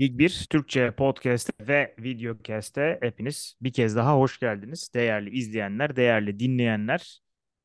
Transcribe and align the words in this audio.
Lig 0.00 0.18
1 0.18 0.46
Türkçe 0.50 0.90
podcast 0.90 1.50
ve 1.60 1.94
videocast'e 1.98 2.98
hepiniz 3.02 3.56
bir 3.60 3.72
kez 3.72 3.96
daha 3.96 4.16
hoş 4.18 4.38
geldiniz. 4.38 4.90
Değerli 4.94 5.30
izleyenler, 5.30 5.96
değerli 5.96 6.38
dinleyenler. 6.38 7.20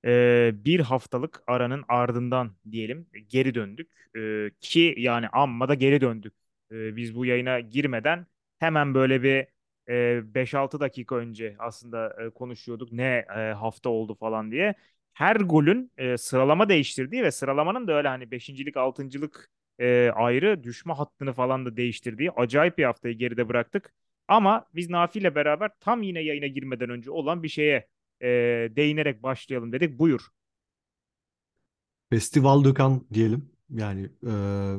Ee, 0.06 0.52
bir 0.54 0.80
haftalık 0.80 1.44
aranın 1.48 1.84
ardından 1.88 2.56
diyelim 2.72 3.08
geri 3.28 3.56
döndük. 3.56 3.92
Ee, 4.18 4.52
ki 4.62 4.96
yani 4.98 5.28
amma 5.28 5.70
da 5.70 5.74
geri 5.74 6.02
döndük. 6.02 6.34
Ee, 6.72 6.96
biz 6.96 7.16
bu 7.16 7.26
yayına 7.26 7.60
girmeden 7.60 8.28
hemen 8.60 8.94
böyle 8.94 9.24
bir 9.24 9.48
e, 9.90 10.34
5-6 10.34 10.80
dakika 10.80 11.16
önce 11.16 11.56
aslında 11.60 12.24
e, 12.26 12.30
konuşuyorduk. 12.30 12.92
Ne 12.92 13.26
e, 13.38 13.40
hafta 13.40 13.90
oldu 13.90 14.16
falan 14.16 14.52
diye. 14.52 14.76
Her 15.14 15.36
golün 15.36 15.92
e, 15.98 16.18
sıralama 16.18 16.70
değiştirdiği 16.70 17.24
ve 17.24 17.32
sıralamanın 17.32 17.88
da 17.88 17.94
öyle 17.94 18.08
hani 18.08 18.32
beşincilik, 18.32 18.78
altıncılık 18.78 19.50
e, 19.82 20.12
ayrı 20.16 20.64
düşme 20.64 20.94
hattını 20.94 21.34
falan 21.34 21.66
da 21.66 21.78
değiştirdiği 21.78 22.32
acayip 22.32 22.78
bir 22.78 22.84
haftayı 22.84 23.18
geride 23.18 23.50
bıraktık. 23.50 23.94
Ama 24.28 24.66
biz 24.76 24.90
Nafi 24.90 25.20
ile 25.20 25.36
beraber 25.36 25.72
tam 25.80 26.04
yine 26.04 26.22
yayına 26.22 26.48
girmeden 26.48 26.90
önce 26.90 27.12
olan 27.12 27.44
bir 27.44 27.50
şeye 27.50 27.88
e, 28.22 28.28
değinerek 28.76 29.24
başlayalım 29.24 29.72
dedik. 29.72 30.00
Buyur. 30.00 30.22
Festival 32.10 32.64
Dökan 32.64 33.08
diyelim. 33.14 33.52
Yani 33.70 34.10
e, 34.28 34.30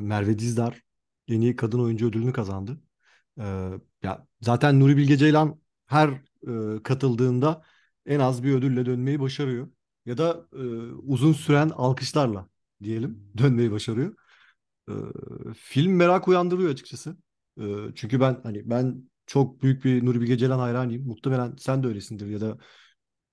Merve 0.01 0.39
Dizdar 0.39 0.81
en 1.27 1.41
iyi 1.41 1.55
kadın 1.55 1.79
oyuncu 1.79 2.07
ödülünü 2.07 2.33
kazandı. 2.33 2.81
E, 3.39 3.43
ya 4.03 4.27
zaten 4.41 4.79
Nuri 4.79 4.97
Bilge 4.97 5.17
Ceylan 5.17 5.59
her 5.85 6.09
e, 6.79 6.83
katıldığında 6.83 7.63
en 8.05 8.19
az 8.19 8.43
bir 8.43 8.53
ödülle 8.53 8.85
dönmeyi 8.85 9.19
başarıyor. 9.19 9.69
Ya 10.05 10.17
da 10.17 10.47
e, 10.53 10.59
uzun 10.93 11.33
süren 11.33 11.69
alkışlarla 11.69 12.49
diyelim 12.83 13.31
dönmeyi 13.37 13.71
başarıyor. 13.71 14.15
E, 14.89 14.93
film 15.57 15.95
merak 15.95 16.27
uyandırıyor 16.27 16.69
açıkçası. 16.71 17.17
E, 17.59 17.63
çünkü 17.95 18.19
ben 18.19 18.39
hani 18.43 18.69
ben 18.69 19.09
çok 19.25 19.61
büyük 19.63 19.85
bir 19.85 20.05
Nuri 20.05 20.21
Bilge 20.21 20.37
Ceylan 20.37 20.59
hayranıyım. 20.59 21.07
Muhtemelen 21.07 21.55
sen 21.59 21.83
de 21.83 21.87
öylesindir 21.87 22.27
ya 22.27 22.41
da 22.41 22.57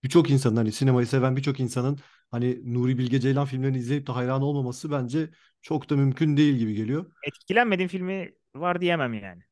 birçok 0.04 0.30
insanın 0.30 0.56
hani 0.56 0.72
sinemayı 0.72 1.06
seven 1.06 1.36
birçok 1.36 1.60
insanın 1.60 1.98
hani 2.30 2.74
Nuri 2.74 2.98
Bilge 2.98 3.20
Ceylan 3.20 3.46
filmlerini 3.46 3.78
izleyip 3.78 4.06
de 4.06 4.12
hayran 4.12 4.42
olmaması 4.42 4.90
bence 4.90 5.30
çok 5.62 5.90
da 5.90 5.96
mümkün 5.96 6.36
değil 6.36 6.54
gibi 6.54 6.74
geliyor. 6.74 7.06
Etkilenmediğim 7.22 7.88
filmi 7.88 8.34
var 8.54 8.80
diyemem 8.80 9.14
yani. 9.14 9.42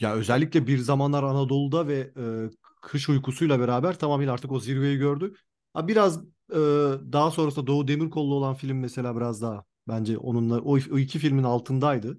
Ya 0.00 0.14
özellikle 0.14 0.66
Bir 0.66 0.78
Zamanlar 0.78 1.22
Anadolu'da 1.22 1.88
ve 1.88 2.12
e, 2.16 2.50
Kış 2.82 3.08
Uykusu'yla 3.08 3.60
beraber 3.60 3.98
tamamıyla 3.98 4.32
artık 4.32 4.52
o 4.52 4.60
zirveyi 4.60 4.98
gördü. 4.98 5.34
Ha 5.74 5.88
biraz 5.88 6.18
e, 6.52 6.56
daha 7.12 7.30
sonrasında 7.30 7.66
Doğu 7.66 7.88
Demirkol'lu 7.88 8.34
olan 8.34 8.54
film 8.54 8.78
mesela 8.80 9.16
biraz 9.16 9.42
daha 9.42 9.64
bence 9.88 10.18
onunla 10.18 10.60
o, 10.60 10.72
o 10.72 10.98
iki 10.98 11.18
filmin 11.18 11.42
altındaydı. 11.42 12.18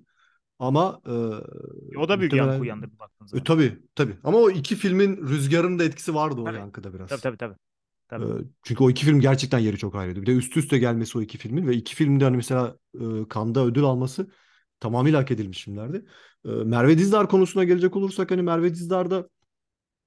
Ama 0.59 1.01
e, 1.05 1.11
O 1.97 2.09
da 2.09 2.19
büyük 2.19 2.33
yankı 2.33 2.45
muhtemelen 2.45 2.61
uyandırdı 2.61 2.99
baktığın 2.99 3.25
e, 3.25 3.27
zaman. 3.29 3.43
tabii 3.43 3.79
tabii. 3.95 4.17
Ama 4.23 4.37
o 4.37 4.49
iki 4.49 4.75
filmin 4.75 5.17
rüzgarının 5.17 5.79
da 5.79 5.83
etkisi 5.83 6.15
vardı 6.15 6.41
o 6.41 6.45
Tabii. 6.45 6.57
yankıda 6.57 6.93
biraz. 6.93 7.09
Tabii 7.09 7.21
tabii 7.21 7.37
tabii. 7.37 7.55
Tabii. 8.07 8.45
Çünkü 8.63 8.83
o 8.83 8.89
iki 8.89 9.05
film 9.05 9.19
gerçekten 9.19 9.59
yeri 9.59 9.77
çok 9.77 9.95
ayrıydı. 9.95 10.21
Bir 10.21 10.25
de 10.25 10.31
üst 10.35 10.57
üste 10.57 10.77
gelmesi 10.77 11.17
o 11.17 11.21
iki 11.21 11.37
filmin 11.37 11.67
ve 11.67 11.75
iki 11.75 11.95
filmde 11.95 12.23
hani 12.23 12.35
mesela 12.35 12.77
e, 12.95 12.99
Cannes'da 13.33 13.65
ödül 13.65 13.83
alması 13.83 14.31
tamamıyla 14.79 15.19
hak 15.19 15.31
edilmiş 15.31 15.63
filmlerdi. 15.63 16.05
E, 16.45 16.49
Merve 16.49 16.97
Dizdar 16.97 17.29
konusuna 17.29 17.63
gelecek 17.63 17.95
olursak 17.95 18.31
hani 18.31 18.41
Merve 18.41 18.73
Dizdar 18.73 19.11
da 19.11 19.29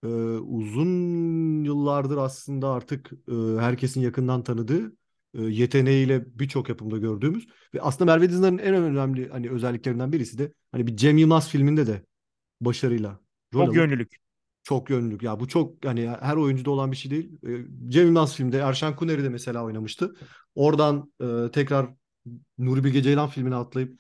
e, 0.05 0.07
uzun 0.39 1.65
yıllardır 1.65 2.17
aslında 2.17 2.69
artık 2.69 3.13
e, 3.29 3.61
herkesin 3.61 4.01
yakından 4.01 4.43
tanıdığı 4.43 4.87
e, 4.87 4.93
yeteneğiyle 5.35 6.39
birçok 6.39 6.69
yapımda 6.69 6.99
gördüğümüz 6.99 7.47
ve 7.75 7.81
aslında 7.83 8.13
Merve 8.13 8.31
Dizdar'ın 8.31 8.59
en 8.59 8.75
önemli 8.75 9.29
hani 9.29 9.51
özelliklerinden 9.51 10.13
birisi 10.13 10.39
de 10.39 10.53
hani 10.73 10.87
bir 10.87 10.97
Cem 10.97 11.19
Yılmaz 11.19 11.49
filminde 11.49 11.87
de 11.87 12.05
başarıyla 12.61 13.21
rol 13.55 13.67
Çok 13.67 13.75
yönlülük. 13.75 14.17
çok 14.63 14.91
yönlülük. 14.91 15.23
Ya 15.23 15.41
bu 15.41 15.49
çok 15.49 15.85
yani 15.85 16.09
her 16.21 16.37
oyuncuda 16.37 16.71
olan 16.71 16.93
bir 16.93 16.97
şey 16.97 17.11
değil. 17.11 17.33
Ee, 17.47 17.57
Cem 17.89 18.07
Yılmaz 18.07 18.37
filmde 18.37 18.59
Erşen 18.59 18.97
Kuneri 18.97 19.25
de 19.25 19.29
mesela 19.29 19.65
oynamıştı. 19.65 20.17
Oradan 20.55 21.13
e, 21.21 21.51
tekrar 21.53 21.87
Nuri 22.59 22.85
Bilge 22.85 23.03
Ceylan 23.03 23.29
filmine 23.29 23.55
atlayıp 23.55 23.99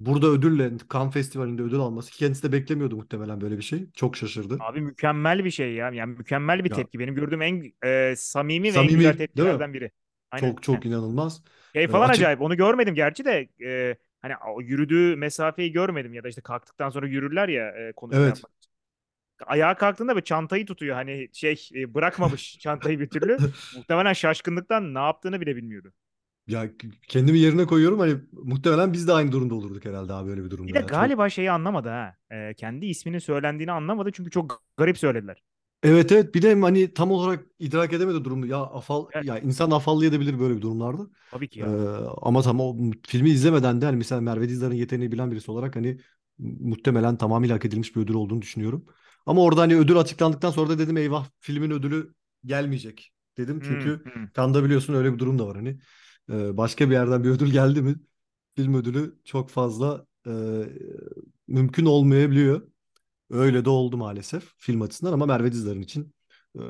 burada 0.00 0.26
ödülle 0.26 0.72
Cannes 0.92 1.14
Festivali'nde 1.14 1.62
ödül 1.62 1.78
alması 1.78 2.10
ki 2.10 2.18
kendisi 2.18 2.42
de 2.42 2.52
beklemiyordu 2.52 2.96
muhtemelen 2.96 3.40
böyle 3.40 3.56
bir 3.56 3.62
şey. 3.62 3.90
Çok 3.94 4.16
şaşırdı. 4.16 4.58
Abi 4.60 4.80
mükemmel 4.80 5.44
bir 5.44 5.50
şey 5.50 5.74
ya. 5.74 5.90
Yani 5.90 6.12
mükemmel 6.18 6.64
bir 6.64 6.70
Ya 6.70 6.76
tepki. 6.76 6.98
Benim 6.98 7.14
gördüğüm 7.14 7.42
en 7.42 7.72
e, 7.84 8.14
samimi 8.16 8.64
ve 8.64 8.68
en 8.68 8.72
samimi 8.72 8.96
güzel 8.96 9.16
tepkilerden 9.16 9.74
biri. 9.74 9.90
Aynen. 10.32 10.50
Çok 10.50 10.62
çok 10.62 10.86
inanılmaz. 10.86 11.42
Şey 11.74 11.84
Ee, 11.84 11.88
falan 11.88 12.08
açık 12.08 12.22
acayip. 12.22 12.40
Onu 12.40 12.56
görmedim 12.56 12.94
gerçi 12.94 13.24
de 13.24 13.48
e, 13.64 13.96
hani 14.22 14.34
yürüdüğü 14.60 15.16
mesafeyi 15.16 15.72
görmedim 15.72 16.14
ya 16.14 16.24
da 16.24 16.28
işte 16.28 16.40
kalktıktan 16.40 16.90
sonra 16.90 17.06
yürürler 17.06 17.48
ya 17.48 17.68
e, 17.70 17.92
konuşma 17.92 18.20
evet. 18.22 18.36
yapmak. 18.36 18.52
için. 18.58 18.72
Ayağa 19.46 19.74
kalktığında 19.76 20.16
bir 20.16 20.22
çantayı 20.22 20.66
tutuyor 20.66 20.94
hani 20.96 21.28
şey 21.32 21.68
e, 21.74 21.94
bırakmamış 21.94 22.58
çantayı 22.60 23.00
bir 23.00 23.10
türlü. 23.10 23.38
Muhtemelen 23.76 24.12
şaşkınlıktan 24.12 24.94
ne 24.94 24.98
yaptığını 24.98 25.40
bile 25.40 25.56
bilmiyordu. 25.56 25.92
Ya 26.46 26.70
kendimi 27.08 27.38
yerine 27.38 27.66
koyuyorum 27.66 27.98
hani 27.98 28.16
muhtemelen 28.32 28.92
biz 28.92 29.08
de 29.08 29.12
aynı 29.12 29.32
durumda 29.32 29.54
olurduk 29.54 29.84
herhalde 29.84 30.12
abi 30.12 30.28
böyle 30.28 30.44
bir 30.44 30.50
Bir 30.50 30.50
durumda 30.50 30.74
de 30.74 30.82
ya. 30.82 30.88
Çok 30.88 30.90
galiba 30.90 31.28
şeyi 31.30 31.50
anlamadı 31.50 31.88
ha. 31.88 32.16
E, 32.30 32.54
kendi 32.54 32.86
isminin 32.86 33.18
söylendiğini 33.18 33.72
anlamadı 33.72 34.12
çünkü 34.12 34.30
çok 34.30 34.62
garip 34.76 34.98
söylediler. 34.98 35.42
Evet 35.82 36.12
evet 36.12 36.34
bir 36.34 36.42
de 36.42 36.54
hani 36.60 36.94
tam 36.94 37.10
olarak 37.10 37.46
idrak 37.58 37.92
edemedi 37.92 38.24
durumu. 38.24 38.46
Ya 38.46 38.58
afal 38.62 39.06
Evet, 39.10 39.26
ya 39.26 39.38
insan 39.38 39.70
afallayabilir 39.70 40.38
böyle 40.40 40.56
bir 40.56 40.62
durumlarda. 40.62 41.06
tabii 41.30 41.48
ki 41.48 41.60
Ee, 41.62 41.64
ya. 41.64 41.74
ama 42.22 42.42
tam 42.42 42.60
o 42.60 42.76
filmi 43.06 43.30
izlemeden 43.30 43.80
de 43.80 43.84
hani 43.86 43.96
mesela 43.96 44.20
Merve 44.20 44.48
Dizdar'ın 44.48 44.74
yeteneğini 44.74 45.12
bilen 45.12 45.30
birisi 45.30 45.50
olarak 45.50 45.76
hani 45.76 46.00
muhtemelen 46.38 47.16
tamamıyla 47.16 47.54
hak 47.56 47.64
edilmiş 47.64 47.96
bir 47.96 48.00
ödül 48.00 48.14
olduğunu 48.14 48.42
düşünüyorum. 48.42 48.86
Ama 49.26 49.42
orada 49.42 49.60
hani 49.60 49.76
ödül 49.76 49.96
açıklandıktan 49.98 50.50
sonra 50.50 50.70
da 50.70 50.78
dedim 50.78 50.96
eyvah 50.96 51.26
filmin 51.40 51.70
ödülü 51.70 52.14
gelmeyecek 52.44 53.12
dedim. 53.38 53.60
Hmm, 53.60 53.64
Çünkü 53.64 54.04
hmm. 54.04 54.24
Cannes'da 54.36 54.64
biliyorsun 54.64 54.94
öyle 54.94 55.12
bir 55.14 55.18
durum 55.18 55.38
da 55.38 55.46
var 55.46 55.56
hani. 55.56 55.78
Ee, 56.30 56.56
başka 56.56 56.86
bir 56.90 56.94
yerden 56.94 57.24
bir 57.24 57.30
ödül 57.30 57.50
geldi 57.52 57.82
mi 57.82 57.94
film 58.56 58.74
ödülü 58.74 59.18
çok 59.24 59.50
fazla 59.50 60.06
e, 60.26 60.30
mümkün 61.48 61.86
olmayabiliyor. 61.86 62.71
Öyle 63.32 63.64
de 63.64 63.70
oldu 63.70 63.96
maalesef 63.96 64.44
film 64.56 64.82
açısından 64.82 65.12
ama 65.12 65.26
Merve 65.26 65.52
Dizdar'ın 65.52 65.82
için 65.82 66.14
e, 66.58 66.60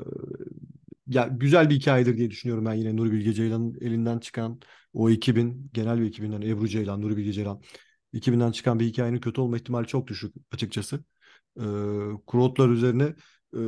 ya 1.07 1.27
güzel 1.31 1.69
bir 1.69 1.75
hikayedir 1.75 2.17
diye 2.17 2.31
düşünüyorum 2.31 2.65
ben 2.65 2.73
yine 2.73 2.95
Nuri 2.95 3.11
Bilge 3.11 3.33
Ceylan'ın 3.33 3.77
elinden 3.81 4.19
çıkan 4.19 4.59
o 4.93 5.09
2000 5.09 5.69
genel 5.73 6.01
bir 6.01 6.05
2000'den 6.05 6.41
Ebru 6.41 6.67
Ceylan, 6.67 7.01
Nuri 7.01 7.17
Bilge 7.17 7.33
Ceylan 7.33 7.61
2000'den 8.13 8.51
çıkan 8.51 8.79
bir 8.79 8.85
hikayenin 8.85 9.19
kötü 9.19 9.41
olma 9.41 9.57
ihtimali 9.57 9.87
çok 9.87 10.07
düşük 10.07 10.35
açıkçası. 10.51 11.03
E, 11.59 11.63
Kurotlar 12.27 12.69
üzerine 12.69 13.03
e, 13.55 13.59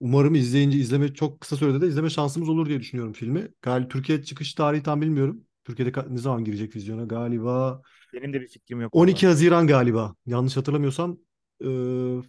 umarım 0.00 0.34
izleyince 0.34 0.78
izleme 0.78 1.14
çok 1.14 1.40
kısa 1.40 1.56
sürede 1.56 1.80
de 1.80 1.86
izleme 1.88 2.10
şansımız 2.10 2.48
olur 2.48 2.68
diye 2.68 2.80
düşünüyorum 2.80 3.12
filmi. 3.12 3.48
Gal 3.62 3.88
Türkiye 3.88 4.22
çıkış 4.22 4.54
tarihi 4.54 4.82
tam 4.82 5.00
bilmiyorum. 5.00 5.40
Türkiye'de 5.64 5.92
ne 6.10 6.18
zaman 6.18 6.44
girecek 6.44 6.76
vizyona? 6.76 7.04
Galiba 7.04 7.82
Benim 8.12 8.32
de 8.32 8.40
bir 8.40 8.48
fikrim 8.48 8.80
yok 8.80 8.94
12 8.94 9.26
valla. 9.26 9.32
Haziran 9.32 9.66
galiba. 9.66 10.14
Yanlış 10.26 10.56
hatırlamıyorsam 10.56 11.18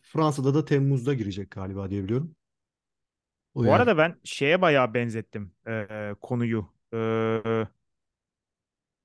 Fransa'da 0.03 0.53
da 0.53 0.65
Temmuz'da 0.65 1.13
girecek 1.13 1.51
galiba 1.51 1.89
diye 1.89 2.03
biliyorum. 2.03 2.35
O 3.53 3.63
Bu 3.63 3.69
yani. 3.69 3.75
arada 3.75 3.97
ben 3.97 4.19
şeye 4.23 4.61
bayağı 4.61 4.93
benzettim 4.93 5.51
e, 5.67 6.15
konuyu. 6.21 6.73
E, 6.93 6.97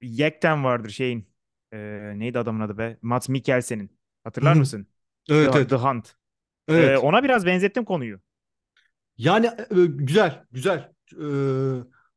Yekten 0.03 0.65
vardır 0.65 0.91
şeyin. 0.91 1.29
e, 1.73 1.79
neydi 2.19 2.39
adamın 2.39 2.61
adı 2.61 2.79
be? 2.79 2.99
Mads 3.03 3.29
Mikkelsen'in. 3.29 3.99
Hatırlar 4.25 4.55
mısın? 4.55 4.87
Evet 5.29 5.53
The, 5.53 5.67
The 5.67 5.77
evet. 5.77 5.77
Hunt. 5.77 6.17
E, 6.69 6.75
Evet. 6.75 6.99
ona 6.99 7.25
biraz 7.25 7.47
benzettim 7.47 7.85
konuyu. 7.85 8.21
Yani 9.19 9.47
e, 9.47 9.87
güzel 9.87 10.45
güzel. 10.53 10.93
E, 11.13 11.25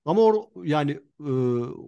ama 0.06 0.22
or, 0.22 0.66
yani 0.66 0.92
e, 1.20 1.24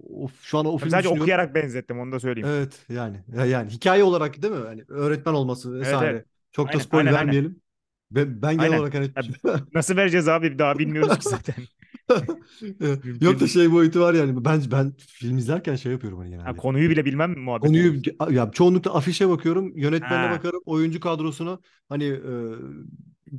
o, 0.10 0.28
şu 0.42 0.58
an 0.58 0.66
o 0.66 0.78
filmi 0.78 0.90
sadece 0.90 1.10
düşünüyorum. 1.10 1.10
okuyarak 1.10 1.56
benzettim 1.56 2.00
onu 2.00 2.12
da 2.12 2.20
söyleyeyim. 2.20 2.54
Evet 2.54 2.86
yani 2.90 3.24
Ya- 3.36 3.46
yani 3.46 3.72
hikaye 3.72 4.04
olarak 4.04 4.42
değil 4.42 4.54
mi? 4.54 4.66
Yani 4.68 4.84
öğretmen 4.88 5.34
olması 5.34 5.74
Evet 5.82 6.02
evet. 6.02 6.18
vesaire. 6.18 6.26
Çok 6.52 6.74
da 6.74 6.80
Aynen 6.80 6.80
spoil 6.80 7.12
aynen 7.12 7.14
aynen. 7.14 7.36
vermeyelim. 7.36 7.62
Ben, 8.12 8.42
ben 8.42 8.60
genel 8.60 8.72
Aynen. 8.72 8.80
olarak 8.80 8.94
hani 8.96 9.12
nasıl 9.74 9.96
vereceğiz 9.98 10.28
abi? 10.28 10.60
Daha 10.60 10.80
bilmiyoruz 10.80 11.18
ki 11.18 11.28
zaten. 11.28 11.68
Yok 13.22 13.40
da 13.40 13.48
şey 13.48 13.72
boyutu 13.72 14.00
var 14.02 14.14
yani. 14.14 14.46
Ben 14.46 14.62
ben 14.72 14.94
film 14.98 15.38
izlerken 15.38 15.76
şey 15.76 15.92
yapıyorum 15.92 16.20
hani 16.20 16.30
Ha, 16.44 16.54
genelde. 16.54 16.58
konuyu 16.58 16.90
bile 16.90 17.06
bilmem 17.06 17.40
muhabbeti 17.40 17.74
Konuyu 17.74 18.02
diyorsun. 18.02 18.08
ya 18.32 18.52
çoğunlukla 18.52 18.94
afişe 18.96 19.30
bakıyorum, 19.30 19.78
yönetmenine 19.78 20.30
Ha. 20.30 20.30
bakarım, 20.30 20.62
oyuncu 20.66 21.00
kadrosuna. 21.00 21.60
Hani 21.90 22.04
e, 22.06 22.22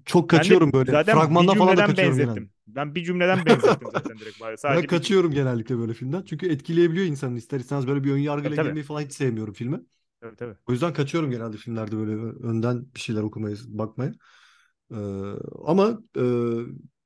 çok 0.05 0.31
Ben 0.33 0.51
de 0.51 0.57
kaçıyorum 0.57 0.73
böyle. 0.73 0.99
zaten 0.99 1.39
bir 1.39 1.51
Fragmandan 1.51 1.57
falan 1.57 1.77
da 1.77 1.85
kaçıyorum 1.85 2.19
genelde. 2.19 2.41
benzettim. 2.41 2.53
Ben 2.67 2.95
bir 2.95 3.05
cümleden 3.05 3.47
benzettim 3.47 3.91
zaten 3.91 4.21
direkt. 4.21 4.41
Ben 4.41 4.57
Sadece 4.57 4.89
bir 4.91 5.01
cümle. 5.01 5.09
kaçıyorum 5.09 5.33
genellikle 5.33 5.79
böyle 5.79 5.95
filmden. 5.95 6.23
Çünkü 6.23 6.49
etkileyebiliyor 6.53 7.07
insanı 7.07 7.39
ister 7.39 7.61
istemez 7.61 7.87
böyle 7.87 8.05
bir 8.05 8.13
ön 8.13 8.19
yargıyla 8.19 8.57
tabii. 8.57 8.57
girmeyi 8.57 8.85
falan 8.85 9.01
hiç 9.03 9.13
sevmiyorum 9.13 9.55
filme. 9.55 9.81
Tabii 10.21 10.37
tabii. 10.37 10.57
O 10.69 10.73
yüzden 10.73 10.93
kaçıyorum 10.95 11.31
genelde 11.31 11.57
filmlerde 11.57 11.97
böyle 11.97 12.13
önden 12.49 12.95
bir 12.95 13.01
şeyler 13.01 13.23
okumaya, 13.23 13.57
bakmaya. 13.69 14.15
Ee, 14.93 14.97
ama 15.67 16.01
e, 16.19 16.23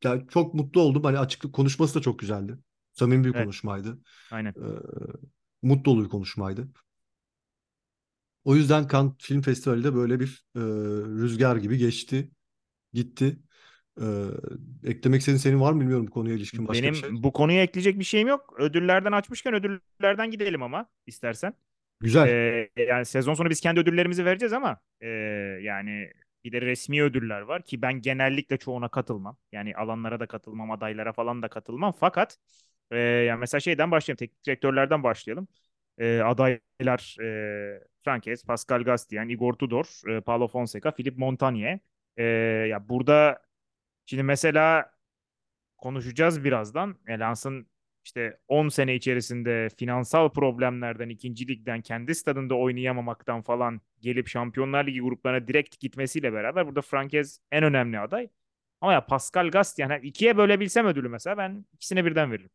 ya 0.05 0.26
çok 0.29 0.55
mutlu 0.55 0.81
oldum. 0.81 1.05
Hani 1.05 1.19
açıklık 1.19 1.55
konuşması 1.55 1.94
da 1.94 2.00
çok 2.02 2.19
güzeldi. 2.19 2.58
Samimi 2.93 3.25
bir 3.25 3.32
Evet. 3.32 3.37
konuşmaydı. 3.37 3.99
Aynen. 4.31 4.56
Ee, 4.56 4.61
mutlu 5.62 5.84
dolu 5.84 6.05
bir 6.05 6.08
konuşmaydı. 6.11 6.69
O 8.44 8.56
yüzden 8.56 8.88
Cannes 8.88 9.12
Film 9.19 9.43
Festivali 9.43 9.84
de 9.84 9.94
böyle 9.94 10.20
bir 10.20 10.44
e, 10.56 10.61
rüzgar 11.23 11.56
gibi 11.56 11.79
geçti, 11.79 12.31
gitti. 12.93 13.37
E, 14.00 14.06
eklemek 14.85 15.21
istediğin 15.21 15.39
senin 15.39 15.61
var 15.61 15.73
mı 15.73 15.81
bilmiyorum 15.81 16.06
bu 16.06 16.11
konuya 16.11 16.35
ilişkin 16.35 16.69
başka 16.69 16.89
bir 16.89 16.94
şey. 16.94 17.09
Benim 17.09 17.23
bu 17.23 17.33
konuya 17.33 17.62
ekleyecek 17.62 17.99
bir 17.99 18.05
şeyim 18.05 18.29
yok. 18.29 18.55
Ödüllerden 18.59 19.12
açmışken 19.12 19.55
ödüllerden 19.55 20.31
gidelim 20.31 20.62
ama 20.62 20.89
istersen. 21.06 21.55
Güzel. 22.00 22.29
Ee, 22.29 22.71
yani 22.77 23.05
sezon 23.05 23.35
sonu 23.35 23.50
biz 23.50 23.61
kendi 23.61 23.81
ödüllerimizi 23.81 24.25
vereceğiz 24.25 24.53
ama 24.53 24.81
e, 25.00 25.09
yani 25.62 26.11
bir 26.44 26.53
de 26.53 26.61
resmi 26.61 27.03
ödüller 27.03 27.41
var 27.41 27.62
ki 27.62 27.83
ben 27.83 28.00
genellikle 28.00 28.56
çoğuna 28.56 28.89
katılmam. 28.89 29.37
Yani 29.53 29.77
alanlara 29.77 30.21
da 30.21 30.27
katılmam, 30.27 30.71
adaylara 30.71 31.12
falan 31.12 31.43
da 31.43 31.49
katılmam. 31.49 31.93
Fakat 32.00 32.39
e, 32.91 32.99
yani 32.99 33.41
mesela 33.41 33.61
şeyden 33.61 33.91
başlayalım, 33.91 34.19
teknik 34.19 34.44
direktörlerden 34.47 35.03
başlayalım. 35.03 35.49
E, 35.99 36.21
adaylar 36.21 37.17
e, 37.23 37.81
Frances, 38.05 38.44
Pascal 38.44 38.83
Gastien, 38.83 39.29
Igor 39.29 39.53
Tudor, 39.53 40.00
e, 40.09 40.21
Paulo 40.21 40.49
Fonseca, 40.49 40.91
Philippe 40.91 41.21
Montagnier. 41.21 41.79
E, 42.17 42.25
ya 42.70 42.88
burada 42.88 43.43
şimdi 44.06 44.23
mesela 44.23 44.91
konuşacağız 45.79 46.44
birazdan. 46.44 46.97
Elans'ın 47.06 47.67
işte 48.05 48.38
10 48.49 48.69
sene 48.69 48.94
içerisinde 48.94 49.69
finansal 49.79 50.29
problemlerden, 50.29 51.09
ikinci 51.09 51.49
ligden, 51.49 51.81
kendi 51.82 52.14
stadında 52.14 52.55
oynayamamaktan 52.55 53.43
falan 53.43 53.81
gelip 54.00 54.29
Şampiyonlar 54.29 54.87
Ligi 54.87 55.00
gruplarına 55.00 55.49
direkt 55.49 55.81
gitmesiyle 55.81 56.32
beraber 56.32 56.67
burada 56.67 56.81
Frankez 56.81 57.41
en 57.53 57.64
önemli 57.64 57.99
aday. 57.99 58.29
Ama 58.81 58.93
ya 58.93 59.06
Pascal 59.06 59.50
Gast 59.50 59.79
yani 59.79 60.00
ikiye 60.03 60.37
bölebilsem 60.37 60.87
ödülü 60.87 61.08
mesela 61.08 61.37
ben 61.38 61.65
ikisine 61.73 62.05
birden 62.05 62.32
veririm. 62.32 62.50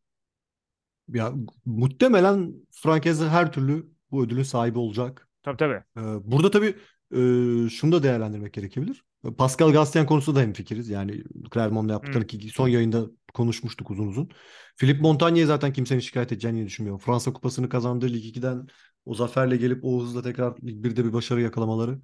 Ya 1.08 1.32
muhtemelen 1.64 2.54
Frankeze 2.70 3.28
her 3.28 3.52
türlü 3.52 3.86
bu 4.10 4.24
ödülün 4.24 4.42
sahibi 4.42 4.78
olacak. 4.78 5.28
Tabii 5.42 5.56
tabii. 5.56 5.82
Ee, 5.96 6.00
burada 6.24 6.50
tabii 6.50 6.74
e, 7.12 7.68
şunu 7.70 7.92
da 7.92 8.02
değerlendirmek 8.02 8.52
gerekebilir. 8.52 9.04
Pascal 9.38 9.72
Gastien 9.72 10.06
konusunda 10.06 10.40
da 10.40 10.42
hemfikiriz. 10.42 10.88
Yani 10.88 11.22
Clermont'la 11.54 11.92
yaptıkları 11.92 12.26
ki 12.26 12.50
son 12.50 12.68
yayında 12.68 13.06
konuşmuştuk 13.34 13.90
uzun 13.90 14.06
uzun. 14.08 14.30
Philippe 14.76 15.00
Montagnier 15.02 15.44
zaten 15.46 15.72
kimsenin 15.72 16.00
şikayet 16.00 16.32
edeceğini 16.32 16.66
düşünmüyorum. 16.66 17.00
Fransa 17.00 17.32
Kupası'nı 17.32 17.68
kazandığı 17.68 18.08
Lig 18.12 18.24
2'den 18.24 18.66
o 19.04 19.14
zaferle 19.14 19.56
gelip 19.56 19.84
o 19.84 20.02
hızla 20.02 20.22
tekrar 20.22 20.54
Lig 20.62 20.84
1'de 20.84 21.04
bir 21.04 21.12
başarı 21.12 21.40
yakalamaları. 21.40 21.98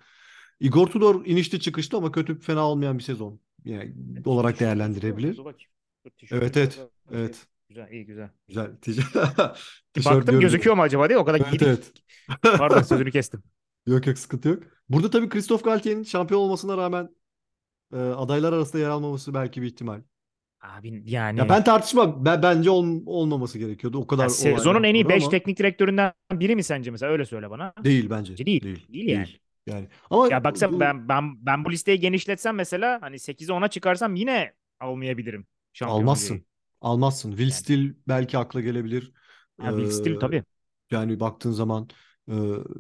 Igor 0.61 0.87
Tudor 0.87 1.27
inişli 1.27 1.61
çıkışlı 1.61 1.99
ama 1.99 2.13
kötü 2.13 2.41
fena 2.41 2.69
olmayan 2.69 2.99
bir 2.99 3.03
sezon. 3.03 3.41
Yani 3.65 3.95
E, 4.27 4.29
olarak 4.29 4.61
değerlendirebilir. 4.61 5.41
Evet 6.31 6.57
evet. 6.57 6.81
Evet. 7.13 7.47
Güzel, 7.69 7.89
iyi 7.93 8.07
güzel. 8.07 8.31
Güzel. 8.49 8.71
Baktım 10.05 10.41
gözüküyor 10.41 10.77
mu 10.77 10.83
acaba 10.83 11.09
diye 11.09 11.19
o 11.19 11.25
kadar 11.25 11.41
Evet 11.41 11.53
gidik. 11.53 11.69
evet. 11.69 11.93
Pardon 12.57 12.83
sözünü 12.83 13.11
kestim. 13.11 13.43
Yok 13.87 14.07
yok 14.07 14.19
sıkıntı 14.19 14.49
yok. 14.49 14.63
Burada 14.89 15.11
tabii 15.11 15.29
Christophe 15.29 15.65
Galtier'in 15.65 16.03
şampiyon 16.03 16.41
olmasına 16.41 16.77
rağmen 16.77 17.09
e, 17.93 17.97
adaylar 17.97 18.53
arasında 18.53 18.83
yer 18.83 18.89
almaması 18.91 19.35
belki 19.35 19.63
bir 19.63 19.67
ihtimal. 19.67 20.01
Abi 20.61 20.89
Ya 20.89 21.03
yani 21.05 21.49
ben 21.49 21.65
tartışmam. 21.65 22.25
Ben, 22.25 22.43
bence 22.43 22.71
ol- 22.71 23.03
olmaması 23.07 23.59
gerekiyordu. 23.59 23.99
O 23.99 24.07
kadar 24.07 24.23
ya 24.25 24.31
sezonun 24.31 24.83
en 24.83 24.95
iyi 24.95 25.03
sonra 25.05 25.15
5 25.15 25.23
ama 25.23 25.31
teknik 25.31 25.59
direktöründen 25.59 26.13
biri 26.33 26.57
mi 26.57 26.63
sence 26.63 26.91
mesela 26.91 27.13
öyle 27.13 27.25
söyle 27.25 27.51
bana. 27.51 27.73
değil 27.85 28.11
bence. 28.11 28.33
Bence 28.33 28.47
değil. 28.47 28.61
Değil. 28.63 28.87
Değil 28.93 29.09
yani. 29.09 29.27
Değil. 29.27 29.39
Yani 29.67 29.89
ama 30.11 30.29
Ya 30.29 30.45
baksana 30.45 30.73
bu 30.73 30.81
ben 30.81 31.09
ben 31.09 31.47
ben 31.47 31.65
bu 31.65 31.71
listeyi 31.71 32.01
genişletsem 32.01 32.55
mesela 32.57 32.99
hani 33.03 33.19
8'e 33.19 33.53
10'a 33.53 33.69
çıkarsam 33.69 34.15
yine 34.15 34.53
almayabilirim 34.81 35.47
şampiyoncayı. 35.73 36.03
almazsın. 36.03 36.47
Almazsın. 36.81 37.31
Will 37.31 37.43
Yani 37.43 37.53
Still 37.53 37.95
belki 38.09 38.39
akla 38.39 38.61
gelebilir. 38.61 39.13
Ee, 39.63 39.63
ha, 39.63 39.71
Will 39.71 39.91
Still 39.91 40.21
tabii. 40.21 40.45
yani 40.91 41.21
baktığın 41.21 41.53
zaman 41.53 41.89
e, 42.29 42.35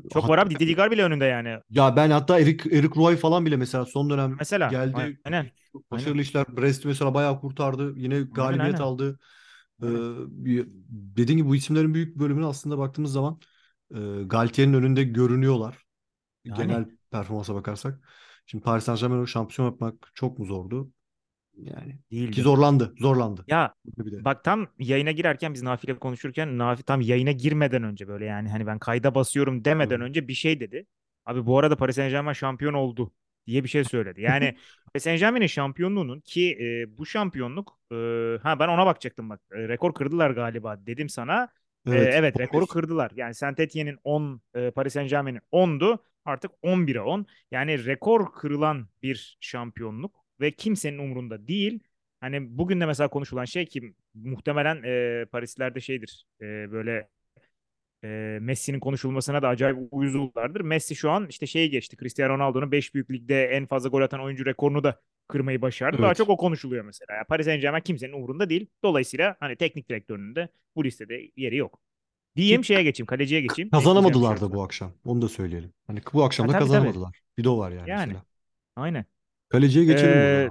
Çok 0.08 0.28
var 0.28 0.38
hatta 0.38 0.38
abi 0.38 0.58
Didi 0.58 0.76
bile 0.90 1.02
önünde 1.04 1.24
yani. 1.24 1.58
ya 1.70 1.96
ben 1.96 2.10
hatta 2.10 2.38
Eric 2.40 2.70
Eric 2.78 2.96
Roy 2.96 3.16
falan 3.16 3.46
bile 3.46 3.56
mesela 3.56 3.86
son 3.86 4.10
dönem 4.10 4.40
Mesela 4.40 4.66
geldi. 4.66 5.18
aynen. 5.24 5.50
Çok 5.72 5.90
Aynen. 5.90 6.14
başarılı 6.14 6.22
işler. 6.22 6.56
Brest 6.56 6.84
mesela 6.84 7.14
bayağı 7.14 7.40
kurtardı. 7.40 7.94
Yine 7.98 8.20
Aynen 8.30 8.58
galibiyet 8.60 8.80
aynen. 8.80 8.80
aldı. 8.80 9.18
Ee, 9.82 9.86
aynen. 9.86 10.04
dediğim 10.90 11.38
gibi 11.38 11.48
bu 11.48 11.56
isimlerin 11.56 11.94
büyük 11.94 12.16
bölümünü 12.18 12.46
aslında 12.46 12.78
baktığımız 12.78 13.12
zaman 13.12 13.40
e, 13.94 13.98
Galtier'in 14.26 14.74
önünde 14.74 15.04
görünüyorlar. 15.04 15.78
Yani 16.44 16.54
Genel 16.54 16.86
performansa 17.10 17.54
bakarsak. 17.56 18.08
Şimdi 18.46 18.64
Paris 18.64 18.84
Saint-Germain'i 18.84 19.28
şampiyon 19.28 19.68
yapmak 19.70 20.10
çok 20.14 20.38
mu 20.38 20.46
zordu? 20.46 20.92
Yani 21.56 21.98
ki 22.32 22.42
değildi. 22.42 22.42
zorlandı. 22.42 22.94
Zorlandı. 22.98 23.44
Ya 23.46 23.74
bak 24.24 24.44
tam 24.44 24.66
yayına 24.78 25.10
girerken 25.10 25.54
biz 25.54 25.62
Nafi 25.62 25.86
ile 25.86 25.98
konuşurken 25.98 26.58
Nafi 26.58 26.82
tam 26.82 27.00
yayına 27.00 27.32
girmeden 27.32 27.82
önce 27.82 28.08
böyle 28.08 28.24
yani 28.24 28.48
hani 28.50 28.66
ben 28.66 28.78
kayda 28.78 29.14
basıyorum 29.14 29.64
demeden 29.64 30.00
Hı. 30.00 30.04
önce 30.04 30.28
bir 30.28 30.34
şey 30.34 30.60
dedi. 30.60 30.86
Abi 31.26 31.46
bu 31.46 31.58
arada 31.58 31.76
Paris 31.76 31.96
Saint-Germain 31.96 32.32
şampiyon 32.34 32.74
oldu 32.74 33.12
diye 33.46 33.64
bir 33.64 33.68
şey 33.68 33.84
söyledi. 33.84 34.20
Yani 34.20 34.56
Paris 34.94 35.04
Saint-Germain'in 35.04 35.46
şampiyonluğunun 35.46 36.20
ki 36.20 36.58
e, 36.60 36.98
bu 36.98 37.06
şampiyonluk 37.06 37.78
e, 37.92 37.94
ha 38.42 38.58
ben 38.58 38.68
ona 38.68 38.86
bakacaktım 38.86 39.30
bak. 39.30 39.40
E, 39.52 39.68
rekor 39.68 39.94
kırdılar 39.94 40.30
galiba 40.30 40.86
dedim 40.86 41.08
sana. 41.08 41.48
E, 41.86 41.90
Evet. 41.90 42.14
evet 42.14 42.40
rekoru 42.40 42.64
11. 42.64 42.66
kırdılar. 42.66 43.12
Yani 43.16 43.34
Saint-Étienne'in 43.34 43.98
10 44.04 44.40
e, 44.54 44.70
Paris 44.70 44.92
Saint-Germain'in 44.92 45.40
10'du. 45.52 46.04
Artık 46.24 46.50
11'e 46.62 47.00
10. 47.00 47.26
Yani 47.50 47.84
rekor 47.86 48.32
kırılan 48.32 48.88
bir 49.02 49.36
şampiyonluk 49.40 50.23
ve 50.40 50.50
kimsenin 50.50 50.98
umrunda 50.98 51.48
değil. 51.48 51.80
Hani 52.20 52.58
bugün 52.58 52.80
de 52.80 52.86
mesela 52.86 53.08
konuşulan 53.08 53.44
şey 53.44 53.66
ki 53.66 53.94
muhtemelen 54.14 54.82
e, 54.84 55.24
Parislerde 55.26 55.80
şeydir 55.80 56.26
e, 56.40 56.44
böyle 56.72 57.08
e, 58.04 58.38
Messi'nin 58.40 58.80
konuşulmasına 58.80 59.42
da 59.42 59.48
acayip 59.48 59.78
uyuz 59.90 60.14
oldulardır. 60.16 60.60
Messi 60.60 60.96
şu 60.96 61.10
an 61.10 61.26
işte 61.28 61.46
şeyi 61.46 61.70
geçti. 61.70 61.96
Cristiano 61.96 62.34
Ronaldo'nun 62.34 62.72
5 62.72 62.94
büyük 62.94 63.10
ligde 63.10 63.44
en 63.44 63.66
fazla 63.66 63.88
gol 63.88 64.02
atan 64.02 64.20
oyuncu 64.20 64.46
rekorunu 64.46 64.84
da 64.84 65.02
kırmayı 65.28 65.62
başardı. 65.62 66.02
Daha 66.02 66.14
çok 66.14 66.28
Evet. 66.28 66.34
o 66.34 66.36
konuşuluyor 66.36 66.84
mesela. 66.84 67.14
Yani 67.14 67.24
Paris 67.26 67.46
Saint-Germain 67.46 67.82
kimsenin 67.82 68.12
umurunda 68.12 68.50
değil. 68.50 68.66
Dolayısıyla 68.84 69.36
hani 69.40 69.56
teknik 69.56 69.88
direktörünün 69.88 70.34
de 70.34 70.48
bu 70.76 70.84
listede 70.84 71.30
yeri 71.36 71.56
yok. 71.56 71.80
Diyeyim 72.36 72.64
şeye 72.64 72.82
geçeyim, 72.82 73.06
kaleciye 73.06 73.40
geçeyim. 73.40 73.72
Kazanamadılar 73.72 74.40
da 74.40 74.52
bu 74.52 74.62
akşam. 74.62 74.92
Onu 75.04 75.22
da 75.22 75.28
söyleyelim. 75.28 75.72
Hani 75.86 76.00
bu 76.12 76.24
akşam 76.24 76.46
Ha 76.46 76.48
da 76.48 76.52
tabii 76.52 76.70
tabii. 76.70 76.94
kazanamadılar. 76.94 77.20
Bir 77.38 77.44
de 77.44 77.48
o 77.48 77.58
var 77.58 77.72
yani 77.72 77.90
Yani 77.90 78.00
mesela. 78.06 78.24
aynen. 78.76 79.04
Kaleciye 79.54 79.84
geçelim 79.84 80.12
Ee. 80.12 80.48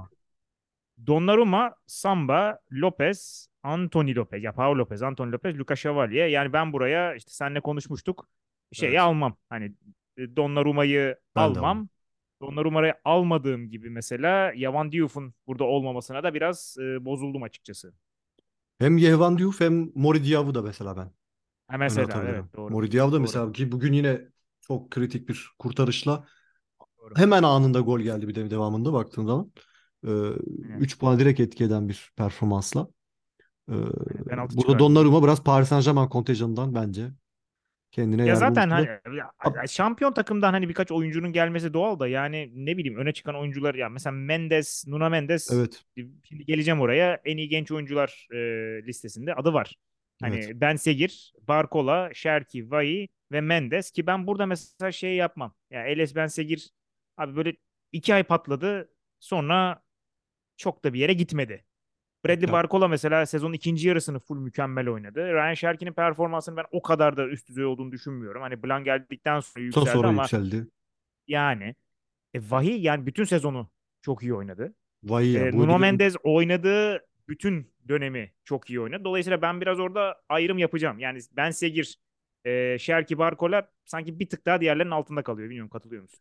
Donnarumma, 1.06 1.74
Samba, 1.86 2.58
Lopez, 2.72 3.48
Anthony 3.62 4.14
Lopez. 4.14 4.42
Ya 4.42 4.52
Pau 4.52 4.78
Lopez, 4.78 5.02
Anthony 5.02 5.32
Lopez, 5.32 5.58
Lucas 5.58 5.78
Chevalier. 5.78 6.28
Yani 6.28 6.52
ben 6.52 6.72
buraya 6.72 7.14
işte 7.14 7.30
seninle 7.30 7.60
konuşmuştuk. 7.60 8.28
Şeyi 8.72 8.90
Evet. 8.90 9.00
almam. 9.00 9.36
Hani 9.48 9.72
e, 10.16 10.36
Donnarumma'yı 10.36 11.16
almam. 11.34 11.88
Donnarumma'yı 12.42 12.94
almadığım 13.04 13.70
gibi 13.70 13.90
mesela 13.90 14.52
Yavan 14.56 14.92
Diouf'un 14.92 15.34
burada 15.46 15.64
olmamasına 15.64 16.22
da 16.22 16.34
biraz 16.34 16.76
e, 16.80 17.04
bozuldum 17.04 17.42
açıkçası. 17.42 17.94
Hem 18.78 18.98
Yehvan 18.98 19.38
Diouf 19.38 19.60
hem 19.60 19.92
Mori 19.94 20.24
Diaw'u 20.24 20.54
da 20.54 20.62
mesela 20.62 20.96
ben 20.96 21.10
Ha 21.68 21.78
mesela 21.78 22.24
evet 22.28 22.44
doğru. 22.56 22.72
Mori 22.72 22.92
Diaw 22.92 23.08
da 23.08 23.12
Doğru. 23.12 23.20
mesela 23.22 23.52
ki 23.52 23.72
bugün 23.72 23.92
yine 23.92 24.20
çok 24.60 24.90
kritik 24.90 25.28
bir 25.28 25.50
kurtarışla. 25.58 26.26
Hemen 27.16 27.42
anında 27.42 27.80
gol 27.80 28.00
geldi 28.00 28.28
bir 28.28 28.34
de 28.34 28.50
devamında 28.50 28.92
baktığın 28.92 29.26
zaman. 29.26 29.52
Ee, 30.06 30.10
Aynen. 30.10 30.80
3 30.80 30.98
puanı 30.98 31.18
direkt 31.18 31.40
etki 31.40 31.64
eden 31.64 31.88
bir 31.88 32.12
performansla. 32.16 32.88
Ee, 33.68 33.72
Aynen. 33.72 34.24
Penaltı 34.28 34.56
burada. 34.56 34.78
Donnarumma 34.78 35.22
biraz 35.22 35.44
Paris 35.44 35.68
Saint-Germain 35.68 36.08
kontenjanından 36.08 36.74
bence 36.74 37.10
kendine 37.94 38.26
Ya 38.26 38.36
zaten 38.36 38.70
hani 38.70 38.88
ya, 39.16 39.66
şampiyon 39.66 40.12
takımdan 40.12 40.52
hani 40.52 40.68
birkaç 40.68 40.92
oyuncunun 40.92 41.32
gelmesi 41.32 41.74
doğal 41.74 41.98
da 41.98 42.08
yani 42.08 42.50
ne 42.54 42.76
bileyim 42.76 42.98
öne 42.98 43.12
çıkan 43.12 43.34
oyuncular 43.34 43.74
ya 43.74 43.88
mesela 43.88 44.12
Mendes, 44.12 44.84
Nuno 44.86 45.10
Mendes 45.10 45.52
evet, 45.52 45.84
şimdi 46.24 46.44
geleceğim 46.44 46.80
oraya 46.80 47.20
en 47.24 47.36
iyi 47.36 47.48
genç 47.48 47.72
oyuncular 47.72 48.28
e, 48.32 48.36
listesinde 48.86 49.34
adı 49.34 49.52
var. 49.52 49.74
evet. 50.24 50.44
Hani 50.44 50.60
Ben 50.60 50.76
Segir, 50.76 51.32
Barcola, 51.48 52.10
Şerki, 52.14 52.70
Vahi 52.70 53.08
ve 53.32 53.40
Mendes 53.40 53.90
ki 53.90 54.06
ben 54.06 54.26
burada 54.26 54.46
mesela 54.46 54.92
şey 54.92 55.14
yapmam. 55.16 55.54
Ya 55.70 55.80
yani 55.80 55.90
Eles 55.90 56.14
Ben 56.14 56.26
Segir 56.26 56.70
abi 57.16 57.36
böyle 57.36 57.56
iki 57.92 58.14
ay 58.14 58.22
patladı 58.24 58.90
sonra 59.20 59.82
çok 60.56 60.84
da 60.84 60.94
bir 60.94 61.00
yere 61.00 61.12
gitmedi. 61.12 61.64
Bradley 62.26 62.52
Barcola 62.52 62.88
mesela 62.88 63.26
sezonun 63.26 63.52
ikinci 63.52 63.88
yarısını 63.88 64.18
full 64.20 64.38
mükemmel 64.38 64.88
oynadı. 64.88 65.20
Ryan 65.34 65.54
Şerki'nin 65.54 65.92
performansını 65.92 66.56
ben 66.56 66.64
o 66.72 66.82
kadar 66.82 67.16
da 67.16 67.28
üst 67.28 67.48
düzey 67.48 67.64
olduğunu 67.64 67.92
düşünmüyorum. 67.92 68.42
Hani 68.42 68.62
Blanc 68.62 68.84
geldikten 68.84 69.40
sonra 69.40 69.64
yükseldi 69.64 69.90
sonra 69.90 70.08
ama 70.08 70.22
yükseldi. 70.22 70.66
yani 71.28 71.74
e, 72.34 72.40
Vahiy 72.50 72.82
yani 72.82 73.06
bütün 73.06 73.24
sezonu 73.24 73.70
çok 74.02 74.22
iyi 74.22 74.34
oynadı. 74.34 74.74
Ya 75.34 75.46
E, 75.46 75.52
bu 75.52 75.58
Nuno 75.58 75.78
Mendes 75.78 76.16
oynadığı 76.22 77.06
bütün 77.28 77.74
dönemi 77.88 78.32
çok 78.44 78.70
iyi 78.70 78.80
oynadı. 78.80 79.04
Dolayısıyla 79.04 79.42
ben 79.42 79.60
biraz 79.60 79.80
orada 79.80 80.22
ayrım 80.28 80.58
yapacağım. 80.58 80.98
Yani 80.98 81.18
Ben 81.32 81.50
Segir, 81.50 81.98
e, 82.44 82.78
Şerki, 82.78 83.18
Barcola 83.18 83.70
sanki 83.84 84.20
bir 84.20 84.28
tık 84.28 84.46
daha 84.46 84.60
diğerlerinin 84.60 84.90
altında 84.92 85.22
kalıyor. 85.22 85.48
Bilmiyorum 85.48 85.70
katılıyor 85.70 86.02
musun? 86.02 86.20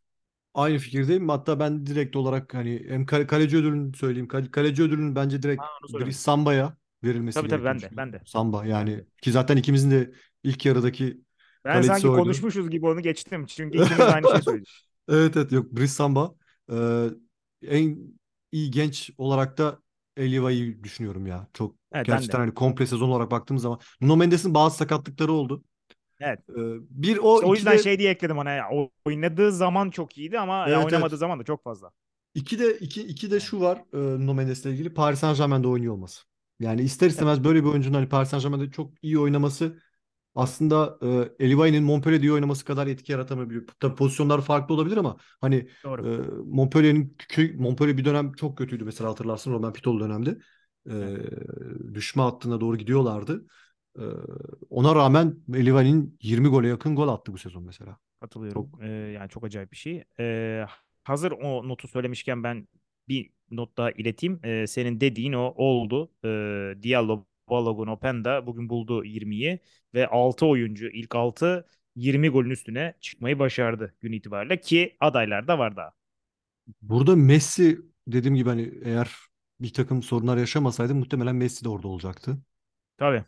Aynı 0.53 0.77
fikirdeyim. 0.77 1.29
Hatta 1.29 1.59
ben 1.59 1.85
direkt 1.85 2.15
olarak 2.15 2.53
hani 2.53 2.83
hem 2.87 3.05
kale- 3.05 3.27
kaleci 3.27 3.57
ödülünü 3.57 3.95
söyleyeyim. 3.97 4.27
Kale- 4.27 4.51
Kaleci 4.51 4.83
ödülünün 4.83 5.15
bence 5.15 5.41
direkt 5.43 5.65
Ha, 5.65 5.77
onu 5.81 5.89
Dries 5.99 6.17
söylemedim. 6.17 6.19
Samba'ya 6.19 6.77
verilmesi 7.03 7.45
Tabii 7.45 7.47
tabii 7.47 7.63
ben 7.65 7.81
de 7.81 7.89
ben 7.97 8.13
de. 8.13 8.21
Samba 8.25 8.65
yani 8.65 9.05
ki 9.21 9.31
zaten 9.31 9.57
ikimizin 9.57 9.91
de 9.91 10.13
ilk 10.43 10.65
yarıdaki 10.65 11.21
Ben 11.65 11.81
sanki 11.81 12.09
oydu. 12.09 12.11
konuşmuşuz 12.11 12.69
gibi 12.69 12.85
onu 12.85 13.01
geçtim. 13.01 13.45
Çünkü 13.45 13.77
ikimiz 13.77 14.07
aynı 14.07 14.27
şeyi 14.27 14.43
söyledik. 14.43 14.69
Evet 15.09 15.37
evet 15.37 15.51
yok 15.51 15.71
Brice 15.71 15.87
Samba. 15.87 16.35
Ee, 16.71 17.07
en 17.67 17.97
iyi 18.51 18.71
genç 18.71 19.11
olarak 19.17 19.57
da 19.57 19.79
Eliva'yı 20.17 20.83
düşünüyorum 20.83 21.27
ya. 21.27 21.47
Çok 21.53 21.75
Evet 21.91 22.09
ben 22.09 22.27
gerçekten 22.27 22.39
hani 22.39 22.53
komple 22.53 22.85
sezon 22.87 23.09
olarak 23.09 23.31
baktığımız 23.31 23.63
zaman. 23.63 23.79
Nuno 24.01 24.15
Mendes'in 24.17 24.53
bazı 24.53 24.77
sakatlıkları 24.77 25.31
oldu. 25.33 25.63
Evet. 26.23 26.39
Ee, 26.49 26.53
bir 26.89 27.17
o 27.17 27.35
İşte 27.35 27.45
o 27.47 27.53
yüzden 27.55 27.73
de 27.77 27.83
şey 27.83 27.99
diye 27.99 28.11
ekledim 28.11 28.37
ona 28.37 28.51
ya. 28.51 28.69
Oynadığı 29.05 29.51
zaman 29.51 29.89
çok 29.89 30.17
iyiydi 30.17 30.39
ama 30.39 30.57
ya 30.57 30.67
evet 30.67 30.85
oynamadığı 30.85 31.13
evet. 31.13 31.19
zaman 31.19 31.39
da 31.39 31.43
çok 31.43 31.63
fazla. 31.63 31.91
İki 32.35 32.59
de 32.59 32.77
iki, 32.77 33.01
iki 33.01 33.31
de 33.31 33.39
şu 33.39 33.61
var 33.61 33.77
e, 33.93 33.97
Nuno 33.97 34.33
Mendes'le 34.33 34.65
ilgili 34.65 34.93
Paris 34.93 35.19
Saint-Germain'de 35.19 35.67
oynuyor 35.67 35.93
olması. 35.93 36.21
Yani 36.59 36.81
ister 36.81 37.07
istemez 37.07 37.43
böyle 37.43 37.63
bir 37.63 37.69
oyuncunun 37.69 37.93
hani 37.93 38.09
Paris 38.09 38.29
Saint-Germain'de 38.29 38.71
çok 38.71 38.91
iyi 39.01 39.19
oynaması 39.19 39.79
aslında 40.35 40.97
e, 41.39 41.45
Elivay'ın 41.45 41.83
Montpellier'de 41.83 42.25
iyi 42.25 42.33
oynaması 42.33 42.65
kadar 42.65 42.87
etki 42.87 43.11
yaratamayabiliyor. 43.11 43.67
Tabii 43.79 43.95
pozisyonlar 43.95 44.41
farklı 44.41 44.75
olabilir 44.75 44.97
ama 44.97 45.17
hani 45.41 45.55
e, 45.55 45.67
Doğru. 45.83 46.43
Montpellier'in 46.45 47.15
kö- 47.19 47.57
Montpellier 47.57 47.97
bir 47.97 48.05
dönem 48.05 48.33
çok 48.33 48.57
kötüydü 48.57 48.83
mesela 48.83 49.09
hatırlarsın 49.09 49.53
Robben 49.53 49.73
Pitol 49.73 49.99
dönemde. 49.99 50.29
E, 50.89 50.93
Evet. 50.93 51.21
düşme 51.93 52.23
hattına 52.23 52.61
doğru 52.61 52.77
gidiyorlardı. 52.77 53.45
Ona 54.69 54.95
rağmen 54.95 55.35
Elivay'ın 55.53 56.17
20 56.21 56.47
gole 56.47 56.67
yakın 56.67 56.95
gol 56.95 57.07
attı 57.07 57.33
bu 57.33 57.37
sezon 57.37 57.63
mesela. 57.63 57.97
Katılıyorum. 58.21 58.71
Çok 58.71 58.83
Ee, 58.83 58.87
yani 58.87 59.29
çok 59.29 59.43
acayip 59.43 59.71
bir 59.71 59.77
şey. 59.77 60.03
Ee, 60.19 60.65
hazır 61.03 61.31
o 61.31 61.67
notu 61.69 61.87
söylemişken 61.87 62.43
ben 62.43 62.67
bir 63.07 63.29
not 63.51 63.77
daha 63.77 63.91
ileteyim. 63.91 64.39
Ee, 64.43 64.67
senin 64.67 65.01
dediğin 65.01 65.33
o 65.33 65.53
oldu. 65.55 66.11
Ee, 66.25 66.83
Diallo, 66.83 67.25
Balogun, 67.49 67.87
Openda 67.87 68.47
bugün 68.47 68.69
buldu 68.69 69.05
20'yi 69.05 69.59
ve 69.93 70.07
6 70.07 70.45
oyuncu 70.45 70.87
ilk 70.89 71.15
6 71.15 71.67
20 71.95 72.29
golün 72.29 72.49
üstüne 72.49 72.93
çıkmayı 73.01 73.39
başardı 73.39 73.95
gün 74.01 74.11
itibariyle 74.11 74.59
ki 74.61 74.97
adaylar 74.99 75.47
da 75.47 75.59
var 75.59 75.75
daha. 75.75 75.93
Burada 76.81 77.15
Messi 77.15 77.81
dediğim 78.07 78.35
gibi 78.35 78.49
hani 78.49 78.73
eğer 78.83 79.11
bir 79.59 79.73
takım 79.73 80.03
sorunlar 80.03 80.37
yaşamasaydı 80.37 80.95
muhtemelen 80.95 81.35
Messi 81.35 81.65
de 81.65 81.69
orada 81.69 81.87
olacaktı. 81.87 82.37
Tabii. 82.97 83.23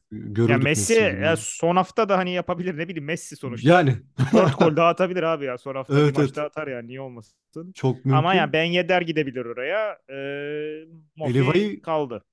Ya 0.48 0.58
Messi 0.58 0.94
ya 0.94 1.38
son 1.38 1.76
hafta 1.76 2.10
da 2.10 2.18
hani 2.18 2.32
yapabilir 2.32 2.78
ne 2.78 2.88
bileyim 2.88 3.06
Messi 3.06 3.36
sonuçta 3.36 3.70
Yani 3.70 3.98
4 4.34 4.60
gol 4.60 4.76
daha 4.76 4.88
atabilir 4.88 5.24
abi 5.24 5.46
ya 5.46 5.58
son 5.58 5.76
hafta 5.76 5.94
evet 5.94 6.04
evet 6.04 6.18
maçta 6.18 6.44
atar 6.44 6.68
ya 6.68 6.82
niye 6.82 7.02
olmasın. 7.02 7.72
çok 7.74 8.06
Ama 8.06 8.34
ya 8.34 8.42
mümkün. 8.46 8.54
Ben 8.54 8.64
Yedder 8.64 9.02
gidebilir 9.02 9.46
oraya. 9.46 9.98
Ee, 10.10 10.86
Mofi 11.16 11.32
Elivay'ı 11.32 11.82
kaldı. 11.82 12.24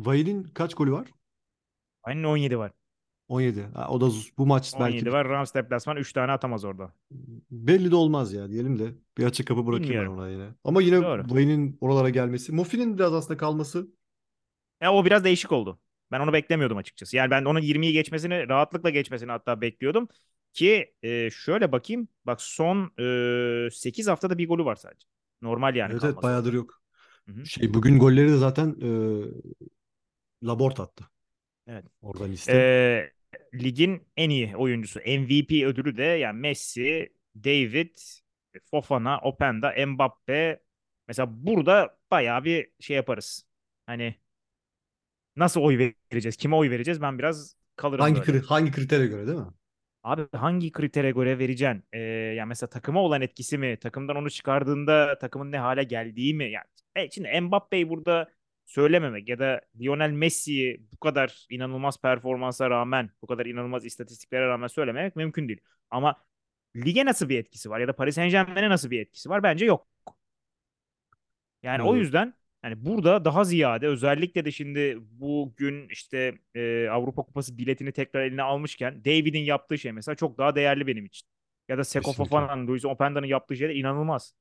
Vay'ın 0.00 0.44
kaç 0.44 0.74
golü 0.74 0.92
var? 0.92 1.06
Aynen 2.02 2.24
17 2.24 2.58
var. 2.58 2.72
17. 3.28 3.62
Ha, 3.74 3.88
o 3.90 4.00
da 4.00 4.06
bu 4.38 4.46
maç 4.46 4.74
belki 4.80 4.92
17 4.92 5.12
var. 5.12 5.28
Rams 5.28 5.54
deplasman 5.54 5.96
3 5.96 6.12
tane 6.12 6.32
atamaz 6.32 6.64
orada. 6.64 6.92
belli 7.50 7.90
de 7.90 7.96
olmaz 7.96 8.32
ya 8.32 8.50
diyelim 8.50 8.78
de 8.78 8.94
bir 9.18 9.24
açık 9.24 9.46
kapı 9.48 9.66
bırakayım 9.66 9.94
ben 9.94 10.04
Bilmiyorum. 10.04 10.18
ona 10.18 10.28
yine. 10.30 10.54
Ama 10.64 10.82
yine. 10.82 11.00
Vay'ın 11.34 11.78
oralara 11.80 12.10
gelmesi, 12.10 12.52
Mofi'nin 12.52 12.98
biraz 12.98 13.14
aslında 13.14 13.36
kalması 13.36 13.88
Ya 14.82 14.92
o 14.92 15.04
biraz 15.04 15.24
değişik 15.24 15.52
oldu. 15.52 15.78
Ben 16.10 16.20
onu 16.20 16.32
beklemiyordum 16.32 16.76
açıkçası. 16.78 17.16
Yani 17.16 17.30
ben 17.30 17.44
onun 17.44 17.60
20'yi 17.60 17.92
geçmesini, 17.92 18.48
rahatlıkla 18.48 18.90
geçmesini 18.90 19.30
hatta 19.30 19.60
bekliyordum. 19.60 20.08
Ki 20.52 20.94
e, 21.02 21.30
şöyle 21.30 21.72
bakayım. 21.72 22.08
Bak 22.26 22.42
son 22.42 22.92
e, 23.66 23.70
8 23.70 24.08
haftada 24.08 24.38
bir 24.38 24.48
golü 24.48 24.64
var 24.64 24.76
sadece. 24.76 25.06
Normal 25.42 25.76
yani 25.76 25.92
evet 25.92 26.04
evet 26.04 26.14
kalması 26.14 26.22
bayağıdır 26.26 26.48
orada. 26.48 26.56
yok. 26.56 26.82
Hı 27.28 27.32
hı. 27.32 27.46
Şey 27.46 27.74
bugün 27.74 27.98
golleri 27.98 28.28
de 28.28 28.36
zaten 28.36 28.76
e, 28.82 28.88
Labort 30.46 30.80
attı. 30.80 31.04
Evet. 31.66 31.84
Oradan 32.02 32.32
liste. 32.32 32.52
E, 32.52 33.12
ligin 33.54 34.08
en 34.16 34.30
iyi 34.30 34.56
oyuncusu. 34.56 35.00
MVP 35.00 35.66
ödülü 35.66 35.96
de 35.96 36.02
yani 36.02 36.40
Messi, 36.40 37.12
David, 37.44 37.96
Fofana, 38.70 39.18
Openda, 39.18 39.86
Mbappe. 39.86 40.62
Mesela 41.08 41.28
burada 41.30 41.98
bayağı 42.10 42.44
bir 42.44 42.70
şey 42.80 42.96
yaparız. 42.96 43.46
Hani 43.86 44.14
nasıl 45.36 45.60
oy 45.60 45.78
vereceğiz? 46.12 46.36
Kime 46.36 46.56
oy 46.56 46.70
vereceğiz? 46.70 47.00
Ben 47.02 47.18
biraz 47.18 47.56
kalırım 47.76 48.06
Hangi 48.06 48.14
böyle. 48.14 48.28
kri- 48.28 48.42
hangi 48.46 48.70
kritere 48.72 49.06
göre 49.06 49.26
değil 49.26 49.38
mi? 49.38 49.46
Abi 50.02 50.26
hangi 50.36 50.72
kritere 50.72 51.10
göre 51.10 51.38
vereceksin? 51.38 51.84
Ee, 51.92 51.98
yani 52.36 52.48
mesela 52.48 52.70
takıma 52.70 53.00
olan 53.00 53.20
etkisi 53.22 53.58
mi? 53.58 53.78
Takımdan 53.78 54.16
onu 54.16 54.30
çıkardığında 54.30 55.18
takımın 55.18 55.52
ne 55.52 55.58
hale 55.58 55.82
geldiği 55.84 56.34
mi? 56.34 56.44
Yani 56.50 56.64
e, 56.96 57.10
şimdi 57.10 57.40
Mbappe'yi 57.40 57.88
burada 57.88 58.28
söylememek 58.66 59.28
ya 59.28 59.38
da 59.38 59.60
Lionel 59.80 60.10
Messi'yi 60.10 60.86
bu 60.92 60.96
kadar 60.98 61.46
inanılmaz 61.50 62.00
performansa 62.00 62.70
rağmen, 62.70 63.10
bu 63.22 63.26
kadar 63.26 63.46
inanılmaz 63.46 63.84
istatistiklere 63.84 64.46
rağmen 64.48 64.66
söylememek 64.66 65.16
mümkün 65.16 65.48
değil. 65.48 65.60
Ama 65.90 66.16
lige 66.76 67.04
nasıl 67.04 67.28
bir 67.28 67.38
etkisi 67.38 67.70
var 67.70 67.80
ya 67.80 67.88
da 67.88 67.96
Paris 67.96 68.14
Saint-Germain'e 68.14 68.70
nasıl 68.70 68.90
bir 68.90 69.00
etkisi 69.00 69.28
var? 69.30 69.42
Bence 69.42 69.64
yok. 69.64 69.86
Yani 71.62 71.82
o 71.82 71.96
Ee, 71.96 71.96
yüzden 71.96 72.34
hani 72.66 72.84
burada 72.86 73.24
daha 73.24 73.44
ziyade 73.44 73.86
özellikle 73.86 74.44
de 74.44 74.52
şimdi 74.52 74.98
bugün 75.00 75.88
işte 75.88 76.38
e, 76.54 76.88
Avrupa 76.88 77.22
Kupası 77.22 77.58
biletini 77.58 77.92
tekrar 77.92 78.22
eline 78.22 78.42
almışken 78.42 79.04
David'in 79.04 79.40
yaptığı 79.40 79.78
şey 79.78 79.92
mesela 79.92 80.14
çok 80.16 80.38
daha 80.38 80.54
değerli 80.56 80.86
benim 80.86 81.04
için. 81.06 81.28
Ya 81.68 81.78
da 81.78 81.84
Seko. 81.84 82.12
Fofana'nın, 82.12 82.66
Luis 82.66 82.84
Openda'nın 82.84 83.26
yaptığı 83.26 83.56
şey 83.56 83.68
de 83.68 83.74
inanılmaz. 83.74 84.34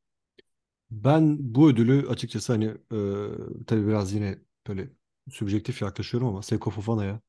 Ben 0.92 1.38
bu 1.56 1.70
ödülü 1.70 2.08
açıkçası 2.10 2.54
hani 2.54 2.66
e, 2.66 3.66
tabii 3.68 3.88
biraz 3.88 4.14
yine 4.14 4.40
böyle 4.68 4.90
subjektif 5.32 5.82
yaklaşıyorum 5.82 6.28
ama 6.30 6.42
Seko 6.44 6.72
Fofana'ya 6.72 7.22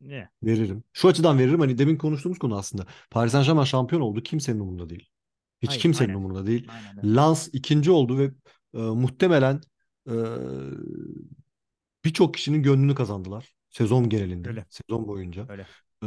Ne? 0.00 0.30
veririm. 0.42 0.84
Şu 0.92 1.08
açıdan 1.08 1.38
veririm 1.38 1.60
hani 1.60 1.78
demin 1.78 1.96
konuştuğumuz 1.96 2.38
konu 2.38 2.56
aslında. 2.58 2.86
Paris 3.10 3.32
Saint-Germain 3.32 3.64
şampiyon 3.64 4.02
oldu. 4.02 4.22
Kimsenin 4.22 4.60
umurunda 4.60 4.88
değil. 4.90 5.08
Hiç 5.62 5.70
Hayır, 5.70 5.80
kimsenin 5.80 6.08
aynen. 6.08 6.18
umurunda 6.18 6.46
değil. 6.46 6.68
Aynen 6.68 6.98
öyle. 6.98 7.16
Lens 7.16 7.48
ikinci 7.52 7.90
oldu 7.90 8.18
ve 8.18 8.24
e, 8.74 8.78
muhtemelen 8.78 9.60
e, 10.08 10.14
birçok 12.04 12.34
kişinin 12.34 12.62
gönlünü 12.62 12.94
kazandılar. 12.94 13.54
Sezon 13.70 14.08
genelinde, 14.08 14.48
Öyle, 14.48 14.66
sezon 14.68 15.08
boyunca. 15.08 15.46
öyle. 15.48 15.66
Ee, 16.04 16.06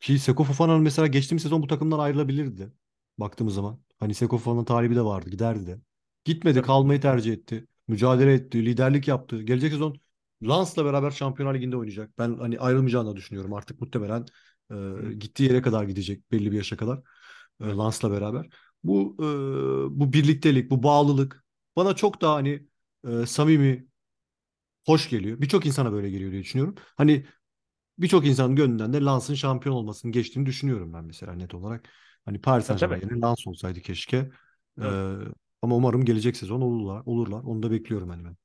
ki 0.00 0.18
Seko 0.18 0.44
Fofana'nın 0.44 0.82
mesela 0.82 1.06
geçtiğimiz 1.06 1.42
sezon 1.42 1.62
bu 1.62 1.66
takımdan 1.66 1.98
ayrılabilirdi. 1.98 2.72
Baktığımız 3.18 3.54
zaman. 3.54 3.80
Hani 3.98 4.14
Seko 4.14 4.38
Fofana'nın 4.38 4.64
talibi 4.64 4.96
de 4.96 5.02
vardı. 5.04 5.30
Giderdi 5.30 5.66
de. 5.66 5.78
Gitmedi. 6.24 6.54
Tabii. 6.54 6.66
Kalmayı 6.66 7.00
tercih 7.00 7.32
etti. 7.32 7.66
Mücadele 7.88 8.34
etti. 8.34 8.66
Liderlik 8.66 9.08
yaptı. 9.08 9.42
Gelecek 9.42 9.72
sezon 9.72 9.96
Lens'la 10.42 10.84
beraber 10.84 11.10
Şampiyonlar 11.10 11.54
Ligi'nde 11.54 11.76
oynayacak. 11.76 12.18
Ben 12.18 12.38
hani 12.38 12.58
ayrılmayacağını 12.58 13.08
da 13.10 13.16
düşünüyorum. 13.16 13.52
Artık 13.54 13.80
muhtemelen 13.80 14.26
e, 14.70 15.14
gittiği 15.14 15.44
yere 15.44 15.62
kadar 15.62 15.84
gidecek. 15.84 16.32
Belli 16.32 16.52
bir 16.52 16.56
yaşa 16.56 16.76
kadar. 16.76 16.98
E, 16.98 17.02
evet. 17.60 17.76
Lens'la 17.78 18.10
beraber. 18.10 18.48
Bu 18.84 19.16
e, 19.20 19.24
bu 20.00 20.12
birliktelik, 20.12 20.70
bu 20.70 20.82
bağlılık 20.82 21.44
bana 21.76 21.96
çok 21.96 22.20
daha 22.20 22.34
hani 22.34 22.66
e, 23.08 23.26
samimi, 23.26 23.86
hoş 24.86 25.10
geliyor. 25.10 25.40
Birçok 25.40 25.66
insana 25.66 25.92
böyle 25.92 26.10
geliyor 26.10 26.32
diye 26.32 26.42
düşünüyorum. 26.42 26.74
Hani 26.96 27.26
birçok 27.98 28.26
insanın 28.26 28.56
gönlünden 28.56 28.92
de 28.92 29.04
Lens'ın 29.04 29.34
şampiyon 29.34 29.76
olmasını 29.76 30.12
geçtiğini 30.12 30.46
düşünüyorum 30.46 30.92
ben 30.94 31.04
mesela 31.04 31.32
net 31.32 31.54
olarak. 31.54 31.88
Hani 32.24 32.40
Paris 32.40 32.66
tabii. 32.66 32.94
yerine 32.94 33.20
Lens 33.22 33.46
olsaydı 33.46 33.80
keşke. 33.80 34.30
Doğru. 34.78 34.86
Ee, 34.86 35.32
ama 35.62 35.76
umarım 35.76 36.04
gelecek 36.04 36.36
sezon 36.36 36.60
olurlar. 36.60 37.02
Olurlar. 37.06 37.42
Onu 37.42 37.62
da 37.62 37.70
bekliyorum 37.70 38.08
hani 38.10 38.24
ben. 38.24 38.36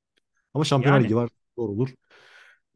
Ama 0.53 0.65
Şampiyonlar 0.65 0.97
Yani 0.97 1.05
Ligi 1.05 1.15
var. 1.15 1.29
Zor 1.57 1.69
olur. 1.69 1.89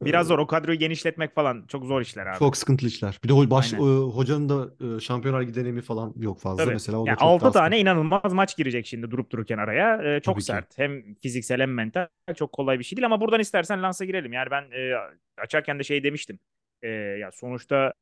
Biraz 0.05 0.27
zor. 0.27 0.39
O 0.39 0.47
kadroyu 0.47 0.79
genişletmek 0.79 1.35
falan 1.35 1.65
çok 1.67 1.85
zor 1.85 2.01
işler 2.01 2.25
abi. 2.25 2.39
çok 2.39 2.57
sıkıntılı 2.57 2.89
işler. 2.89 3.19
Bir 3.23 3.29
de 3.29 3.49
baş, 3.49 3.73
e, 3.73 3.77
Aynen. 3.77 3.87
hocanın 3.87 4.49
da 4.49 4.95
e, 4.95 4.99
Şampiyonlar 4.99 5.41
Ligi 5.41 5.55
deneyimi 5.55 5.81
falan 5.81 6.13
yok 6.17 6.39
fazla. 6.39 6.63
Tabii. 6.63 6.73
Mesela 6.73 6.97
o 6.97 7.05
da 7.05 7.09
Yani 7.09 7.17
çok 7.17 7.27
6 7.27 7.43
daha 7.43 7.51
tane 7.51 7.65
sıkıntı. 7.65 7.81
inanılmaz 7.81 8.33
maç 8.33 8.57
girecek 8.57 8.85
şimdi 8.87 9.11
durup 9.11 9.31
dururken 9.31 9.57
araya. 9.57 10.01
Ee, 10.03 10.19
çok 10.19 10.35
Tabii 10.35 10.39
ki. 10.41 10.45
sert. 10.45 10.77
Hem 10.77 11.15
fiziksel 11.15 11.61
hem 11.61 11.73
mental. 11.73 12.07
Çok 12.35 12.51
kolay 12.51 12.79
bir 12.79 12.83
şey 12.83 12.97
değil 12.97 13.05
ama 13.05 13.21
buradan 13.21 13.39
istersen 13.39 13.83
lansa 13.83 14.05
girelim. 14.05 14.33
Yani 14.33 14.51
ben 14.51 14.61
e, 14.61 14.93
açarken 15.37 15.79
de 15.79 15.83
şey 15.83 16.03
demiştim. 16.03 16.39
E, 16.81 16.89
ya 16.89 17.31
sonuçta 17.31 17.93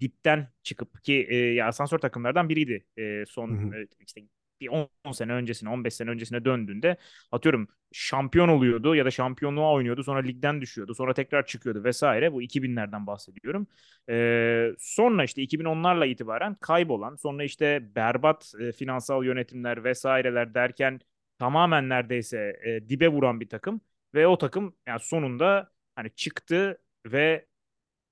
dipten 0.00 0.48
çıkıp 0.62 1.04
ki 1.04 1.26
e, 1.30 1.36
ya 1.36 1.66
asansör 1.66 1.98
takımlardan 1.98 2.48
biriydi. 2.48 2.84
E, 2.98 3.24
son 3.26 3.50
e, 3.72 3.86
işte 4.06 4.20
bir 4.60 4.68
10 5.04 5.12
sene 5.12 5.32
öncesine, 5.32 5.68
15 5.70 5.94
sene 5.94 6.10
öncesine 6.10 6.44
döndüğünde 6.44 6.96
atıyorum 7.32 7.68
şampiyon 7.92 8.48
oluyordu 8.48 8.94
ya 8.94 9.04
da 9.04 9.10
şampiyonluğa 9.10 9.72
oynuyordu. 9.72 10.04
Sonra 10.04 10.20
ligden 10.20 10.60
düşüyordu. 10.60 10.94
Sonra 10.94 11.14
tekrar 11.14 11.46
çıkıyordu 11.46 11.84
vesaire. 11.84 12.32
Bu 12.32 12.42
2000'lerden 12.42 13.06
bahsediyorum. 13.06 13.66
Ee, 14.08 14.70
sonra 14.78 15.24
işte 15.24 15.42
2010'larla 15.42 16.06
itibaren 16.06 16.54
kaybolan, 16.54 17.16
sonra 17.16 17.44
işte 17.44 17.94
berbat 17.96 18.52
e, 18.60 18.72
finansal 18.72 19.24
yönetimler 19.24 19.84
vesaireler 19.84 20.54
derken 20.54 21.00
tamamen 21.38 21.88
neredeyse 21.88 22.60
e, 22.64 22.88
dibe 22.88 23.08
vuran 23.08 23.40
bir 23.40 23.48
takım 23.48 23.80
ve 24.14 24.26
o 24.26 24.38
takım 24.38 24.76
yani 24.86 25.00
sonunda 25.00 25.72
hani 25.96 26.10
çıktı 26.14 26.78
ve 27.06 27.46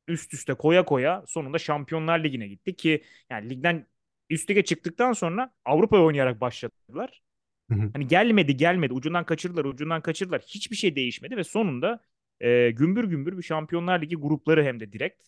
üst 0.09 0.35
üste 0.35 0.55
koya 0.55 0.85
koya 0.85 1.25
sonunda 1.27 1.59
Şampiyonlar 1.59 2.25
Ligi'ne 2.25 2.49
gitti 2.49 2.77
ki 2.77 3.05
yani 3.31 3.51
ligden 3.51 3.87
üst 4.33 4.51
lige 4.51 4.65
çıktıktan 4.65 5.12
sonra 5.12 5.53
Avrupa'ya 5.65 6.03
oynayarak 6.03 6.41
başladılar. 6.41 7.23
Hı 7.71 7.75
hı. 7.75 7.91
Hani 7.93 8.07
gelmedi 8.07 8.57
gelmedi 8.57 8.93
ucundan 8.93 9.25
kaçırdılar 9.25 9.65
ucundan 9.65 10.01
kaçırdılar 10.01 10.43
hiçbir 10.47 10.77
şey 10.77 10.97
değişmedi 10.97 11.37
ve 11.37 11.45
sonunda 11.45 12.01
e, 12.41 12.71
gümbür 12.71 13.05
gümbür 13.05 13.39
bir 13.39 13.43
Şampiyonlar 13.43 14.03
Ligi 14.03 14.17
grupları 14.17 14.65
hem 14.65 14.81
de 14.81 14.93
direkt 14.93 15.23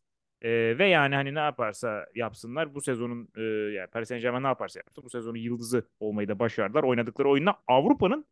E, 0.44 0.78
ve 0.78 0.88
yani 0.88 1.14
hani 1.14 1.34
ne 1.34 1.38
yaparsa 1.38 2.06
yapsınlar 2.14 2.74
bu 2.74 2.80
sezonun 2.80 3.28
e, 3.36 3.42
yani 3.72 3.86
Paris 3.86 4.08
Saint-Germain 4.08 4.42
ne 4.42 4.46
yaparsa 4.46 4.78
yapsın 4.78 5.04
bu 5.04 5.10
sezonun 5.10 5.38
yıldızı 5.38 5.88
olmayı 6.00 6.28
da 6.28 6.38
başardılar. 6.38 6.82
Oynadıkları 6.82 7.28
oyunla 7.28 7.62
Avrupa'nın 7.66 8.26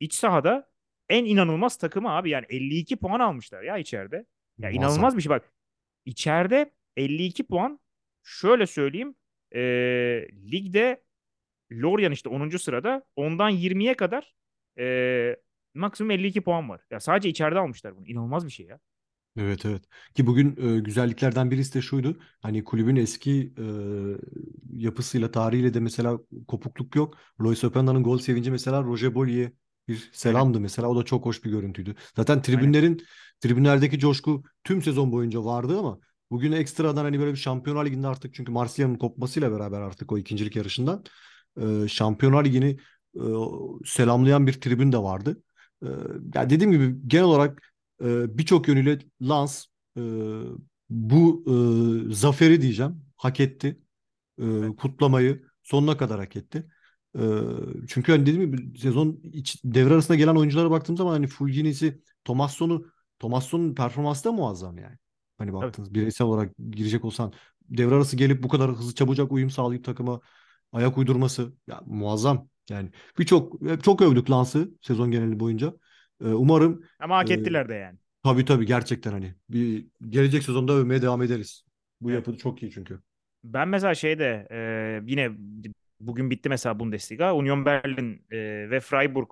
iç 0.00 0.14
sahada 0.14 0.70
en 1.08 1.24
inanılmaz 1.24 1.76
takımı 1.76 2.10
abi. 2.10 2.30
Yani 2.30 2.46
52 2.48 2.96
puan 2.96 3.20
almışlar 3.20 3.62
ya 3.62 3.78
içeride. 3.78 4.26
Ya 4.58 4.70
inanılmaz 4.70 5.16
bir 5.16 5.22
şey 5.22 5.30
bak. 5.30 5.52
İçeride 6.04 6.72
52 6.96 7.46
puan 7.46 7.80
şöyle 8.22 8.66
söyleyeyim. 8.66 9.14
E, 9.54 9.60
ligde 10.52 11.02
Lorient 11.72 12.14
işte 12.14 12.28
10. 12.28 12.58
sırada. 12.58 13.04
Ondan 13.16 13.50
20'ye 13.50 13.94
kadar 13.94 14.34
e, 14.78 15.36
maksimum 15.74 16.10
52 16.10 16.40
puan 16.40 16.68
var. 16.68 16.82
Ya 16.90 17.00
sadece 17.00 17.28
içeride 17.28 17.58
almışlar 17.58 17.96
bunu. 17.96 18.08
İnanılmaz 18.08 18.46
bir 18.46 18.52
şey 18.52 18.66
ya. 18.66 18.80
Evet 19.38 19.66
evet. 19.66 19.82
Ki 20.14 20.26
bugün 20.26 20.76
e, 20.76 20.80
güzelliklerden 20.80 21.50
birisi 21.50 21.74
de 21.74 21.82
şuydu. 21.82 22.18
Hani 22.40 22.64
kulübün 22.64 22.96
eski 22.96 23.52
e, 23.58 23.64
yapısıyla, 24.76 25.30
tarihiyle 25.30 25.74
de 25.74 25.80
mesela 25.80 26.18
kopukluk 26.48 26.96
yok. 26.96 27.16
Lois 27.40 27.64
Openda'nın 27.64 28.02
gol 28.02 28.18
sevinci 28.18 28.50
mesela 28.50 28.82
Roger 28.82 29.14
Bollier 29.14 29.52
bir 29.88 30.10
Aynen. 30.24 30.42
selamdı 30.42 30.60
mesela. 30.60 30.88
O 30.88 30.96
da 30.96 31.02
çok 31.04 31.24
hoş 31.26 31.44
bir 31.44 31.50
görüntüydü. 31.50 31.94
Zaten 32.16 32.42
Aynen. 32.52 32.72
tribünlerin 32.72 33.02
tribünlerdeki 33.40 33.98
coşku 33.98 34.42
tüm 34.64 34.82
sezon 34.82 35.12
boyunca 35.12 35.44
vardı 35.44 35.78
ama 35.78 35.98
bugün 36.30 36.52
ekstradan 36.52 37.04
hani 37.04 37.18
böyle 37.20 37.32
bir 37.32 37.36
Şampiyonlar 37.36 37.86
Ligi'nde 37.86 38.06
artık 38.06 38.34
çünkü 38.34 38.52
Marsilya'nın 38.52 38.94
kopmasıyla 38.94 39.52
beraber 39.52 39.80
artık 39.80 40.12
o 40.12 40.18
ikincilik 40.18 40.56
yarışından 40.56 41.04
e, 41.60 41.88
Şampiyonlar 41.88 42.44
Ligi'ni 42.44 42.78
e, 43.16 43.20
selamlayan 43.84 44.46
bir 44.46 44.52
tribün 44.60 44.92
de 44.92 44.98
vardı. 44.98 45.42
E, 45.82 45.86
ya 46.34 46.50
dediğim 46.50 46.72
gibi 46.72 47.08
genel 47.08 47.24
olarak 47.24 47.62
e, 48.02 48.38
birçok 48.38 48.68
yönüyle 48.68 48.98
Lens 49.22 49.66
e, 49.98 50.00
bu 50.90 51.44
e, 52.10 52.14
zaferi 52.14 52.62
diyeceğim 52.62 53.04
hak 53.16 53.40
etti. 53.40 53.80
E, 54.38 54.44
Evet. 54.44 54.76
kutlamayı 54.76 55.42
sonuna 55.62 55.96
kadar 55.96 56.20
hak 56.20 56.36
etti. 56.36 56.70
E, 57.18 57.22
çünkü 57.88 58.12
hani 58.12 58.26
dediğim 58.26 58.52
gibi 58.52 58.78
sezon 58.78 59.20
iç, 59.24 59.60
devre 59.64 59.94
arasında 59.94 60.16
gelen 60.16 60.36
oyunculara 60.36 60.70
baktığım 60.70 60.96
zaman 60.96 61.12
hani 61.12 61.26
Fulgini'si, 61.26 62.02
Tomasson'u 62.24 62.86
Tomasson'un 63.18 63.74
performansı 63.74 64.24
da 64.24 64.32
muazzam 64.32 64.78
yani. 64.78 64.96
Hani 65.38 65.52
baktınız 65.52 65.94
bireysel 65.94 66.26
olarak 66.26 66.52
girecek 66.70 67.04
olsan 67.04 67.32
devre 67.68 67.94
arası 67.94 68.16
gelip 68.16 68.42
bu 68.42 68.48
kadar 68.48 68.70
hızlı 68.70 68.94
çabucak 68.94 69.32
uyum 69.32 69.50
sağlayıp 69.50 69.84
takıma 69.84 70.20
ayak 70.72 70.98
uydurması 70.98 71.52
ya 71.66 71.80
muazzam. 71.86 72.48
Yani 72.70 72.90
birçok 73.18 73.62
hep 73.62 73.84
çok 73.84 74.02
övdük 74.02 74.30
Lans'ı 74.30 74.70
sezon 74.82 75.10
geneli 75.10 75.40
boyunca. 75.40 75.72
E, 76.24 76.28
umarım 76.28 76.82
Ama 76.98 77.14
e, 77.14 77.18
hak 77.18 77.30
ettiler 77.30 77.68
de 77.68 77.74
yani. 77.74 77.98
Tabii 78.22 78.44
tabii 78.44 78.66
gerçekten 78.66 79.12
hani 79.12 79.34
bir 79.50 79.86
gelecek 80.08 80.42
sezonda 80.42 80.72
övmeye 80.72 81.02
devam 81.02 81.22
ederiz. 81.22 81.64
Bu 82.00 82.10
Evet. 82.10 82.26
yapı 82.26 82.38
çok 82.38 82.62
iyi 82.62 82.72
çünkü. 82.72 83.00
Ben 83.44 83.68
mesela 83.68 83.94
şeyde 83.94 84.48
e, 84.50 85.00
yine 85.06 85.30
bugün 86.00 86.30
bitti 86.30 86.48
mesela 86.48 86.80
Bundesliga. 86.80 87.34
Union 87.34 87.64
Berlin 87.64 88.26
e, 88.30 88.36
ve 88.70 88.80
Freiburg 88.80 89.28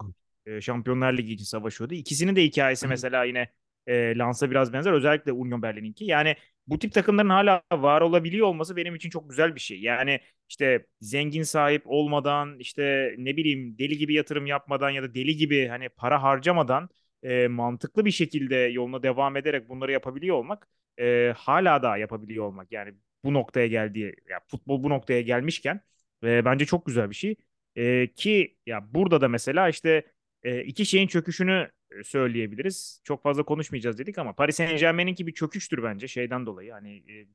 e, 0.46 0.60
Şampiyonlar 0.60 1.12
Ligi 1.16 1.32
için 1.32 1.44
savaşıyordu. 1.44 1.94
İkisinin 1.94 2.36
de 2.36 2.44
hikayesi 2.44 2.88
mesela 2.88 3.24
yine 3.24 3.48
e, 3.86 3.94
Lens'a 4.18 4.50
biraz 4.50 4.72
benzer. 4.72 4.92
Özellikle 4.92 5.32
Union 5.32 5.62
Berlin'inki. 5.62 6.04
Yani 6.04 6.36
bu 6.66 6.78
tip 6.78 6.92
takımların 6.92 7.28
hala 7.28 7.62
var 7.72 8.00
olabiliyor 8.00 8.46
olması 8.46 8.76
benim 8.76 8.94
için 8.94 9.10
çok 9.10 9.30
güzel 9.30 9.54
bir 9.54 9.60
şey. 9.60 9.80
Yani 9.80 10.20
işte 10.48 10.86
zengin 11.00 11.42
sahip 11.42 11.82
olmadan 11.86 12.58
işte 12.58 13.14
ne 13.18 13.36
bileyim 13.36 13.78
deli 13.78 13.98
gibi 13.98 14.14
yatırım 14.14 14.46
yapmadan 14.46 14.90
ya 14.90 15.02
da 15.02 15.14
deli 15.14 15.36
gibi 15.36 15.68
hani 15.68 15.88
para 15.88 16.22
harcamadan 16.22 16.88
e, 17.22 17.48
mantıklı 17.48 18.04
bir 18.04 18.10
şekilde 18.10 18.56
yoluna 18.56 19.02
devam 19.02 19.36
ederek 19.36 19.68
bunları 19.68 19.92
yapabiliyor 19.92 20.36
olmak 20.36 20.68
e, 21.00 21.34
hala 21.36 21.82
daha 21.82 21.96
yapabiliyor 21.98 22.44
olmak. 22.44 22.72
Yani 22.72 22.94
bu 23.24 23.34
noktaya 23.34 23.66
geldiği 23.66 24.14
ya 24.30 24.40
futbol 24.48 24.82
bu 24.82 24.90
noktaya 24.90 25.20
gelmişken 25.20 25.80
e, 26.24 26.44
bence 26.44 26.66
çok 26.66 26.86
güzel 26.86 27.10
bir 27.10 27.14
şey. 27.14 27.36
E, 27.76 28.12
ki 28.14 28.56
ya 28.66 28.94
burada 28.94 29.20
da 29.20 29.28
mesela 29.28 29.68
işte 29.68 30.02
e, 30.46 30.64
iki 30.64 30.86
şeyin 30.86 31.06
çöküşünü 31.06 31.70
e, 31.90 32.04
söyleyebiliriz. 32.04 33.00
Çok 33.04 33.22
fazla 33.22 33.42
konuşmayacağız 33.42 33.98
dedik 33.98 34.18
ama 34.18 34.32
Paris 34.32 34.56
Saint-Germain'inki 34.56 35.26
bir 35.26 35.34
çöküştür 35.34 35.82
bence 35.82 36.08
şeyden 36.08 36.46
dolayı. 36.46 36.72
Hani 36.72 36.96
e, 36.96 37.26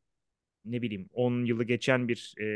ne 0.65 0.81
bileyim 0.81 1.09
10 1.13 1.45
yılı 1.45 1.63
geçen 1.63 2.07
bir 2.07 2.35
e, 2.41 2.47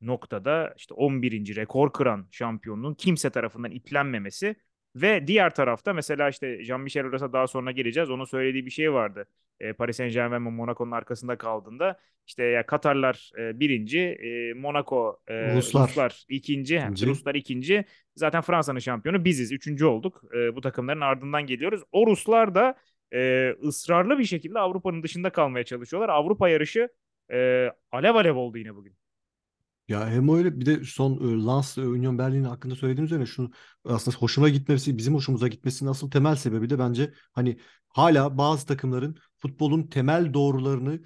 noktada 0.00 0.74
işte 0.76 0.94
11. 0.94 1.56
rekor 1.56 1.92
kıran 1.92 2.28
şampiyonluğun 2.30 2.94
kimse 2.94 3.30
tarafından 3.30 3.70
iplenmemesi 3.70 4.56
ve 4.96 5.26
diğer 5.26 5.54
tarafta 5.54 5.92
mesela 5.92 6.28
işte 6.28 6.64
Jean-Michel 6.64 7.06
Aulas'a 7.06 7.32
daha 7.32 7.46
sonra 7.46 7.72
geleceğiz. 7.72 8.10
Onun 8.10 8.24
söylediği 8.24 8.66
bir 8.66 8.70
şey 8.70 8.92
vardı. 8.92 9.26
E, 9.60 9.72
Paris 9.72 9.96
Saint-Germain 9.96 10.46
ve 10.46 10.50
Monaco'nun 10.50 10.90
arkasında 10.90 11.38
kaldığında 11.38 12.00
işte 12.26 12.44
ya 12.44 12.66
Katarlar 12.66 13.30
e, 13.38 13.60
birinci, 13.60 14.00
e, 14.00 14.54
Monaco, 14.54 15.20
e, 15.28 15.54
Ruslar 15.56 15.88
Ruslar 15.88 16.24
ikinci, 16.28 16.76
ikinci. 16.76 17.06
Ruslar 17.06 17.34
ikinci. 17.34 17.84
Zaten 18.16 18.40
Fransa'nın 18.42 18.78
şampiyonu 18.78 19.24
biziz. 19.24 19.52
Üçüncü 19.52 19.84
olduk. 19.84 20.22
E, 20.34 20.56
bu 20.56 20.60
takımların 20.60 21.00
ardından 21.00 21.46
geliyoruz. 21.46 21.82
O 21.92 22.06
Ruslar 22.06 22.54
da 22.54 22.74
e, 23.14 23.50
ısrarlı 23.62 24.18
bir 24.18 24.24
şekilde 24.24 24.58
Avrupa'nın 24.58 25.02
dışında 25.02 25.30
kalmaya 25.30 25.64
çalışıyorlar. 25.64 26.08
Avrupa 26.08 26.48
yarışı 26.48 26.88
e, 27.32 27.68
alev 27.92 28.14
alev 28.14 28.34
oldu 28.34 28.58
yine 28.58 28.74
bugün. 28.74 28.96
Ya 29.88 30.08
hem 30.10 30.28
öyle 30.28 30.60
bir 30.60 30.66
de 30.66 30.84
son 30.84 31.12
e, 31.42 31.46
Lens 31.46 31.78
e, 31.78 31.80
Union 31.80 32.18
Berlin 32.18 32.44
hakkında 32.44 32.74
söylediğim 32.76 33.04
üzerine 33.04 33.26
şunu 33.26 33.50
aslında 33.84 34.16
hoşuma 34.16 34.48
gitmesi, 34.48 34.98
bizim 34.98 35.14
hoşumuza 35.14 35.48
gitmesinin 35.48 35.90
asıl 35.90 36.10
temel 36.10 36.36
sebebi 36.36 36.70
de 36.70 36.78
bence 36.78 37.12
hani 37.32 37.58
hala 37.88 38.38
bazı 38.38 38.66
takımların 38.66 39.16
futbolun 39.38 39.82
temel 39.82 40.34
doğrularını 40.34 41.00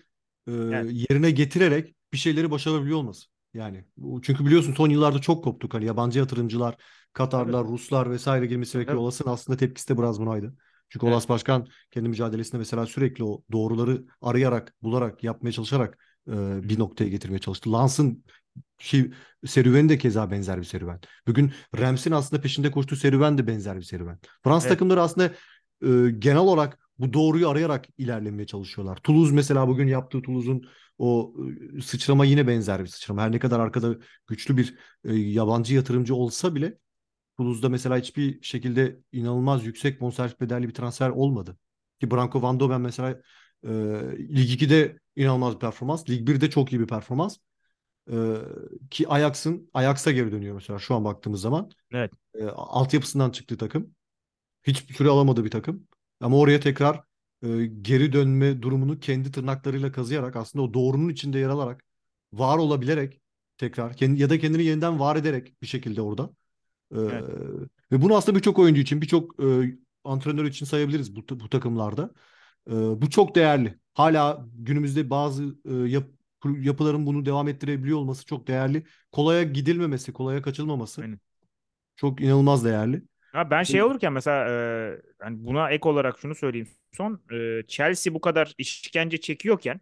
e, 0.49 0.53
Evet, 0.71 0.89
yerine 0.91 1.31
getirerek 1.31 1.95
bir 2.13 2.19
şeyleri 2.19 2.51
başarabiliyor 2.51 2.99
olması. 2.99 3.27
Yani 3.55 3.85
çünkü 4.23 4.47
biliyorsun 4.47 4.73
son 4.75 4.91
yıllarda 4.91 5.19
çok 5.21 5.45
koptuk 5.45 5.75
hani 5.75 5.85
yabancı 5.85 6.19
yatırımcılar. 6.19 6.77
Katarlar, 7.13 7.65
Ruslar 7.65 8.11
vesaire 8.11 8.47
girmesi 8.47 8.87
tabii. 8.87 8.97
Olasın 8.97 9.29
aslında 9.31 9.57
tepkisi 9.59 9.89
de 9.89 9.99
biraz 9.99 10.21
bunaydı. 10.21 10.55
Çünkü 10.89 11.07
Evet. 11.07 11.15
Olas 11.15 11.29
Başkan 11.29 11.67
kendi 11.91 12.09
mücadelesinde 12.09 12.59
mesela 12.59 12.87
sürekli 12.87 13.25
o 13.25 13.43
doğruları 13.53 14.05
arayarak, 14.23 14.75
bularak, 14.83 15.25
yapmaya 15.25 15.53
çalışarak 15.53 15.99
e, 16.29 16.33
bir 16.69 16.79
noktaya 16.79 17.09
getirmeye 17.09 17.39
çalıştı. 17.39 17.73
Lans'ın 17.73 18.25
ki 18.79 19.13
serüveni 19.47 19.89
de 19.89 19.99
keza 19.99 20.31
benzer 20.31 20.59
bir 20.59 20.65
serüven. 20.65 21.01
Bugün 21.27 21.53
Rams'in 21.79 22.13
aslında 22.13 22.43
peşinde 22.43 22.71
koştuğu 22.71 22.97
serüven 22.97 23.39
de 23.39 23.47
benzer 23.47 23.77
bir 23.77 23.83
serüven. 23.83 24.19
Fransız 24.45 24.67
Evet. 24.67 24.79
takımları 24.79 25.03
aslında 25.03 25.27
e, 25.83 26.11
genel 26.19 26.37
olarak 26.37 26.79
bu 26.99 27.13
doğruyu 27.13 27.49
arayarak 27.49 27.87
ilerlemeye 27.99 28.47
çalışıyorlar. 28.47 28.97
Toulouse 28.97 29.35
mesela 29.35 29.69
bugün 29.69 29.87
yaptığı 29.87 30.23
Toulouse'un 30.23 30.63
o 30.99 31.35
e, 31.77 31.81
sıçrama 31.81 32.25
yine 32.25 32.47
benzer 32.47 32.81
bir 32.81 32.89
sıçrama. 32.89 33.23
Her 33.23 33.33
ne 33.33 33.39
kadar 33.39 33.61
arkada 33.61 33.97
güçlü 34.27 34.57
bir 34.57 34.75
e, 35.05 35.15
yabancı 35.15 35.75
yatırımcı 35.75 36.15
olsa 36.15 36.55
bile 36.55 36.79
Toulouse'da 37.37 37.69
mesela 37.69 37.99
hiçbir 37.99 38.43
şekilde 38.43 38.99
inanılmaz 39.13 39.67
yüksek 39.67 40.01
bonservis 40.01 40.41
bedelli 40.41 40.69
bir 40.69 40.75
transfer 40.75 41.11
olmadı. 41.11 41.57
Ki 42.01 42.11
Branko 42.11 42.43
Van 42.43 42.61
Doben 42.61 42.81
mesela 42.81 43.11
e, 43.65 43.71
Lig 44.19 44.63
2'de 44.63 44.99
inanılmaz 45.17 45.55
bir 45.55 45.61
performans. 45.61 46.11
Lig 46.11 46.29
1'de 46.29 46.51
çok 46.51 46.73
iyi 46.73 46.81
bir 46.81 46.87
performans. 46.87 47.37
Ee, 48.13 48.37
ki 48.91 49.09
Ajax'ın 49.09 49.71
Ajax'a 49.75 50.11
geri 50.11 50.33
dönüyor 50.33 50.55
mesela 50.55 50.79
şu 50.79 50.95
an 50.95 51.05
baktığımız 51.05 51.41
zaman. 51.41 51.71
Evet. 51.93 52.13
Ee, 52.35 52.45
altyapısından 52.45 53.31
çıktığı 53.31 53.57
takım. 53.57 53.95
Hiçbir 54.63 54.95
süre 54.95 55.09
alamadığı 55.09 55.45
bir 55.45 55.51
takım. 55.51 55.87
Ama 56.21 56.39
oraya 56.39 56.61
tekrar 56.61 57.01
e, 57.43 57.67
geri 57.67 58.13
dönme 58.13 58.63
durumunu 58.63 59.01
kendi 59.01 59.31
tırnaklarıyla 59.31 59.93
kazıyarak 59.93 60.37
aslında 60.37 60.65
o 60.65 60.75
doğrunun 60.75 61.09
içinde 61.09 61.39
yer 61.39 61.49
alarak 61.49 61.85
var 62.33 62.59
olabilerek 62.59 63.21
tekrar 63.59 63.97
kendi, 63.97 64.21
ya 64.21 64.31
da 64.31 64.39
kendini 64.39 64.65
yeniden 64.65 65.01
var 65.01 65.17
ederek 65.17 65.63
bir 65.63 65.67
şekilde 65.67 66.03
orada. 66.03 66.31
Ee, 66.95 66.99
Evet. 66.99 67.25
ve 67.93 68.03
bunu 68.03 68.17
aslında 68.17 68.39
birçok 68.39 68.59
oyuncu 68.59 68.81
için, 68.81 69.01
birçok 69.01 69.45
e, 69.45 69.79
antrenör 70.05 70.45
için 70.45 70.67
sayabiliriz 70.67 71.17
bu, 71.17 71.41
bu 71.41 71.49
takımlarda. 71.49 72.11
Ee, 72.71 72.73
bu 72.73 73.11
çok 73.11 73.35
değerli. 73.35 73.79
Hala 73.95 74.47
günümüzde 74.55 75.11
bazı 75.11 75.57
e, 75.65 75.75
yap, 75.75 76.05
yapıların 76.61 77.07
bunu 77.07 77.27
devam 77.27 77.49
ettirebiliyor 77.49 77.99
olması 77.99 78.27
çok 78.27 78.47
değerli. 78.49 78.85
Kolaya 79.13 79.43
gidilmemesi, 79.43 80.13
kolaya 80.13 80.43
kaçılmaması 80.43 81.05
Aynen. 81.05 81.21
çok 81.97 82.21
inanılmaz 82.23 82.65
değerli. 82.65 83.03
Ha, 83.33 83.51
ben 83.51 83.63
şey 83.63 83.83
olurken 83.83 84.13
mesela 84.13 84.49
e, 84.51 85.03
hani 85.19 85.45
buna 85.47 85.71
ek 85.71 85.89
olarak 85.89 86.19
şunu 86.19 86.35
söyleyeyim 86.35 86.69
son 86.93 87.23
e, 87.33 87.63
Chelsea 87.69 88.15
bu 88.15 88.21
kadar 88.21 88.55
işkence 88.59 89.21
çekiyorken 89.21 89.81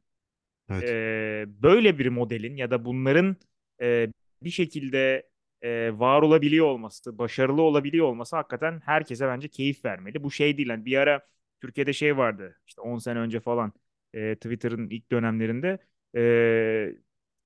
Evet. 0.68 0.96
e, 1.00 1.44
böyle 1.48 1.98
bir 1.98 2.08
modelin 2.08 2.56
ya 2.56 2.70
da 2.70 2.84
bunların 2.84 3.36
e, 3.82 4.08
bir 4.42 4.50
şekilde 4.50 5.28
e, 5.62 6.00
var 6.00 6.22
olabiliyor 6.22 6.66
olması, 6.66 7.18
başarılı 7.18 7.62
olabiliyor 7.62 8.06
olması 8.06 8.36
hakikaten 8.36 8.80
herkese 8.86 9.26
bence 9.28 9.48
keyif 9.48 9.84
vermeli. 9.84 10.24
Bu 10.24 10.30
şey 10.30 10.56
değil. 10.58 10.68
Yani 10.68 10.84
bir 10.84 10.98
ara 10.98 11.26
Türkiye'de 11.60 11.92
şey 11.92 12.16
vardı 12.16 12.56
işte 12.66 12.80
10 12.80 12.98
sene 12.98 13.18
önce 13.18 13.40
falan 13.40 13.72
e, 14.14 14.34
Twitter'ın 14.36 14.90
ilk 14.90 15.12
dönemlerinde 15.12 15.78
e, 16.16 16.92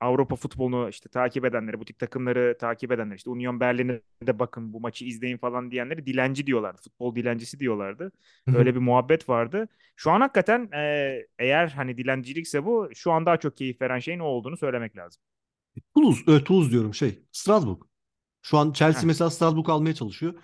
Avrupa 0.00 0.36
futbolunu 0.36 0.88
işte 0.88 1.08
takip 1.08 1.44
edenleri, 1.44 1.80
bu 1.80 1.84
tip 1.84 1.98
takımları 1.98 2.56
takip 2.60 2.92
edenler, 2.92 3.16
işte 3.16 3.30
Union 3.30 3.60
Berlin'e 3.60 4.00
de 4.26 4.38
bakın 4.38 4.72
bu 4.72 4.80
maçı 4.80 5.04
izleyin 5.04 5.38
falan 5.38 5.70
diyenleri 5.70 6.06
dilenci 6.06 6.46
diyorlardı. 6.46 6.82
Futbol 6.82 7.14
dilencisi 7.14 7.60
diyorlardı. 7.60 8.12
Öyle 8.54 8.74
bir 8.74 8.80
muhabbet 8.80 9.28
vardı. 9.28 9.68
Şu 9.96 10.10
an 10.10 10.20
hakikaten 10.20 10.68
e, 10.72 11.26
eğer 11.38 11.68
hani 11.68 11.98
dilencilikse 11.98 12.64
bu 12.64 12.88
şu 12.94 13.12
an 13.12 13.26
daha 13.26 13.36
çok 13.36 13.56
keyif 13.56 13.80
veren 13.82 13.98
şeyin 13.98 14.18
o 14.18 14.24
olduğunu 14.24 14.56
söylemek 14.56 14.96
lazım. 14.96 15.22
Toulouse, 15.94 16.32
e, 16.32 16.44
Toulouse 16.44 16.70
diyorum 16.70 16.94
şey. 16.94 17.18
Strasbourg. 17.32 17.82
Şu 18.42 18.58
an 18.58 18.72
Chelsea 18.72 19.02
Heh, 19.02 19.06
mesela 19.06 19.30
Strasbourg 19.30 19.68
almaya 19.68 19.94
çalışıyor. 19.94 20.34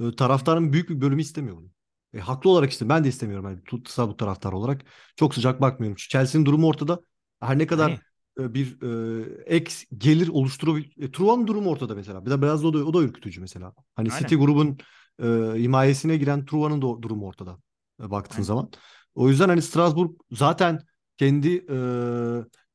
E, 0.00 0.16
taraftarın 0.16 0.72
büyük 0.72 0.90
bir 0.90 1.00
bölümü 1.00 1.20
istemiyor 1.20 1.56
bunu. 1.56 1.70
E, 2.14 2.18
haklı 2.18 2.50
olarak 2.50 2.70
işte 2.70 2.88
ben 2.88 3.04
de 3.04 3.08
istemiyorum 3.08 3.46
yani 3.48 3.82
Strasbourg 3.86 4.18
taraftarı 4.18 4.56
olarak. 4.56 4.82
Çok 5.16 5.34
sıcak 5.34 5.60
bakmıyorum. 5.60 5.96
Chelsea'nin 5.96 6.46
durumu 6.46 6.68
ortada. 6.68 7.00
Her 7.40 7.58
ne 7.58 7.66
kadar 7.66 7.90
hani 7.90 8.00
bir 8.54 8.82
e, 8.82 9.54
ek 9.56 9.72
gelir 9.98 10.28
oluşturabilir. 10.28 11.02
E, 11.02 11.12
Truvan'ın 11.12 11.46
durumu 11.46 11.70
ortada 11.70 11.94
mesela. 11.94 12.26
Bir 12.26 12.30
de 12.30 12.42
biraz 12.42 12.62
da 12.62 12.68
o 12.68 12.74
da, 12.74 12.78
o 12.78 12.94
da 12.94 13.02
ürkütücü 13.02 13.40
mesela. 13.40 13.74
Hani 13.94 14.08
aynen 14.12 14.22
City 14.22 14.34
grubun 14.34 14.78
e, 15.22 15.26
himayesine 15.62 16.16
giren 16.16 16.44
Truvan'ın 16.44 16.82
da 16.82 17.02
durumu 17.02 17.26
ortada 17.26 17.58
e, 18.02 18.10
baktığın 18.10 18.34
aynen. 18.34 18.44
zaman. 18.44 18.70
O 19.14 19.28
yüzden 19.28 19.48
hani 19.48 19.62
Strasbourg 19.62 20.10
zaten 20.32 20.80
kendi 21.16 21.66
e, 21.70 21.76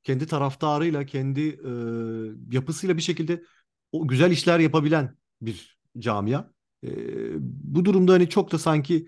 kendi 0.04 0.28
taraftarıyla, 0.28 1.06
kendi 1.06 1.42
e, 1.42 1.72
yapısıyla 2.56 2.98
bir 2.98 3.02
şekilde 3.02 3.44
o 3.92 4.08
güzel 4.08 4.32
işler 4.32 4.60
yapabilen 4.60 5.18
bir 5.42 5.78
camia. 6.00 6.46
E, 6.84 6.90
bu 7.40 7.86
durumda 7.86 8.14
hani 8.14 8.30
çok 8.30 8.52
da 8.52 8.60
sanki 8.60 9.08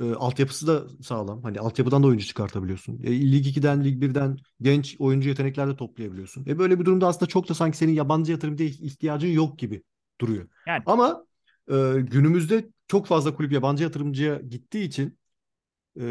e, 0.00 0.12
altyapısı 0.14 0.66
da 0.66 1.02
sağlam. 1.02 1.42
Hani 1.42 1.60
altyapıdan 1.60 2.02
da 2.02 2.06
oyuncu 2.06 2.26
çıkartabiliyorsun. 2.26 3.00
E, 3.02 3.32
Lig 3.32 3.46
2'den, 3.46 3.84
Lig 3.84 4.02
1'den 4.02 4.38
genç 4.60 4.96
oyuncu 4.98 5.28
yetenekler 5.28 5.68
de 5.68 5.76
toplayabiliyorsun. 5.76 6.46
E, 6.46 6.58
böyle 6.58 6.80
bir 6.80 6.84
durumda 6.84 7.08
aslında 7.08 7.26
çok 7.26 7.48
da 7.48 7.54
sanki 7.54 7.76
senin 7.76 7.92
yabancı 7.92 8.32
yatırımcıya 8.32 8.70
ihtiyacın 8.70 9.28
yok 9.28 9.58
gibi 9.58 9.82
duruyor. 10.20 10.48
Yani 10.66 10.82
Ama 10.86 11.24
e, 11.70 11.74
günümüzde 12.00 12.68
çok 12.88 13.06
fazla 13.06 13.34
kulüp 13.34 13.52
yabancı 13.52 13.82
yatırımcıya 13.82 14.36
gittiği 14.36 14.84
için 14.84 15.18
e, 16.00 16.04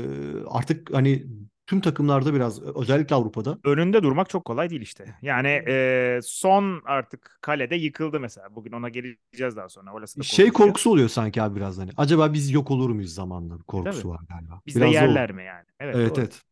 artık 0.48 0.93
hani 0.93 1.26
tüm 1.67 1.82
takımlarda 1.82 2.34
biraz 2.34 2.62
özellikle 2.62 3.15
Avrupa'da 3.15 3.58
önünde 3.63 4.04
durmak 4.04 4.30
çok 4.30 4.45
kolay 4.45 4.69
değil 4.69 4.82
işte. 4.82 5.15
Yani 5.21 5.47
e, 5.67 6.19
son 6.23 6.82
artık 6.86 7.38
kalede 7.41 7.76
yıkıldı 7.76 8.19
mesela. 8.19 8.56
Bugün 8.56 8.71
ona 8.71 8.89
geleceğiz 8.89 9.56
daha 9.56 9.69
sonra. 9.69 9.93
Orası 9.93 10.19
şey 10.21 10.52
korkusu 10.54 10.89
oluyor 10.91 11.10
sanki 11.10 11.41
abi 11.41 11.56
biraz 11.56 11.78
hani. 11.78 11.91
Acaba 11.97 12.34
biz 12.34 12.52
yok 12.52 12.71
olur 12.71 12.89
muyuz 12.89 13.13
zamanla 13.13 13.58
E 13.76 13.82
tabii. 13.84 14.04
korkusu 14.04 14.10
var 14.10 14.19
galiba. 14.30 14.62
Biz 14.65 14.80
de 14.82 14.86
Biraz 14.86 15.02
o. 15.02 15.26
yerler 15.26 15.32
mi 15.32 15.45
yani? 15.45 15.65
Evet 15.80 16.04
Evet 16.04 16.06
doğru. 16.06 16.19
evet. 16.19 16.43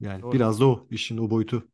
Yani 0.00 0.22
Doğru. 0.22 0.32
biraz 0.32 0.60
da 0.60 0.66
o 0.68 0.86
işin 0.90 1.18
o 1.18 1.30
boyutu. 1.30 1.68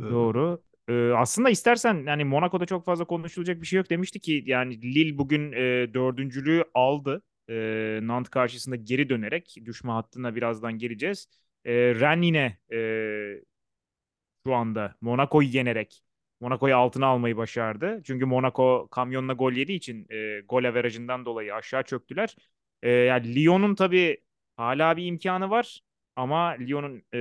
Ee, 0.00 0.04
Doğru. 0.10 0.62
Ee, 0.88 1.10
aslında 1.16 1.50
istersen 1.50 2.04
yani 2.06 2.24
Monaco'da 2.24 2.66
çok 2.66 2.84
fazla 2.84 3.04
konuşulacak 3.04 3.60
bir 3.62 3.66
şey 3.66 3.76
yok 3.76 3.90
demişti 3.90 4.20
ki 4.20 4.42
yani 4.46 4.82
Lille 4.82 5.18
bugün 5.18 5.52
e, 5.52 5.94
dördüncülüğü 5.94 6.64
aldı. 6.74 7.22
E, 7.50 7.54
Nantes 8.02 8.30
karşısında 8.30 8.76
geri 8.76 9.08
dönerek 9.08 9.56
düşme 9.64 9.92
hattına 9.92 10.34
birazdan 10.36 10.78
geleceğiz. 10.78 11.26
E, 11.64 11.72
Rennes 11.72 12.26
yine 12.26 12.58
e, 12.72 12.78
şu 14.46 14.54
anda 14.54 14.94
Monaco'yu 15.00 15.48
yenerek 15.48 16.02
Monaco'yu 16.40 16.76
altına 16.76 17.06
almayı 17.06 17.36
başardı. 17.36 18.00
Çünkü 18.04 18.24
Monaco 18.24 18.88
kamyonla 18.90 19.32
gol 19.32 19.52
yediği 19.52 19.78
için 19.78 20.06
e, 20.10 20.40
gol 20.40 20.64
averajından 20.64 21.24
dolayı 21.24 21.54
aşağı 21.54 21.82
çöktüler. 21.82 22.36
E, 22.82 22.90
yani 22.90 23.34
Lyon'un 23.34 23.74
tabii 23.74 24.22
hala 24.56 24.96
bir 24.96 25.06
imkanı 25.06 25.50
var 25.50 25.80
ama 26.16 26.48
Lyon'un 26.48 27.02
e, 27.14 27.18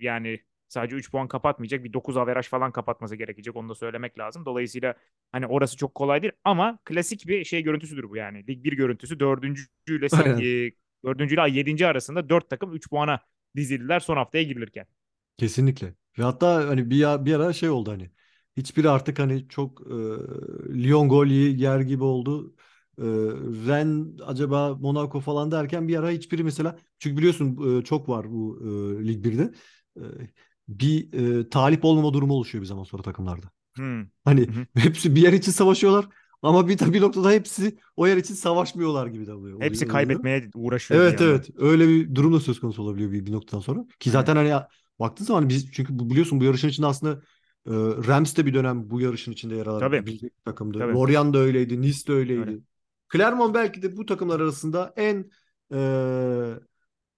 yani 0.00 0.40
sadece 0.68 0.96
3 0.96 1.10
puan 1.10 1.28
kapatmayacak 1.28 1.84
bir 1.84 1.92
9 1.92 2.16
averaj 2.16 2.48
falan 2.48 2.72
kapatması 2.72 3.16
gerekecek 3.16 3.56
onu 3.56 3.68
da 3.68 3.74
söylemek 3.74 4.18
lazım. 4.18 4.44
Dolayısıyla 4.46 4.94
hani 5.32 5.46
orası 5.46 5.76
çok 5.76 5.94
kolay 5.94 6.22
değil 6.22 6.32
ama 6.44 6.78
klasik 6.84 7.26
bir 7.26 7.44
şey 7.44 7.62
görüntüsüdür 7.62 8.10
bu 8.10 8.16
yani. 8.16 8.46
Lig 8.46 8.64
1 8.64 8.72
görüntüsü 8.72 9.20
4. 9.20 9.60
ile 9.88 10.08
aynen. 10.12 10.46
4. 11.04 11.34
ile 11.34 11.50
7. 11.50 11.86
arasında 11.86 12.28
4 12.28 12.50
takım 12.50 12.74
3 12.74 12.90
puana 12.90 13.20
dizildiler 13.56 14.00
son 14.00 14.16
haftaya 14.16 14.44
girilirken. 14.44 14.86
Kesinlikle. 15.38 15.94
Ve 16.18 16.22
hatta 16.22 16.68
hani 16.68 16.90
bir, 16.90 17.24
bir 17.24 17.34
ara 17.34 17.52
şey 17.52 17.68
oldu 17.70 17.90
hani. 17.90 18.10
Hiçbiri 18.56 18.90
artık 18.90 19.18
hani 19.18 19.48
çok 19.48 19.80
e, 19.80 19.94
Lyon 20.82 21.08
gol 21.08 21.26
yer 21.26 21.80
gibi 21.80 22.04
oldu. 22.04 22.54
E, 22.98 23.02
Rennes 23.66 24.20
acaba 24.26 24.74
Monaco 24.74 25.20
falan 25.20 25.50
derken 25.50 25.88
bir 25.88 25.96
ara 25.98 26.10
hiçbiri 26.10 26.44
mesela 26.44 26.78
çünkü 26.98 27.16
biliyorsun 27.16 27.78
e, 27.80 27.84
çok 27.84 28.08
var 28.08 28.30
bu 28.32 28.58
e, 29.00 29.06
Lig 29.08 29.24
1'de. 29.24 29.52
E, 29.96 30.02
bir 30.68 31.12
e, 31.40 31.48
talip 31.48 31.84
olmama 31.84 32.12
durumu 32.14 32.32
oluşuyor 32.34 32.62
bir 32.62 32.66
zaman 32.66 32.84
sonra 32.84 33.02
takımlarda. 33.02 33.50
Hmm. 33.76 34.02
Hani 34.24 34.48
hı. 34.48 34.66
hepsi 34.76 35.16
bir 35.16 35.22
yer 35.22 35.32
için 35.32 35.52
savaşıyorlar 35.52 36.08
ama 36.42 36.68
bir, 36.68 36.78
bir 36.92 37.00
noktada 37.00 37.30
hepsi 37.30 37.78
o 37.96 38.06
yer 38.06 38.16
için 38.16 38.34
savaşmıyorlar 38.34 39.06
gibi 39.06 39.26
de 39.26 39.32
oluyor. 39.34 39.60
Hepsi 39.60 39.86
oluyor, 39.86 40.00
oluyor. 40.00 40.22
kaybetmeye 40.24 40.50
uğraşıyor 40.54 41.00
bir 41.04 41.10
Evet 41.10 41.12
yandan. 41.12 41.26
evet 41.30 41.50
öyle 41.58 41.88
bir 41.88 42.14
durum 42.14 42.32
da 42.34 42.40
söz 42.40 42.60
konusu 42.60 42.82
olabiliyor 42.82 43.12
bir, 43.12 43.26
bir 43.26 43.32
noktadan 43.32 43.60
sonra. 43.60 43.84
Ki 44.00 44.10
zaten 44.10 44.36
hani 44.36 44.54
baktığın 45.00 45.24
zaman 45.24 45.48
biz 45.48 45.72
çünkü 45.72 45.98
bu, 45.98 46.10
biliyorsun 46.10 46.40
bu 46.40 46.44
yarışın 46.44 46.68
içinde 46.68 46.86
aslında 46.86 47.12
e, 47.66 47.70
Rams 48.06 48.36
de 48.36 48.46
bir 48.46 48.54
dönem 48.54 48.90
bu 48.90 49.00
yarışın 49.00 49.32
içinde 49.32 49.54
yer 49.56 49.66
alabilecek 49.66 50.22
bir 50.22 50.30
takımdı. 50.44 50.78
Tabii. 50.78 50.92
Lorient 50.94 51.34
da 51.34 51.38
öyleydi, 51.38 51.80
Nice 51.80 52.06
de 52.06 52.12
Öyle. 52.12 52.32
öyleydi. 52.40 52.62
Clermont 53.12 53.54
belki 53.54 53.82
de 53.82 53.96
bu 53.96 54.06
takımlar 54.06 54.40
arasında 54.40 54.92
en 54.96 55.30
e, 55.72 55.78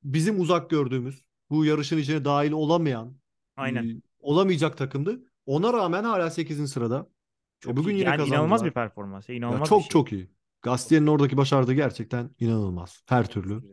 bizim 0.05 0.41
uzak 0.41 0.71
gördüğümüz 0.71 1.25
bu 1.51 1.65
yarışın 1.65 1.99
içine 1.99 2.25
dahil 2.25 2.53
olamayan 2.53 3.09
e, 3.09 3.61
Aynen. 3.61 4.03
olamayacak 4.21 4.77
takımdı. 4.79 5.21
Ona 5.47 5.73
rağmen 5.73 6.05
hala 6.05 6.31
8. 6.31 6.73
sırada. 6.73 7.09
E, 7.67 7.77
Çok 7.77 7.77
bugün 7.77 7.95
iyi. 7.95 7.99
yine 7.99 8.11
Yani 8.11 8.23
inanılmaz 8.23 8.65
bir 8.65 8.71
performans. 8.71 9.29
Ya 9.29 9.35
İnanılmaz 9.37 9.75
bir 9.75 9.81
çok 9.81 9.83
şey. 9.83 9.89
çok 9.89 10.13
iyi. 10.13 10.31
Gastien'in 10.63 11.07
oradaki 11.07 11.37
başardığı 11.37 11.73
gerçekten 11.75 12.31
inanılmaz. 12.41 13.03
Her 13.07 13.31
türlü. 13.31 13.65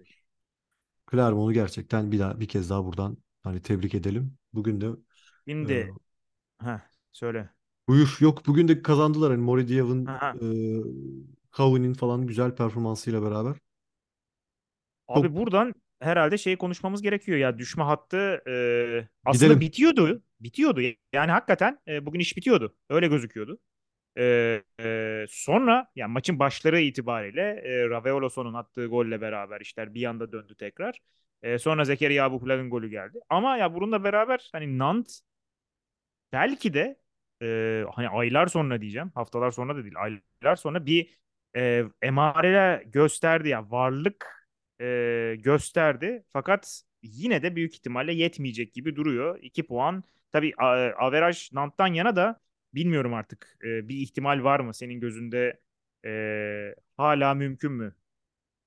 Clermont'u 1.11 1.53
gerçekten 1.53 2.11
bir 2.11 2.19
daha 2.19 2.39
bir 2.39 2.47
kez 2.47 2.69
daha 2.69 2.85
buradan 2.85 3.17
hani 3.43 3.61
tebrik 3.61 3.95
edelim. 3.95 4.37
Bugün 4.53 4.81
de 4.81 4.87
e, 5.63 5.69
Şimdi 5.69 5.95
ha 6.59 6.89
söyle. 7.11 7.49
buyur 7.87 8.17
yok 8.19 8.45
bugün 8.47 8.67
de 8.67 8.81
kazandılar 8.81 9.31
hani 9.31 9.41
Mori 9.41 9.67
Diaw'ın 9.67 10.19
e, 10.41 10.45
Cowan'in 11.51 11.93
falan 11.93 12.27
güzel 12.27 12.55
performansıyla 12.55 13.21
beraber. 13.23 13.55
Abi 15.07 15.35
Çok 15.35 15.35
buradan 15.35 15.73
herhalde 15.99 16.37
şey 16.37 16.57
konuşmamız 16.57 17.01
gerekiyor 17.01 17.37
ya 17.37 17.57
düşme 17.57 17.83
hattı 17.83 18.17
e, 18.47 19.07
aslında 19.25 19.53
gidelim. 19.53 19.59
bitiyordu. 19.59 20.23
Bitiyordu. 20.39 20.81
Yani 21.13 21.31
hakikaten 21.31 21.79
e, 21.87 22.05
bugün 22.05 22.19
iş 22.19 22.37
bitiyordu. 22.37 22.75
Öyle 22.89 23.07
gözüküyordu. 23.07 23.59
E, 24.19 24.63
e, 24.79 25.25
sonra 25.29 25.87
yani 25.95 26.11
maçın 26.11 26.39
başları 26.39 26.79
itibariyle 26.81 27.41
e, 27.65 27.89
Raveolos'un 27.89 28.53
attığı 28.53 28.85
golle 28.87 29.21
beraber 29.21 29.61
işler 29.61 29.93
bir 29.93 30.05
anda 30.05 30.31
döndü 30.31 30.55
tekrar. 30.55 30.99
E, 31.43 31.59
sonra 31.59 31.85
Zekeriya 31.85 32.25
Abubakar'ın 32.25 32.69
golü 32.69 32.89
geldi. 32.89 33.19
Ama 33.29 33.57
ya 33.57 33.73
bununla 33.73 34.03
beraber 34.03 34.49
hani 34.53 34.77
Nant 34.77 35.09
belki 36.33 36.73
de 36.73 36.99
e, 37.41 37.83
hani 37.95 38.09
aylar 38.09 38.47
sonra 38.47 38.81
diyeceğim 38.81 39.11
haftalar 39.15 39.51
sonra 39.51 39.75
da 39.75 39.83
değil 39.83 39.95
aylar 39.97 40.55
sonra 40.55 40.85
bir 40.85 41.19
e, 41.55 41.83
emareler 42.01 42.81
gösterdi 42.81 43.49
ya 43.49 43.71
varlık 43.71 44.47
e, 44.81 45.35
gösterdi 45.39 46.23
fakat 46.29 46.81
yine 47.03 47.43
de 47.43 47.55
büyük 47.55 47.75
ihtimalle 47.75 48.13
yetmeyecek 48.13 48.73
gibi 48.73 48.95
duruyor. 48.95 49.39
2 49.41 49.63
puan 49.67 50.03
tabii 50.31 50.53
a- 50.57 50.91
averaj 50.97 51.51
Nant'tan 51.53 51.87
yana 51.87 52.15
da 52.15 52.39
bilmiyorum 52.75 53.13
artık 53.13 53.57
E, 53.63 53.87
bir 53.89 53.97
ihtimal 53.97 54.43
var 54.43 54.59
mı 54.59 54.73
senin 54.73 54.99
gözünde 54.99 55.61
e, 56.05 56.75
hala 56.97 57.33
mümkün 57.33 57.71
mü 57.71 57.95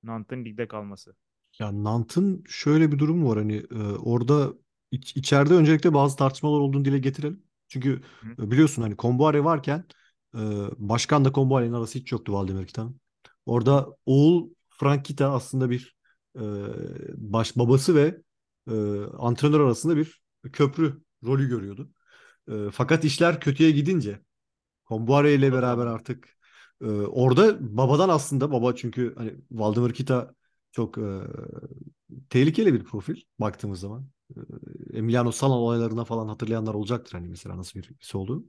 Nant'ın 0.03 0.45
ligde 0.45 0.67
kalması? 0.69 1.15
Ya 1.59 1.83
Nant'ın 1.83 2.43
şöyle 2.47 2.91
bir 2.91 2.99
durumu 2.99 3.29
var 3.29 3.37
hani 3.37 3.55
e, 3.71 3.75
orada 3.97 4.53
iç- 4.91 5.15
içeride 5.17 5.53
öncelikle 5.53 5.93
bazı 5.93 6.15
tartışmalar 6.17 6.59
olduğunu 6.59 6.85
dile 6.85 6.99
getirelim. 6.99 7.43
Çünkü 7.67 8.01
Hı 8.23 8.37
e, 8.39 8.51
biliyorsun 8.51 8.81
hani 8.81 8.95
Kombuare 8.97 9.43
varken 9.43 9.83
e, 10.35 10.39
başkan 10.77 11.25
da 11.25 11.31
Kombuare'nin 11.31 11.73
arası 11.73 11.99
hiç 11.99 12.11
yoktu 12.11 12.33
Valdemir 12.33 12.67
Kitan'ın. 12.67 12.99
hı. 13.63 13.83
Orada 13.85 13.87
oğul 14.05 14.49
Frank 14.69 15.05
Kita 15.05 15.31
aslında 15.33 15.69
bir 15.69 15.95
e, 16.39 16.41
baş 17.17 17.57
babası 17.57 17.95
ve 17.95 18.21
e, 18.71 18.73
antrenör 19.19 19.59
arasında 19.59 19.97
bir 19.97 20.21
köprü 20.53 21.01
rolü 21.23 21.47
görüyordu. 21.49 21.89
E, 22.51 22.71
fakat 22.71 23.05
işler 23.05 23.39
kötüye 23.39 23.71
gidince 23.71 24.19
Kombuare 24.85 25.35
ile 25.35 25.53
beraber 25.53 25.85
artık 25.85 26.29
e, 26.81 26.85
orada 26.87 27.77
babadan 27.77 28.09
aslında 28.09 28.51
baba 28.51 28.75
çünkü 28.75 29.15
hani 29.17 29.35
Valdemir 29.51 29.93
Kita 29.93 30.35
çok 30.71 30.97
e, 30.97 31.21
tehlikeli 32.29 32.73
bir 32.73 32.83
profil 32.83 33.21
baktığımız 33.39 33.79
zaman. 33.79 34.07
E, 34.93 34.97
Emiliano 34.97 35.31
Sala 35.31 35.53
olaylarına 35.53 36.05
falan 36.05 36.27
hatırlayanlar 36.27 36.73
olacaktır 36.73 37.13
hani 37.13 37.27
mesela 37.27 37.57
nasıl 37.57 37.79
birisi 37.79 38.17
olduğu. 38.17 38.45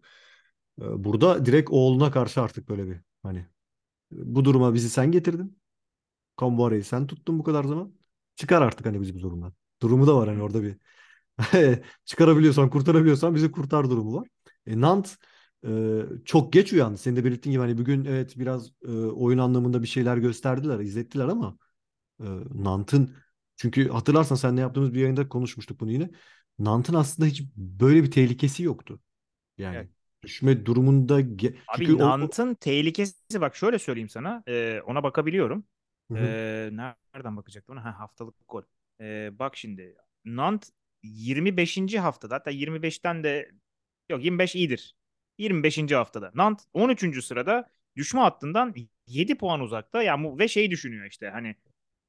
E, 0.83 1.05
burada 1.05 1.47
direkt 1.47 1.71
oğluna 1.71 2.11
karşı 2.11 2.43
artık 2.43 2.69
böyle 2.69 2.89
bir 2.89 3.01
hani 3.23 3.47
bu 4.13 4.47
duruma 4.47 4.75
bizi 4.75 4.91
sen 4.91 5.13
getirdin. 5.13 5.59
Kombuare'yi 6.37 6.85
sen 6.85 7.07
tuttun 7.07 7.39
bu 7.39 7.45
kadar 7.45 7.65
zaman. 7.65 7.95
Çıkar 8.37 8.63
artık 8.63 8.87
hani 8.87 9.01
bizi 9.03 9.15
bu 9.15 9.21
durumdan. 9.21 9.55
Durumu 9.83 10.07
da 10.07 10.17
var 10.17 10.29
hani 10.29 10.43
orada 10.43 10.63
bir 10.63 10.77
çıkarabiliyorsan 12.05 12.71
kurtarabiliyorsan 12.71 13.35
bizi 13.35 13.53
kurtar 13.53 13.91
durumu 13.91 14.15
var. 14.21 14.29
E, 14.67 14.81
Nant 14.81 15.17
e, 15.67 16.01
çok 16.25 16.53
geç 16.53 16.73
uyandı. 16.73 16.99
Senin 16.99 17.17
de 17.17 17.25
belirttiğin 17.25 17.53
gibi 17.53 17.63
hani 17.63 17.79
bugün 17.79 18.05
evet 18.05 18.39
biraz 18.39 18.71
e, 18.85 18.91
oyun 18.93 19.39
anlamında 19.39 19.83
bir 19.83 19.87
şeyler 19.89 20.17
gösterdiler, 20.17 20.81
izlettiler 20.81 21.29
ama 21.29 21.59
e, 22.21 22.25
Nant'ın 22.55 23.17
çünkü 23.57 23.89
hatırlarsan 23.91 24.37
seninle 24.37 24.61
yaptığımız 24.61 24.95
bir 24.95 25.01
yayında 25.01 25.29
konuşmuştuk 25.29 25.81
bunu 25.81 25.93
yine. 25.93 26.11
Nant'ın 26.59 26.95
aslında 26.95 27.29
hiç 27.29 27.43
böyle 27.57 28.03
bir 28.05 28.11
tehlikesi 28.11 28.63
yoktu. 28.63 29.01
Yani 29.59 29.79
Evet. 29.79 29.91
düşme 30.23 30.67
durumunda 30.67 31.21
ge- 31.21 31.57
çünkü 31.73 31.93
Abi 31.93 31.99
o, 31.99 32.17
o- 32.21 32.33
Nant'ın 32.33 32.55
tehlikesi 32.55 33.41
bak 33.41 33.57
şöyle 33.57 33.79
söyleyeyim 33.79 34.09
sana. 34.09 34.43
Ee, 34.49 34.81
ona 34.87 35.03
bakabiliyorum. 35.03 35.67
Hı 36.11 36.15
hı. 36.15 36.35
Ee, 36.35 36.71
nereden 36.73 37.37
bakacaktım? 37.37 37.77
ona? 37.77 37.85
Ha, 37.85 37.99
haftalık 38.01 38.35
gol. 38.49 38.63
Ee, 39.01 39.31
bak 39.39 39.57
şimdi. 39.57 39.97
Nant 40.25 40.71
25. 41.05 41.95
haftada 41.95 42.35
hatta 42.35 42.51
25'ten 42.51 43.25
de 43.25 43.51
yok 44.11 44.25
25 44.25 44.55
iyidir. 44.55 44.97
25. 45.39 45.93
haftada. 45.93 46.31
Nant 46.35 46.63
13. 46.73 47.25
sırada 47.25 47.71
düşme 47.97 48.21
hattından 48.21 48.75
7 49.07 49.35
puan 49.35 49.61
uzakta. 49.61 49.99
Ya 49.99 50.05
yani 50.05 50.39
ve 50.39 50.49
şey 50.49 50.71
düşünüyor 50.71 51.07
işte 51.07 51.29
hani 51.31 51.57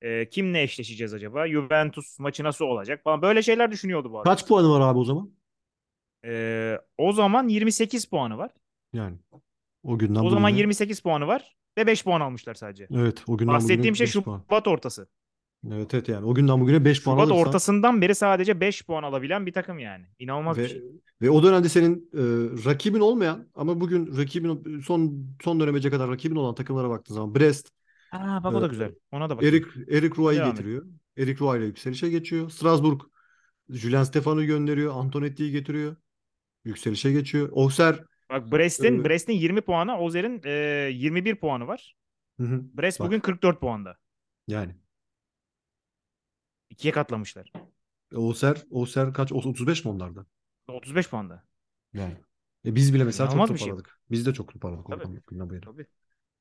e, 0.01 0.29
kimle 0.29 0.61
eşleşeceğiz 0.61 1.13
acaba? 1.13 1.47
Juventus 1.47 2.19
maçı 2.19 2.43
nasıl 2.43 2.65
olacak 2.65 3.03
falan. 3.03 3.21
Böyle 3.21 3.43
şeyler 3.43 3.71
düşünüyordu 3.71 4.11
bu 4.11 4.19
adam. 4.19 4.31
kaç 4.33 4.47
puanı 4.47 4.69
var 4.69 4.81
abi 4.81 4.99
o 4.99 5.03
zaman? 5.03 5.31
Ee, 6.25 6.79
o 6.97 7.11
zaman 7.13 7.47
28 7.47 8.05
puanı 8.05 8.37
var. 8.37 8.51
Yani 8.93 9.17
o 9.83 9.97
günden 9.97 10.19
O 10.19 10.29
zaman 10.29 10.51
bugüne 10.51 10.57
28 10.57 10.99
puanı 10.99 11.27
var 11.27 11.55
ve 11.77 11.87
5 11.87 12.03
puan 12.03 12.21
almışlar 12.21 12.53
sadece. 12.53 12.87
evet 12.91 13.23
o 13.27 13.37
günden 13.37 13.53
Bahsettiğim 13.53 13.95
şey 13.95 14.07
5 14.07 14.15
puan. 14.15 14.39
Şubat 14.39 14.67
ortası. 14.67 15.07
Evet 15.73 15.93
evet 15.93 16.09
yani 16.09 16.25
o 16.25 16.33
günden 16.33 16.61
bugüne 16.61 16.85
5 16.85 17.03
puan 17.03 17.15
Şubat 17.15 17.27
alırsan 17.27 17.47
ortasından 17.47 18.01
beri 18.01 18.15
sadece 18.15 18.59
5 18.59 18.85
puan 18.85 19.03
alabilen 19.03 19.45
bir 19.45 19.53
takım 19.53 19.79
yani. 19.79 20.05
İnanılmaz 20.19 20.57
bir 20.57 20.63
ve 20.63 20.67
şey. 20.69 20.81
ve 21.21 21.29
o 21.29 21.43
dönemde 21.43 21.69
senin 21.69 22.09
e, 22.13 22.21
rakibin 22.65 22.99
olmayan 22.99 23.47
ama 23.55 23.81
bugün 23.81 24.17
rakibin 24.17 24.79
son 24.79 25.27
son 25.43 25.59
dönemece 25.59 25.89
kadar 25.89 26.09
rakibin 26.09 26.35
olan 26.35 26.55
takımlara 26.55 26.89
baktığın 26.89 27.13
zaman 27.13 27.35
Brest, 27.35 27.69
Aa 28.11 28.43
bak 28.43 28.53
e, 28.53 28.57
o 28.57 28.61
da 28.61 28.67
güzel. 28.67 28.95
Ona 29.11 29.29
da 29.29 29.37
bakayım. 29.37 29.55
Erik 29.55 29.89
Erik 29.89 30.19
et. 30.19 30.45
getiriyor. 30.45 30.85
Erik 31.17 31.41
Roy 31.41 31.57
ile 31.57 31.65
yükselişe 31.65 32.09
geçiyor. 32.09 32.49
Strasbourg 32.49 33.01
Julian 33.69 34.03
Stefano'yu 34.03 34.47
gönderiyor. 34.47 34.93
Antonetti'yi 34.95 35.51
getiriyor. 35.51 35.95
Yükselişe 36.65 37.11
geçiyor. 37.11 37.49
Auxerre 37.55 37.99
Bak 38.29 38.47
e, 38.47 38.51
Brest'in 38.51 39.05
Brest'in 39.05 39.33
20 39.33 39.61
puanı, 39.61 39.97
Ozer'in 39.99 40.41
e, 40.45 40.51
21 40.93 41.35
puanı 41.35 41.67
var. 41.67 41.95
hı 42.39 42.43
hı, 42.43 42.63
Brest 42.77 42.99
bugün 42.99 43.19
bak 43.19 43.25
44 43.25 43.61
puanda. 43.61 43.97
yani 44.47 44.75
İkiye 46.69 46.93
katlamışlar. 46.93 47.51
Auxerre, 48.15 48.59
Auxerre 48.71 49.13
kaç? 49.13 49.31
35 49.31 49.85
mi 49.85 49.91
onlarda? 49.91 50.25
35 50.67 51.09
puanda. 51.09 51.43
Yani. 51.93 52.15
E 52.65 52.75
biz 52.75 52.93
bile 52.93 53.03
mesela 53.03 53.27
çok 53.27 53.35
İnanılmaz 53.35 53.53
bir 53.53 53.59
şey. 53.59 53.67
toparladık. 53.67 53.99
Biz 54.11 54.25
de 54.25 54.33
çok 54.33 54.53
toparladık 54.53 54.85
Tabii. 54.89 55.03
oradan 55.03 55.49
bu. 55.49 55.61
Tabii. 55.61 55.85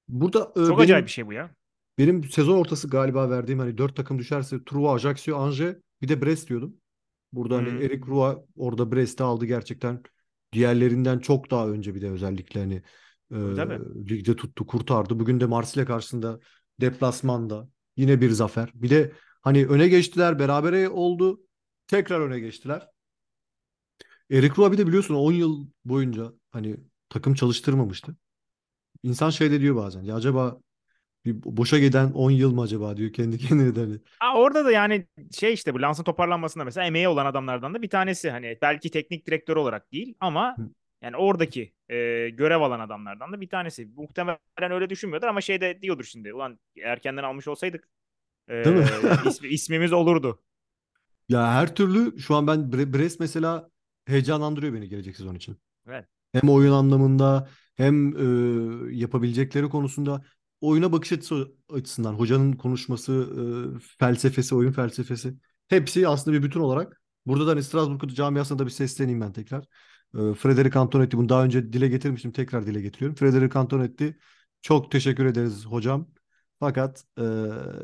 Burada 0.09 0.53
e, 0.57 0.67
Çok 0.67 0.81
acayip 0.81 1.07
bir 1.07 1.07
benim 1.07 1.09
şey 1.11 1.27
bu 1.27 1.33
ya. 1.33 1.51
benim 1.99 2.25
sezon 2.25 2.59
ortası 2.59 2.89
galiba 2.89 3.31
verdiğim 3.31 3.59
hani 3.59 3.79
dört 3.79 3.97
takım 3.97 4.19
düşerse 4.19 4.65
Truva, 4.65 4.95
Ajaccio, 4.95 5.37
Angers 5.39 5.77
bir 6.03 6.09
de 6.09 6.23
Brest 6.23 6.49
diyordum. 6.49 6.77
Burada 7.33 7.57
hani 7.57 7.71
Hı. 7.71 7.83
Erik 7.85 8.09
Roy 8.09 8.37
orada 8.57 8.93
Brest'i 8.93 9.23
aldı 9.23 9.47
gerçekten 9.47 10.03
diğerlerinden 10.53 11.19
çok 11.19 11.51
daha 11.51 11.69
önce 11.69 11.95
bir 11.95 12.01
de 12.03 12.11
özellikle 12.11 12.61
hani 12.61 12.83
e, 13.33 13.37
ligde 14.11 14.37
tuttu, 14.37 14.67
kurtardı. 14.67 15.19
Bugün 15.21 15.41
de 15.41 15.47
Marsilya 15.47 15.87
karşısında 15.87 16.41
deplasmanda 16.81 17.69
yine 17.97 18.21
bir 18.21 18.31
zafer. 18.31 18.71
Bir 18.75 18.91
de 18.91 19.13
hani 19.45 19.67
öne 19.67 19.89
geçtiler, 19.89 20.39
berabere 20.39 20.89
oldu. 20.89 21.41
Tekrar 21.87 22.21
öne 22.21 22.41
geçtiler. 22.41 22.89
Erik 24.31 24.59
Roy 24.59 24.73
bir 24.73 24.79
de 24.79 24.87
biliyorsun 24.87 25.15
10 25.15 25.33
yıl 25.33 25.67
boyunca 25.85 26.33
hani 26.51 26.77
takım 27.09 27.35
çalıştırmamıştı. 27.35 28.17
İnsan 29.03 29.31
şey 29.31 29.51
de 29.51 29.61
diyor 29.61 29.77
bazen. 29.77 30.03
Ya 30.03 30.15
acaba 30.15 30.61
bir 31.25 31.43
boşa 31.45 31.79
giden 31.79 32.13
10 32.13 32.31
yıl 32.31 32.55
mı 32.55 32.63
acaba 32.63 32.97
diyor 32.97 33.13
kendi 33.13 33.39
kendine 33.49 33.77
de 33.77 33.81
hani. 33.81 33.99
Aa, 34.21 34.39
orada 34.41 34.65
da 34.65 34.73
yani 34.73 35.07
şey 35.33 35.53
işte 35.53 35.75
bu 35.75 35.83
Lans'ın 35.83 36.05
toparlanmasında 36.05 36.65
mesela 36.65 36.87
emeği 36.87 37.09
olan 37.09 37.27
adamlardan 37.27 37.75
da 37.75 37.83
bir 37.83 37.91
tanesi. 37.91 38.31
Hani 38.31 38.59
belki 38.63 38.91
teknik 38.91 39.27
direktör 39.27 39.57
olarak 39.57 39.93
değil 39.93 40.15
ama 40.21 40.57
Hı. 40.59 40.69
yani 41.03 41.17
oradaki 41.17 41.75
e, 41.89 42.29
görev 42.29 42.61
alan 42.61 42.81
adamlardan 42.81 43.33
da 43.33 43.41
bir 43.41 43.49
tanesi. 43.49 43.87
Muhtemelen 43.97 44.39
öyle 44.71 44.91
düşünmüyordur 44.91 45.27
ama 45.27 45.41
şey 45.41 45.61
de 45.61 45.83
diyordur 45.83 46.05
şimdi. 46.05 46.35
Ulan 46.35 46.59
erkenden 46.83 47.25
almış 47.25 47.49
olsaydık 47.49 47.89
e, 48.49 48.53
Değil 48.65 48.77
mi? 48.77 48.83
ismi- 49.29 49.49
ismimiz 49.49 49.93
olurdu. 49.93 50.43
Ya 51.29 51.53
her 51.53 51.75
türlü 51.75 52.19
şu 52.21 52.35
an 52.35 52.47
ben 52.47 52.61
Bre- 52.61 52.93
Brest 52.93 53.21
mesela 53.21 53.71
heyecanlandırıyor 54.07 54.75
beni 54.75 54.89
gelecek 54.89 55.17
sezon 55.17 55.35
için. 55.35 55.57
Evet. 55.89 56.07
Hem 56.33 56.49
oyun 56.51 56.73
anlamında 56.73 57.49
hem 57.77 58.17
e, 58.91 58.97
yapabilecekleri 58.97 59.69
konusunda 59.69 60.25
oyuna 60.61 60.93
bakış 60.93 61.13
açısı 61.13 61.53
açısından 61.71 62.15
hocanın 62.15 62.53
konuşması, 62.53 63.13
e, 63.77 63.81
felsefesi, 63.99 64.55
oyun 64.55 64.73
felsefesi 64.73 65.35
hepsi 65.69 66.09
aslında 66.09 66.37
bir 66.37 66.43
bütün 66.43 66.61
olarak. 66.61 67.03
Burada 67.27 67.47
da 67.47 67.51
hani 67.51 67.63
Strasbourg 67.63 68.11
camiasına 68.15 68.59
da 68.59 68.67
bir 68.67 68.71
sesleneyim 68.71 69.21
ben 69.21 69.33
tekrar. 69.33 69.65
E, 70.19 70.35
Frederic 70.35 70.79
Antonetti 70.79 71.17
bunu 71.17 71.29
daha 71.29 71.45
önce 71.45 71.73
dile 71.73 71.89
getirmiştim 71.89 72.33
tekrar 72.33 72.67
dile 72.67 72.81
getiriyorum. 72.81 73.17
Frederic 73.17 73.59
Antonetti 73.59 74.19
çok 74.63 74.91
teşekkür 74.91 75.27
ederiz 75.27 75.67
hocam. 75.67 76.09
Fakat 76.65 77.05
e, 77.19 77.23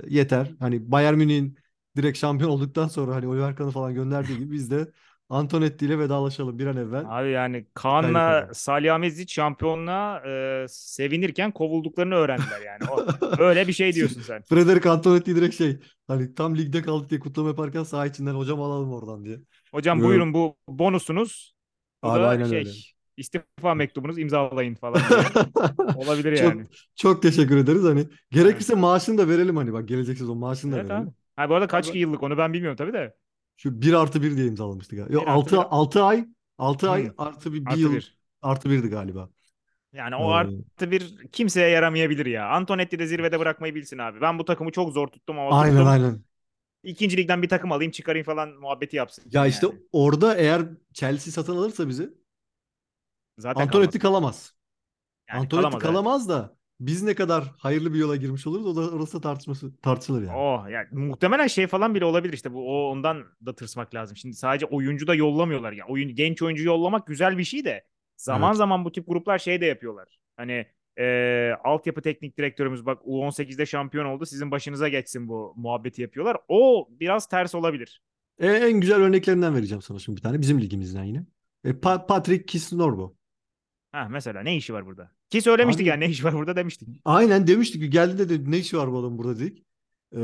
yeter. 0.08 0.50
Hani 0.60 0.90
Bayern 0.92 1.14
Münih'in 1.14 1.58
direkt 1.96 2.18
şampiyon 2.18 2.50
olduktan 2.50 2.88
sonra 2.88 3.14
hani 3.14 3.26
Oliver 3.28 3.56
Kahn'ı 3.56 3.70
falan 3.70 3.94
gönderdiği 3.94 4.38
gibi 4.38 4.52
biz 4.52 4.70
de 4.70 4.88
Antonetti 5.28 5.86
ile 5.86 5.98
vedalaşalım 5.98 6.58
bir 6.58 6.66
an 6.66 6.76
evvel. 6.76 7.04
Abi 7.08 7.30
yani 7.30 7.66
Kaan'la. 7.74 8.48
Salihamidzic 8.52 9.34
şampiyonluğa 9.34 10.22
e, 10.26 10.66
sevinirken 10.68 11.52
kovulduklarını 11.52 12.14
öğrendiler 12.14 12.60
yani. 12.66 12.90
O, 12.90 13.06
öyle 13.42 13.68
bir 13.68 13.72
şey 13.72 13.92
diyorsun 13.92 14.22
sen. 14.22 14.42
Frederic 14.48 14.88
Antonetti 14.88 15.36
direkt 15.36 15.54
şey 15.54 15.78
hani 16.08 16.34
tam 16.34 16.56
ligde 16.56 16.82
kaldık 16.82 17.10
diye 17.10 17.20
kutlama 17.20 17.48
yaparken 17.48 17.82
saha 17.82 18.06
içinden 18.06 18.34
hocam 18.34 18.62
alalım 18.62 18.92
oradan 18.92 19.24
diye. 19.24 19.38
Hocam 19.72 19.98
Yok. 19.98 20.08
buyurun 20.08 20.34
bu 20.34 20.56
bonusunuz. 20.68 21.54
Bu 22.02 22.08
Abi 22.08 22.20
da 22.20 22.28
aynen 22.28 22.44
şey 22.44 22.58
öyle. 22.58 22.70
İstifa 23.16 23.74
mektubunuz 23.74 24.18
imzalayın 24.18 24.74
falan. 24.74 25.04
Olabilir 25.94 26.32
Çok 26.32 26.54
yani. 26.54 26.68
çok 26.96 27.22
teşekkür 27.22 27.56
ederiz. 27.56 27.84
Hani 27.84 28.08
Evet. 28.40 28.60
gerekirse 28.60 28.74
maaşını 28.74 29.18
da 29.18 29.28
verelim 29.28 29.56
hani 29.56 29.72
bak 29.72 29.88
gelecek 29.88 30.18
sezon 30.18 30.38
maaşını 30.38 30.72
da 30.72 30.76
Evet 30.76 30.90
abi. 30.90 31.08
verelim. 31.08 31.14
Ha 31.36 31.48
bu 31.50 31.54
arada 31.54 31.66
kaç 31.66 31.94
Abi 31.94 31.98
yıllık 31.98 32.22
onu 32.22 32.38
ben 32.38 32.52
bilmiyorum 32.52 32.76
tabii 32.76 32.92
de. 32.92 33.16
şu 33.56 33.82
1 33.82 33.92
artı 33.92 34.22
1 34.22 34.36
diye 34.36 34.46
imzalamıştık. 34.46 34.98
ya. 34.98 35.06
Yok 35.10 35.24
Bir 35.24 35.26
artı 35.28 35.50
6 35.50 35.60
bir 35.60 35.62
6 35.62 36.02
ay 36.02 36.28
6 36.58 36.90
ay 36.90 37.10
Hmm, 37.10 37.14
artı 37.18 37.52
bir, 37.52 37.68
bir 37.68 37.76
artı 37.76 37.80
yıl 37.80 37.92
bir. 37.92 38.18
artı 38.42 38.70
1'di 38.70 38.88
galiba. 38.88 39.30
Yani 39.92 40.16
o 40.16 40.30
artı 40.30 40.90
bir 40.90 41.28
kimseye 41.32 41.68
yaramayabilir 41.70 42.26
ya. 42.26 42.48
Antonetti 42.48 42.98
de 42.98 43.06
zirvede 43.06 43.38
bırakmayı 43.40 43.74
bilsin 43.74 43.98
abi. 43.98 44.20
Ben 44.20 44.38
bu 44.38 44.44
takımı 44.44 44.70
çok 44.72 44.92
zor 44.92 45.08
tuttum 45.08 45.38
ama 45.38 45.56
aynen 45.58 45.86
tuttum. 45.86 45.86
aynen. 45.86 46.24
İkinci 46.84 47.16
ligden 47.16 47.42
bir 47.42 47.48
takım 47.48 47.72
alayım 47.72 47.92
çıkarayım 47.92 48.24
falan 48.26 48.50
muhabbeti 48.50 48.96
yapsın 48.96 49.26
Ya 49.30 49.46
işte 49.46 49.66
yani. 49.66 49.82
orada 49.92 50.34
eğer 50.36 50.62
Chelsea 50.94 51.32
satın 51.32 51.56
alırsa 51.56 51.88
bizi 51.88 52.14
Zaten 53.40 53.62
Antonetti 53.62 53.98
kalamaz. 53.98 54.54
Yani 55.28 55.40
Antonetti 55.40 55.62
kalamaz 55.62 55.82
kalamaz 55.82 56.28
da 56.28 56.56
biz 56.80 57.02
ne 57.02 57.14
kadar 57.14 57.44
hayırlı 57.58 57.94
bir 57.94 57.98
yola 57.98 58.16
girmiş 58.16 58.46
oluruz 58.46 58.66
o 58.66 58.76
da 58.76 58.96
orası 58.96 59.16
da 59.18 59.20
tartışması 59.20 59.76
tartışılır 59.80 60.22
yani. 60.22 60.36
Oh 60.36 60.68
yani 60.70 60.88
muhtemelen 60.92 61.46
şey 61.46 61.66
falan 61.66 61.94
bile 61.94 62.04
olabilir 62.04 62.32
işte 62.32 62.52
bu 62.52 62.70
o 62.70 62.90
ondan 62.90 63.24
da 63.46 63.54
tırsmak 63.54 63.94
lazım. 63.94 64.16
Şimdi 64.16 64.36
sadece 64.36 64.66
oyuncu 64.66 65.06
da 65.06 65.14
yollamıyorlar 65.14 65.72
yani. 65.72 65.90
Oyun 65.90 66.14
genç 66.14 66.42
oyuncu 66.42 66.64
yollamak 66.64 67.06
güzel 67.06 67.38
bir 67.38 67.44
şey 67.44 67.64
de 67.64 67.84
zaman 68.16 68.48
Evet. 68.48 68.56
zaman 68.56 68.84
bu 68.84 68.92
tip 68.92 69.06
gruplar 69.06 69.38
şey 69.38 69.60
de 69.60 69.66
yapıyorlar. 69.66 70.18
Hani 70.36 70.66
e, 70.98 71.52
altyapı 71.64 72.02
teknik 72.02 72.38
direktörümüz 72.38 72.86
bak 72.86 73.02
U18'de 73.06 73.66
şampiyon 73.66 74.04
oldu 74.04 74.26
sizin 74.26 74.50
başınıza 74.50 74.88
geçsin 74.88 75.28
bu 75.28 75.54
muhabbeti 75.56 76.02
yapıyorlar. 76.02 76.36
O 76.48 76.88
biraz 76.90 77.28
ters 77.28 77.54
olabilir. 77.54 78.02
E, 78.38 78.48
en 78.52 78.80
güzel 78.80 78.96
örneklerinden 78.96 79.54
vereceğim 79.54 79.82
sana 79.82 79.98
şimdi 79.98 80.16
bir 80.16 80.22
tane 80.22 80.40
bizim 80.40 80.60
ligimizden 80.60 81.04
yine. 81.04 81.24
E, 81.64 81.70
Pa- 81.70 82.06
Patrick 82.06 82.46
Kisnorbo. 82.46 83.14
Ha 83.92 84.08
mesela 84.10 84.42
ne 84.42 84.56
işi 84.56 84.74
var 84.74 84.86
burada? 84.86 85.10
Ki 85.30 85.42
söylemiştik 85.42 85.82
Abi 85.82 85.88
yani 85.88 86.00
ne 86.00 86.08
işi 86.08 86.24
var 86.24 86.34
burada 86.34 86.56
demiştik. 86.56 86.88
aynen 87.04 87.46
demiştik 87.46 87.82
ki 87.82 87.90
geldi 87.90 88.18
de 88.18 88.28
dedi, 88.28 88.50
ne 88.50 88.58
işi 88.58 88.76
var 88.76 88.92
bu 88.92 88.98
adamın 88.98 89.18
burada 89.18 89.38
dedik. 89.38 89.64
E, 90.16 90.20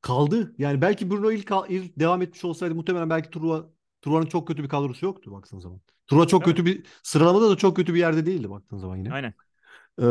kaldı. 0.00 0.54
Yani 0.58 0.80
belki 0.80 1.10
Bruno 1.10 1.30
ilk, 1.30 1.50
ilk 1.68 1.98
devam 1.98 2.22
etmiş 2.22 2.44
olsaydı 2.44 2.74
muhtemelen 2.74 3.10
belki 3.10 3.30
Truva 3.30 3.70
Truva'nın 4.02 4.26
çok 4.26 4.48
kötü 4.48 4.62
bir 4.62 4.68
kadrosu 4.68 5.06
yoktu 5.06 5.32
baktığın 5.32 5.58
zaman. 5.58 5.80
Truva 6.06 6.26
çok 6.26 6.44
Tabii. 6.44 6.54
kötü 6.54 6.66
bir 6.66 6.86
sıralamada 7.02 7.50
da 7.50 7.56
çok 7.56 7.76
kötü 7.76 7.94
bir 7.94 7.98
yerde 7.98 8.26
değildi 8.26 8.50
baktığın 8.50 8.78
zaman 8.78 8.96
yine. 8.96 9.12
Aynen. 9.12 9.34
E, 10.02 10.06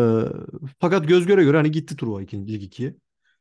fakat 0.80 1.08
göz 1.08 1.26
göre 1.26 1.44
göre 1.44 1.58
hani 1.58 1.72
gitti 1.72 1.98
Truva 1.98 2.22
ikinci 2.22 2.54
lig 2.54 2.64
ikiye. 2.64 2.90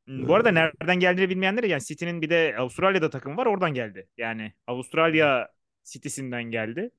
E, 0.09 0.29
Bu 0.29 0.35
arada 0.35 0.51
nereden 0.51 1.01
geldiğini 1.01 1.31
bilmeyenler 1.31 1.65
yani 1.65 1.83
City'nin 1.83 2.23
bir 2.23 2.31
de 2.31 2.55
Avustralya'da 2.59 3.11
takım 3.11 3.37
var 3.37 3.47
oradan 3.47 3.75
geldi. 3.75 4.09
Yani 4.19 4.53
Avustralya 4.67 5.49
City'sinden 5.85 6.45
geldi. 6.45 6.91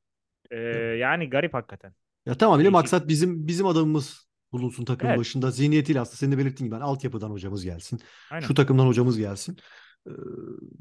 Ee, 0.51 0.57
yani 0.99 1.29
garip 1.29 1.53
hakikaten. 1.53 1.93
Ya 2.27 2.35
tamamıyla 2.37 2.73
Değişik. 2.73 2.73
maksat 2.73 3.07
bizim 3.07 3.47
bizim 3.47 3.65
adamımız 3.67 4.27
bulunsun 4.51 4.85
takım 4.85 5.09
Evet. 5.09 5.19
başında. 5.19 5.51
Zihniyetiyle 5.51 5.99
aslında 5.99 6.17
senin 6.17 6.31
de 6.31 6.37
belirttiğin 6.37 6.67
gibi 6.67 6.75
hani 6.75 6.83
altyapıdan 6.83 7.29
hocamız 7.29 7.63
gelsin. 7.63 7.99
Aynen. 8.29 8.47
Şu 8.47 8.53
takımdan 8.53 8.87
hocamız 8.87 9.17
gelsin. 9.17 9.57
Ee, 10.07 10.11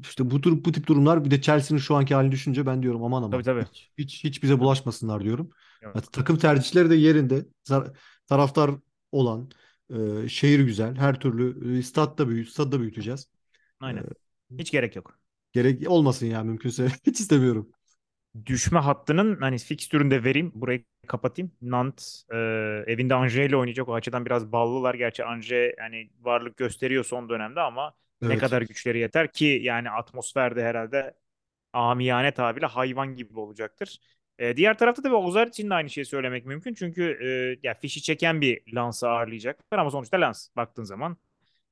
işte 0.01 0.31
bu 0.31 0.41
tür 0.41 0.65
bu 0.65 0.71
tip 0.71 0.87
durumlar 0.87 1.25
bir 1.25 1.31
de 1.31 1.41
Chelsea'nin 1.41 1.81
şu 1.81 1.95
anki 1.95 2.15
halini 2.15 2.31
düşünce 2.31 2.65
ben 2.65 2.83
diyorum 2.83 3.03
aman 3.03 3.23
Tabii 3.31 3.43
aman 3.43 3.43
tabii. 3.43 3.65
hiç 3.73 3.91
hiç 3.97 4.23
hiç 4.23 4.43
bize 4.43 4.53
Tabii. 4.53 4.61
bulaşmasınlar 4.63 5.23
diyorum. 5.23 5.49
Ya, 5.81 5.89
Yok. 5.89 6.13
takım 6.13 6.37
tercihleri 6.37 6.89
de 6.89 6.95
yerinde. 6.95 7.45
Taraftar 8.27 8.71
olan, 9.11 9.49
e, 10.23 10.29
şehir 10.29 10.59
güzel. 10.59 10.95
Her 10.95 11.19
türlü 11.19 11.77
e, 11.79 11.83
stat 11.83 12.17
da 12.17 12.29
büyüt, 12.29 12.49
stadı 12.49 12.71
da 12.71 12.79
büyüteceğiz. 12.79 13.29
Aynen. 13.79 14.03
Hiç 14.59 14.71
gerek 14.71 14.95
yok. 14.95 15.19
gerek 15.53 15.89
olmasın 15.89 16.25
ya 16.25 16.43
mümkünse. 16.43 16.87
Hiç 17.05 17.19
istemiyorum. 17.19 17.71
Düşme 18.45 18.79
hattının 18.79 19.37
hani 19.41 19.57
fikstürünü 19.57 20.11
de 20.11 20.23
vereyim. 20.23 20.51
Burayı 20.55 20.83
kapatayım. 21.07 21.51
Nantes 21.61 22.25
e, 22.33 22.35
evinde 22.87 23.15
Angers 23.15 23.35
ile 23.49 23.57
oynayacak. 23.57 23.89
O 23.89 23.93
açıdan 23.93 24.25
biraz 24.25 24.51
ballılar. 24.51 24.95
Gerçi 24.95 25.25
Angers 25.25 25.73
yani 25.79 26.09
varlık 26.21 26.57
gösteriyor 26.57 27.03
son 27.05 27.29
dönemde 27.29 27.59
ama 27.61 27.93
ne 28.27 28.33
Evet. 28.33 28.37
kadar 28.37 28.61
güçleri 28.61 28.99
yeter 28.99 29.31
ki 29.33 29.59
yani 29.63 29.89
atmosferde 29.89 30.63
herhalde 30.63 31.13
amiyane 31.73 32.31
tabirle 32.33 32.65
hayvan 32.65 33.15
gibi 33.15 33.39
olacaktır. 33.39 33.99
E, 34.39 34.57
diğer 34.57 34.77
tarafta 34.77 35.03
da 35.03 35.15
Ozar 35.17 35.47
için 35.47 35.69
de 35.69 35.73
aynı 35.73 35.89
şeyi 35.89 36.05
söylemek 36.05 36.45
mümkün. 36.45 36.73
Çünkü 36.73 37.03
e, 37.63 37.67
ya 37.67 37.73
fişi 37.73 38.01
çeken 38.01 38.41
bir 38.41 38.75
Lens'ı 38.75 39.09
ağırlayacaklar 39.09 39.79
ama 39.79 39.91
sonuçta 39.91 40.17
Lens 40.17 40.49
baktığın 40.55 40.83
zaman 40.83 41.17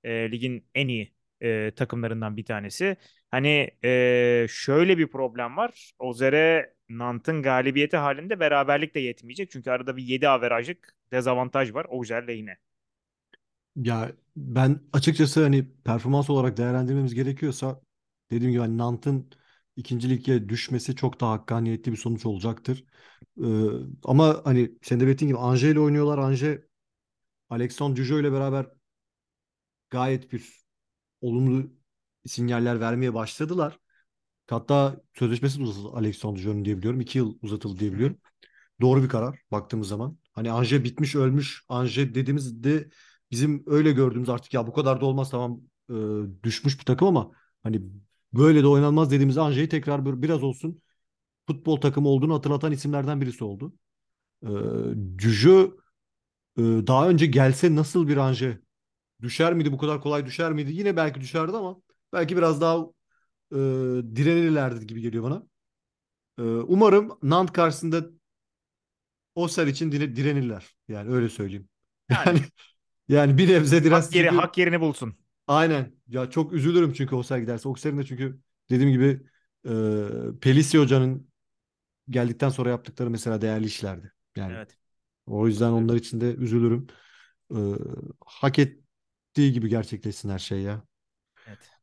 e, 0.03 0.31
ligin 0.31 0.67
en 0.75 0.87
iyi 0.87 1.13
e, 1.41 1.71
takımlarından 1.75 2.37
bir 2.37 2.45
tanesi. 2.45 2.97
Hani 3.35 3.71
e, 3.83 4.47
şöyle 4.49 4.97
bir 4.97 5.07
problem 5.07 5.57
var. 5.57 5.91
Ozer'e 5.99 6.73
Nant'ın 6.89 7.41
galibiyeti 7.41 7.97
halinde 7.97 8.39
beraberlik 8.39 8.95
de 8.95 8.99
yetmeyecek. 8.99 9.51
Çünkü 9.51 9.69
arada 9.69 9.97
bir 9.97 10.03
7 10.03 10.27
averajlık 10.29 10.95
dezavantaj 11.11 11.73
var 11.73 11.85
Ozer 11.89 12.27
lehine. 12.27 12.57
Ya 13.75 14.11
ben 14.35 14.79
açıkçası 14.93 15.43
hani 15.43 15.67
performans 15.83 16.29
olarak 16.29 16.57
değerlendirmemiz 16.57 17.13
gerekiyorsa 17.13 17.81
dediğim 18.31 18.51
gibi 18.51 18.61
hani 18.61 18.77
Nant'ın 18.77 19.29
ikinci 19.75 20.09
lige 20.09 20.49
düşmesi 20.49 20.95
çok 20.95 21.21
daha 21.21 21.31
hakkaniyetli 21.31 21.91
bir 21.91 21.97
sonuç 21.97 22.25
olacaktır. 22.25 22.85
Ee, 23.43 23.45
ama 24.03 24.41
hani 24.43 24.71
sen 24.81 24.99
de 24.99 25.05
belirttiğin 25.07 25.29
gibi 25.29 25.39
Angers 25.39 25.63
ile 25.71 25.79
oynuyorlar. 25.79 26.17
Angers 26.17 26.59
Alexandre 27.49 27.95
Cujo 27.95 28.19
ile 28.19 28.31
beraber 28.31 28.65
gayet 29.89 30.31
bir 30.31 30.65
olumlu 31.21 31.71
sinyaller 32.25 32.79
vermeye 32.79 33.13
başladılar. 33.13 33.79
Hatta 34.49 35.01
sözleşmesi 35.13 35.59
de 35.59 35.63
uzatıldı 35.63 35.97
Alexandre 35.97 36.37
Cujo'nun 36.41 36.65
diyebiliyorum. 36.65 37.01
İki 37.01 37.17
yıl 37.17 37.37
uzatıldı 37.41 37.75
hı. 37.75 37.79
diyebiliyorum. 37.79 38.17
Doğru 38.81 39.03
bir 39.03 39.09
karar 39.09 39.39
baktığımız 39.51 39.87
zaman. 39.87 40.17
Hani 40.33 40.51
Anje 40.51 40.83
bitmiş 40.83 41.15
ölmüş. 41.15 41.63
Anje 41.69 42.15
dediğimizde 42.15 42.89
bizim 43.31 43.63
öyle 43.67 43.91
gördüğümüz 43.91 44.29
artık 44.29 44.53
ya 44.53 44.67
bu 44.67 44.73
kadar 44.73 45.01
da 45.01 45.05
olmaz 45.05 45.31
tamam 45.31 45.61
e, 45.89 45.93
düşmüş 46.43 46.79
bir 46.79 46.85
takım 46.85 47.07
ama 47.07 47.31
hani 47.63 47.81
böyle 48.33 48.63
de 48.63 48.67
oynanmaz 48.67 49.11
dediğimiz 49.11 49.37
Anje'yi 49.37 49.69
tekrar 49.69 50.21
biraz 50.21 50.43
olsun 50.43 50.81
futbol 51.47 51.81
takımı 51.81 52.07
olduğunu 52.09 52.33
hatırlatan 52.33 52.71
isimlerden 52.71 53.21
birisi 53.21 53.43
oldu. 53.43 53.73
E, 54.43 54.49
Cücü 55.15 55.71
e, 56.57 56.61
daha 56.61 57.09
önce 57.09 57.25
gelse 57.25 57.75
nasıl 57.75 58.07
bir 58.07 58.17
Anje 58.17 58.59
düşer 59.21 59.53
miydi 59.53 59.71
bu 59.71 59.77
kadar 59.77 60.01
kolay 60.01 60.25
düşer 60.25 60.53
miydi? 60.53 60.73
Yine 60.73 60.97
belki 60.97 61.21
düşerdi 61.21 61.57
ama 61.57 61.77
belki 62.13 62.37
biraz 62.37 62.61
daha 62.61 62.77
e, 63.53 63.57
direnirlerdi 64.15 64.87
gibi 64.87 65.01
geliyor 65.01 65.23
bana. 65.23 65.43
E, 66.39 66.43
umarım 66.43 67.19
Nant 67.23 67.53
karşısında 67.53 68.05
Oser 69.35 69.67
için 69.67 69.91
dire- 69.91 70.15
direnirler. 70.15 70.75
Yani 70.87 71.13
öyle 71.13 71.29
söyleyeyim. 71.29 71.69
Yani 72.09 72.25
Yani 72.25 72.41
yani 73.09 73.37
bir 73.37 73.49
nebze 73.49 73.83
dirensin 73.83 74.09
hak 74.09 74.15
yeri 74.15 74.29
çünkü 74.29 74.29
hak 74.29 74.57
yerini 74.57 74.81
bulsun. 74.81 75.17
aynen. 75.47 75.95
Ya 76.07 76.29
çok 76.29 76.53
üzülürüm 76.53 76.93
çünkü 76.93 77.15
Oser 77.15 77.37
giderse. 77.37 77.69
Oser'in 77.69 77.97
de 77.97 78.03
çünkü 78.05 78.39
dediğim 78.69 78.91
gibi 78.91 79.21
e, 80.35 80.39
Pelisi 80.41 80.77
Hoca'nın 80.79 81.29
geldikten 82.09 82.49
sonra 82.49 82.69
yaptıkları 82.69 83.09
mesela 83.09 83.41
değerli 83.41 83.65
işlerdi. 83.65 84.13
Yani 84.37 84.57
Evet. 84.57 84.77
o 85.27 85.47
yüzden 85.47 85.71
onlar 85.71 85.95
için 85.95 86.21
de 86.21 86.35
üzülürüm. 86.35 86.87
E, 87.55 87.57
hak 88.25 88.59
ettiği 88.59 89.53
gibi 89.53 89.69
gerçekleşsin 89.69 90.29
her 90.29 90.39
şey 90.39 90.61
ya. 90.61 90.83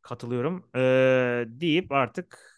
Katılıyorum. 0.02 0.64
Ee, 0.76 1.44
deyip 1.48 1.92
artık 1.92 2.52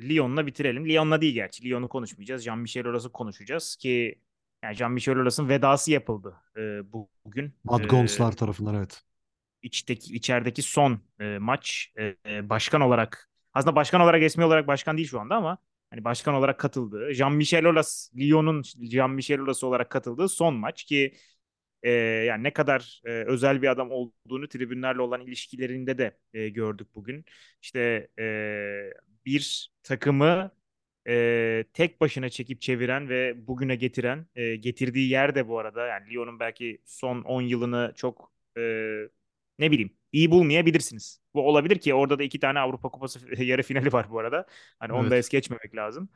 Lyon'la 0.00 0.46
bitirelim. 0.46 0.88
Lyon'la 0.88 1.20
değil 1.20 1.34
gerçi. 1.34 1.64
Lyon'u 1.64 1.88
konuşmayacağız. 1.88 2.46
Jean-Michel 2.46 2.86
Aulas'ı 2.88 3.12
konuşacağız 3.12 3.76
ki 3.76 4.20
yani 4.64 4.76
Jean-Michel 4.76 5.18
Aulas'ın 5.18 5.48
vedası 5.48 5.90
yapıldı 5.92 6.36
e, 6.56 6.92
bu- 6.92 7.08
bugün. 7.24 7.54
Bad 7.64 7.84
E, 7.84 7.86
Gonslar 7.86 8.32
tarafından 8.36 8.74
evet. 8.74 9.02
içteki 9.62 10.14
içerideki 10.14 10.62
son 10.62 11.00
e, 11.20 11.38
maç 11.38 11.92
e, 11.98 12.16
e, 12.26 12.48
başkan 12.48 12.80
olarak 12.80 13.30
aslında 13.54 13.76
başkan 13.76 14.00
olarak 14.00 14.20
resmi 14.22 14.44
olarak 14.44 14.66
başkan 14.66 14.96
değil 14.96 15.08
şu 15.08 15.20
anda 15.20 15.36
ama 15.36 15.58
hani 15.90 16.04
başkan 16.04 16.34
olarak 16.34 16.58
katıldığı 16.58 17.10
Jean-Michel 17.10 17.66
Aulas 17.68 18.10
Lyon'un 18.16 18.62
Jean-Michel 18.62 19.40
Aulas 19.40 19.64
olarak 19.64 19.90
katıldığı 19.90 20.28
son 20.28 20.54
maç 20.54 20.84
ki 20.84 21.14
e, 21.82 21.90
yani 22.26 22.42
ne 22.42 22.52
kadar 22.52 23.00
e, 23.04 23.10
özel 23.10 23.62
bir 23.62 23.68
adam 23.68 23.90
olduğunu 23.90 24.48
tribünlerle 24.48 25.00
olan 25.02 25.20
ilişkilerinde 25.20 25.98
de 25.98 26.18
e, 26.34 26.48
gördük 26.48 26.88
bugün. 26.94 27.24
İşte 27.62 28.08
e, 28.18 28.90
bir 29.26 29.72
takımı 29.82 30.50
e, 31.08 31.64
tek 31.74 32.00
başına 32.00 32.28
çekip 32.28 32.60
çeviren 32.62 33.08
ve 33.08 33.46
bugüne 33.46 33.76
getiren, 33.76 34.26
e, 34.36 34.56
getirdiği 34.56 35.10
yer 35.10 35.34
de 35.34 35.48
bu 35.48 35.58
arada 35.58 35.86
yani 35.86 36.10
Lyon'un 36.10 36.40
belki 36.40 36.78
son 36.84 37.22
10 37.22 37.42
yılını 37.42 37.92
çok 37.96 38.32
e, 38.58 38.62
ne 39.58 39.70
bileyim 39.70 39.96
iyi 40.12 40.30
bulmayabilirsiniz. 40.30 41.20
Bu 41.34 41.48
olabilir 41.48 41.78
ki 41.78 41.94
orada 41.94 42.18
da 42.18 42.22
iki 42.22 42.40
tane 42.40 42.58
Avrupa 42.58 42.88
Kupası 42.88 43.20
yarı 43.44 43.62
finali 43.62 43.92
var 43.92 44.10
bu 44.10 44.18
arada. 44.18 44.46
Hani 44.78 44.92
onu 44.92 45.10
da 45.10 45.14
Evet. 45.14 45.24
es 45.24 45.28
geçmemek 45.28 45.74
lazım. 45.76 46.08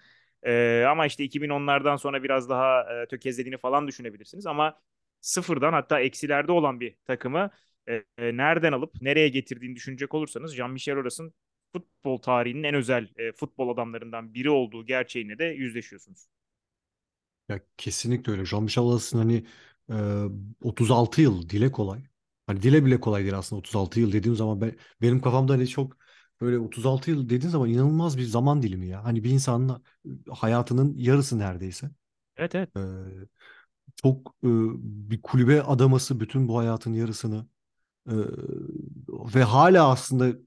E, 0.47 0.85
ama 0.89 1.07
işte 1.07 1.25
2010'lardan 1.25 1.97
sonra 1.97 2.23
biraz 2.23 2.49
daha 2.49 3.03
e, 3.03 3.07
tökezlediğini 3.09 3.59
falan 3.59 3.87
düşünebilirsiniz. 3.89 4.47
Ama 4.47 4.81
sıfırdan 5.21 5.73
hatta 5.73 6.01
eksilerde 6.01 6.53
olan 6.53 6.81
bir 6.81 6.97
takımı 7.05 7.51
e, 7.89 7.95
e, 8.19 8.37
nereden 8.37 8.73
alıp 8.73 9.03
nereye 9.03 9.29
getirdiğini 9.29 9.77
düşünecek 9.77 10.15
olursanız 10.15 10.55
Jean-Michel 10.57 10.97
Aulas'ın 10.99 11.35
futbol 11.73 12.19
tarihinin 12.19 12.63
en 12.63 12.75
özel 12.75 13.09
e, 13.17 13.33
futbol 13.33 13.69
adamlarından 13.75 14.35
biri 14.35 14.51
olduğu 14.51 14.87
gerçeğine 14.87 15.39
de 15.39 15.45
yüzleşiyorsunuz. 15.45 16.27
Ya 17.49 17.61
kesinlikle 17.77 18.33
öyle. 18.33 18.43
Jean-Michel 18.45 18.81
Aulas'ın 18.83 19.19
hani 19.19 19.47
e, 19.91 19.95
36 20.69 21.23
yıl 21.23 21.49
dile 21.49 21.73
kolay. 21.73 22.03
Hani 22.47 22.63
dile 22.63 22.85
bile 22.85 23.01
kolay 23.01 23.23
değil 23.23 23.39
aslında 23.39 23.59
36 23.61 24.01
yıl 24.01 24.13
dediğim 24.13 24.37
zaman 24.37 24.61
ben, 24.61 24.77
benim 25.03 25.21
kafamda 25.21 25.53
hani 25.53 25.69
çok 25.69 25.97
böyle 26.41 26.59
36 26.59 27.11
yıl 27.11 27.29
dediğin 27.29 27.51
zaman 27.51 27.69
inanılmaz 27.71 28.19
bir 28.19 28.23
zaman 28.23 28.63
dilimi 28.63 28.87
ya. 28.89 29.05
Hani 29.05 29.25
bir 29.25 29.31
insanın 29.31 29.83
hayatının 30.31 30.95
yarısı 30.97 31.39
neredeyse. 31.39 31.91
Evet 32.37 32.55
evet. 32.55 32.71
E, 32.77 32.81
çok 33.97 34.29
e, 34.45 34.49
bir 35.11 35.23
kulübe 35.23 35.63
adaması 35.63 36.21
bütün 36.21 36.49
bu 36.49 36.59
hayatın 36.59 36.93
yarısını 36.93 37.47
e, 38.11 38.15
ve 39.35 39.43
hala 39.43 39.89
aslında 39.91 40.39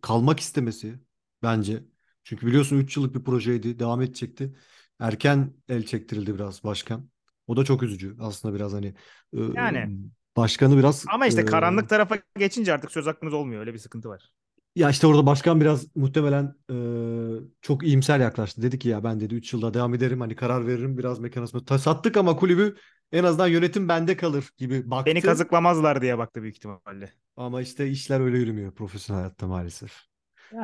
kalmak 0.00 0.40
istemesi 0.40 1.00
bence. 1.42 1.84
Çünkü 2.24 2.46
biliyorsun 2.46 2.78
3 2.78 2.96
yıllık 2.96 3.14
bir 3.14 3.24
projeydi, 3.24 3.78
devam 3.78 4.02
edecekti. 4.02 4.56
Erken 5.00 5.54
el 5.68 5.86
çektirildi 5.86 6.34
biraz 6.34 6.64
başkan. 6.64 7.10
O 7.46 7.56
da 7.56 7.64
çok 7.64 7.82
üzücü 7.82 8.16
aslında 8.20 8.54
biraz 8.54 8.72
hani 8.72 8.94
e, 9.36 9.38
Yani 9.54 9.90
başkanı 10.36 10.78
biraz 10.78 11.06
ama 11.06 11.26
işte 11.26 11.44
karanlık 11.44 11.88
tarafa 11.88 12.18
geçince 12.38 12.72
artık 12.72 12.90
söz 12.90 13.06
hakkınız 13.06 13.34
olmuyor. 13.34 13.60
Öyle 13.60 13.74
bir 13.74 13.78
sıkıntı 13.78 14.08
var. 14.08 14.32
Ya 14.78 14.90
işte 14.90 15.06
orada 15.06 15.26
başkan 15.26 15.60
biraz 15.60 15.96
muhtemelen 15.96 16.54
e, 16.70 17.58
çok 17.62 17.82
iyimser 17.86 18.20
yaklaştı. 18.20 18.62
Dedi 18.62 18.78
ki 18.78 18.88
ya 18.88 19.04
ben 19.04 19.20
dedi 19.20 19.34
3 19.34 19.52
yılda 19.52 19.74
devam 19.74 19.94
ederim 19.94 20.20
hani 20.20 20.36
karar 20.36 20.66
veririm 20.66 20.98
biraz 20.98 21.18
mekanizma. 21.18 21.64
Ta- 21.64 21.78
sattık 21.78 22.16
ama 22.16 22.36
kulübü 22.36 22.76
en 23.12 23.24
azından 23.24 23.46
yönetim 23.48 23.88
bende 23.88 24.16
kalır 24.16 24.50
gibi 24.58 24.90
Beni 25.06 25.22
baktı. 25.22 25.22
kazıklamazlar 25.22 26.02
diye 26.02 26.18
baktı 26.18 26.42
büyük 26.42 26.56
ihtimalle. 26.56 27.12
Ama 27.36 27.60
işte 27.62 27.88
işler 27.88 28.20
öyle 28.20 28.38
yürümüyor 28.38 28.74
profesyonel 28.74 29.20
hayatta 29.22 29.46
maalesef. 29.46 29.92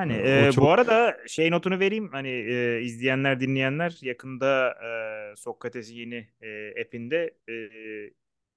E, 0.08 0.12
Yani 0.12 0.12
e, 0.12 0.58
bu 0.58 0.70
çok 0.70 0.70
arada 0.70 1.16
şey 1.28 1.50
notunu 1.50 1.78
vereyim 1.80 2.08
hani 2.12 2.28
e, 2.28 2.80
izleyenler 2.82 3.40
dinleyenler 3.40 3.98
yakında 4.02 4.74
e, 5.32 5.36
Sokrates 5.36 5.90
yeni 5.92 6.28
e, 6.40 6.82
app'inde 6.82 7.34
e, 7.48 7.52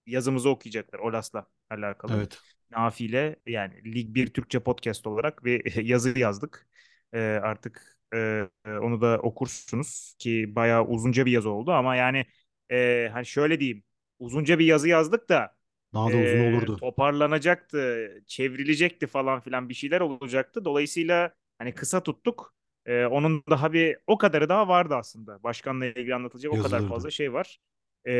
yazımızı 0.05 0.49
okuyacaklar 0.49 0.99
Olas'la 0.99 1.47
alakalı. 1.69 2.19
evet 2.19 2.43
Nafi'yle 2.71 3.35
yani 3.47 3.95
Lig 3.95 4.15
1 4.15 4.27
Türkçe 4.27 4.59
podcast 4.59 5.07
olarak 5.07 5.43
bir 5.45 5.75
yazı 5.83 6.19
yazdık. 6.19 6.67
E, 7.13 7.19
artık 7.19 7.99
e, 8.13 8.49
onu 8.65 9.01
da 9.01 9.19
okursunuz 9.19 10.15
ki 10.19 10.55
bayağı 10.55 10.85
uzunca 10.85 11.25
bir 11.25 11.31
yazı 11.31 11.49
oldu 11.49 11.71
ama 11.71 11.95
yani 11.95 12.25
e, 12.71 13.09
hani 13.13 13.25
şöyle 13.25 13.59
diyeyim 13.59 13.83
uzunca 14.19 14.59
bir 14.59 14.65
yazı 14.65 14.89
yazdık 14.89 15.29
da 15.29 15.55
daha 15.93 16.13
da 16.13 16.17
uzun 16.17 16.39
e, 16.39 16.49
olurdu. 16.49 16.77
toparlanacaktı, 16.77 18.07
çevrilecekti 18.27 19.07
falan 19.07 19.39
filan 19.39 19.69
bir 19.69 19.73
şeyler 19.73 20.01
olacaktı. 20.01 20.65
Dolayısıyla 20.65 21.33
hani 21.57 21.75
kısa 21.75 22.03
tuttuk. 22.03 22.53
E, 22.85 23.05
onun 23.05 23.43
daha 23.49 23.73
bir 23.73 23.97
o 24.07 24.17
kadarı 24.17 24.49
daha 24.49 24.67
vardı 24.67 24.95
aslında. 24.95 25.43
Başkanla 25.43 25.85
ilgili 25.85 26.15
anlatılacak 26.15 26.53
o 26.53 26.59
kadar 26.59 26.81
Yazılırdı. 26.81 26.87
fazla 26.89 27.11
şey 27.11 27.33
var. 27.33 27.59
E, 28.07 28.13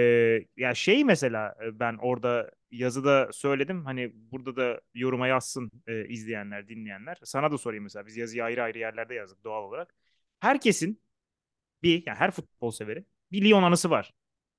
ya 0.57 0.75
şey 0.75 1.03
mesela 1.03 1.55
ben 1.73 1.97
orada 2.01 2.51
yazıda 2.71 3.29
söyledim. 3.33 3.85
Hani 3.85 4.11
burada 4.15 4.55
da 4.55 4.81
yoruma 4.93 5.27
yazsın 5.27 5.71
e, 5.87 6.07
izleyenler, 6.07 6.67
dinleyenler. 6.67 7.17
Sana 7.23 7.51
da 7.51 7.57
sorayım 7.57 7.83
mesela. 7.83 8.05
Biz 8.07 8.17
yazıyı 8.17 8.43
ayrı 8.43 8.63
ayrı 8.63 8.79
yerlerde 8.79 9.13
yazdık 9.15 9.43
doğal 9.43 9.63
olarak. 9.63 9.93
Herkesin 10.39 11.01
bir, 11.83 12.03
yani 12.05 12.17
her 12.17 12.31
futbol 12.31 12.71
severi 12.71 13.05
bir 13.31 13.45
Lyon 13.45 13.63
anısı 13.63 13.89
var. 13.89 14.13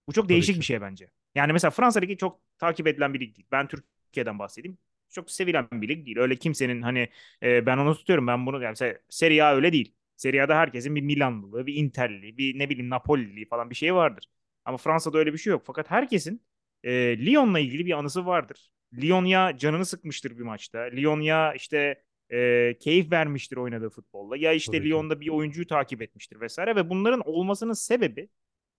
Bu 0.09 0.13
çok 0.13 0.29
Tabii 0.29 0.35
değişik 0.35 0.57
bir 0.59 0.61
ki. 0.61 0.67
şey 0.67 0.81
bence. 0.81 1.11
Yani 1.35 1.53
mesela 1.53 1.71
Fransa 1.71 2.01
Ligi 2.01 2.17
çok 2.17 2.41
takip 2.59 2.87
edilen 2.87 3.15
bir 3.15 3.21
lig 3.21 3.37
değil. 3.37 3.47
Ben 3.53 3.69
Türkiye'den 3.69 4.39
bahsedeyim. 4.39 4.79
Çok 5.11 5.31
sevilen 5.31 5.69
bir 5.73 5.89
lig 5.89 6.07
değil. 6.07 6.19
Öyle 6.19 6.37
kimsenin 6.37 6.83
hani 6.83 7.09
e, 7.43 7.67
ben 7.67 7.79
onu 7.79 7.95
tutuyorum 7.97 8.27
ben 8.27 8.47
bunu 8.47 8.63
yani 8.63 8.71
mesela 8.73 8.99
Serie 9.09 9.43
A 9.43 9.55
öyle 9.55 9.73
değil. 9.73 9.95
Serie 10.17 10.41
A'da 10.43 10.57
herkesin 10.57 10.95
bir 10.97 11.01
Milanlılığı, 11.03 11.67
bir 11.67 11.75
Interliliği, 11.75 12.39
bir 12.39 12.59
ne 12.59 12.71
bileyim 12.71 12.91
Napoli'liği 12.91 13.49
falan 13.49 13.71
bir 13.71 13.75
şey 13.75 13.95
vardır. 13.95 14.25
Ama 14.69 14.77
Fransa'da 14.77 15.19
öyle 15.19 15.33
bir 15.33 15.39
şey 15.39 15.51
yok. 15.51 15.63
Fakat 15.65 15.91
herkesin 15.91 16.43
e, 16.85 16.93
Lyon'la 17.27 17.59
ilgili 17.59 17.87
bir 17.87 17.99
anısı 17.99 18.27
vardır. 18.27 18.71
Lyon 18.95 19.25
ya 19.25 19.57
canını 19.57 19.87
sıkmıştır 19.87 20.39
bir 20.39 20.43
maçta. 20.43 20.79
Lyon 20.79 21.21
ya 21.21 21.55
işte 21.55 22.03
e, 22.33 22.75
keyif 22.81 23.13
vermiştir 23.13 23.57
oynadığı 23.57 23.91
futbolla. 23.91 24.37
Ya 24.37 24.53
işte 24.53 24.73
Tabii 24.73 24.83
ki. 24.83 24.89
Lyon'da 24.89 25.21
bir 25.21 25.29
oyuncuyu 25.29 25.67
takip 25.67 26.03
etmiştir 26.03 26.41
vesaire 26.41 26.77
ve 26.77 26.91
bunların 26.91 27.21
olmasının 27.25 27.73
sebebi 27.73 28.29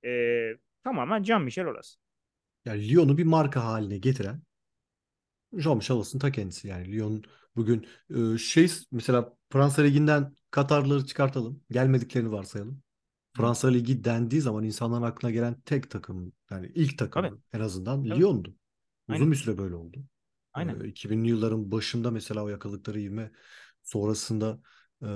e, 0.06 0.10
tamamen 0.84 1.24
Jean-Michel 1.24 1.68
Aulas. 1.68 1.96
Yani 2.66 2.90
Lyon'u 2.90 3.18
bir 3.18 3.24
marka 3.24 3.64
haline 3.64 3.98
getiren 3.98 4.42
Jean-Michel 5.54 5.94
Aulas'ın 5.94 6.20
ta 6.20 6.32
kendisi. 6.32 6.68
Yani 6.68 6.92
Lyon 6.92 7.24
bugün 7.56 7.88
e, 8.16 8.38
şey 8.38 8.72
mesela 8.92 9.34
Fransa 9.50 9.82
Ligi'nden 9.82 10.36
Katarlıları 10.52 11.06
çıkartalım. 11.06 11.64
Gelmediklerini 11.72 12.32
varsayalım. 12.32 12.84
Fransa 13.42 13.68
Ligi 13.68 14.04
dendiği 14.04 14.42
zaman 14.42 14.64
insanların 14.64 15.04
aklına 15.04 15.32
gelen 15.32 15.62
tek 15.66 15.90
takım 15.92 16.34
yani 16.52 16.72
ilk 16.76 16.98
Tabii, 16.98 17.10
takımı 17.10 17.40
en 17.54 17.60
azından 17.60 18.06
tabii. 18.06 18.20
Lyon'du. 18.20 18.56
Aynen. 19.10 19.22
Uzun 19.22 19.32
bir 19.32 19.38
süre 19.38 19.58
böyle 19.58 19.76
oldu. 19.76 20.04
Aynen. 20.54 20.80
Ee, 20.80 20.88
2000'li 20.88 21.30
yılların 21.30 21.72
başında 21.72 22.12
mesela 22.12 22.44
o 22.44 22.50
yakaladıkları 22.50 23.00
ivme 23.00 23.32
sonrasında 23.84 24.60
e, 25.02 25.08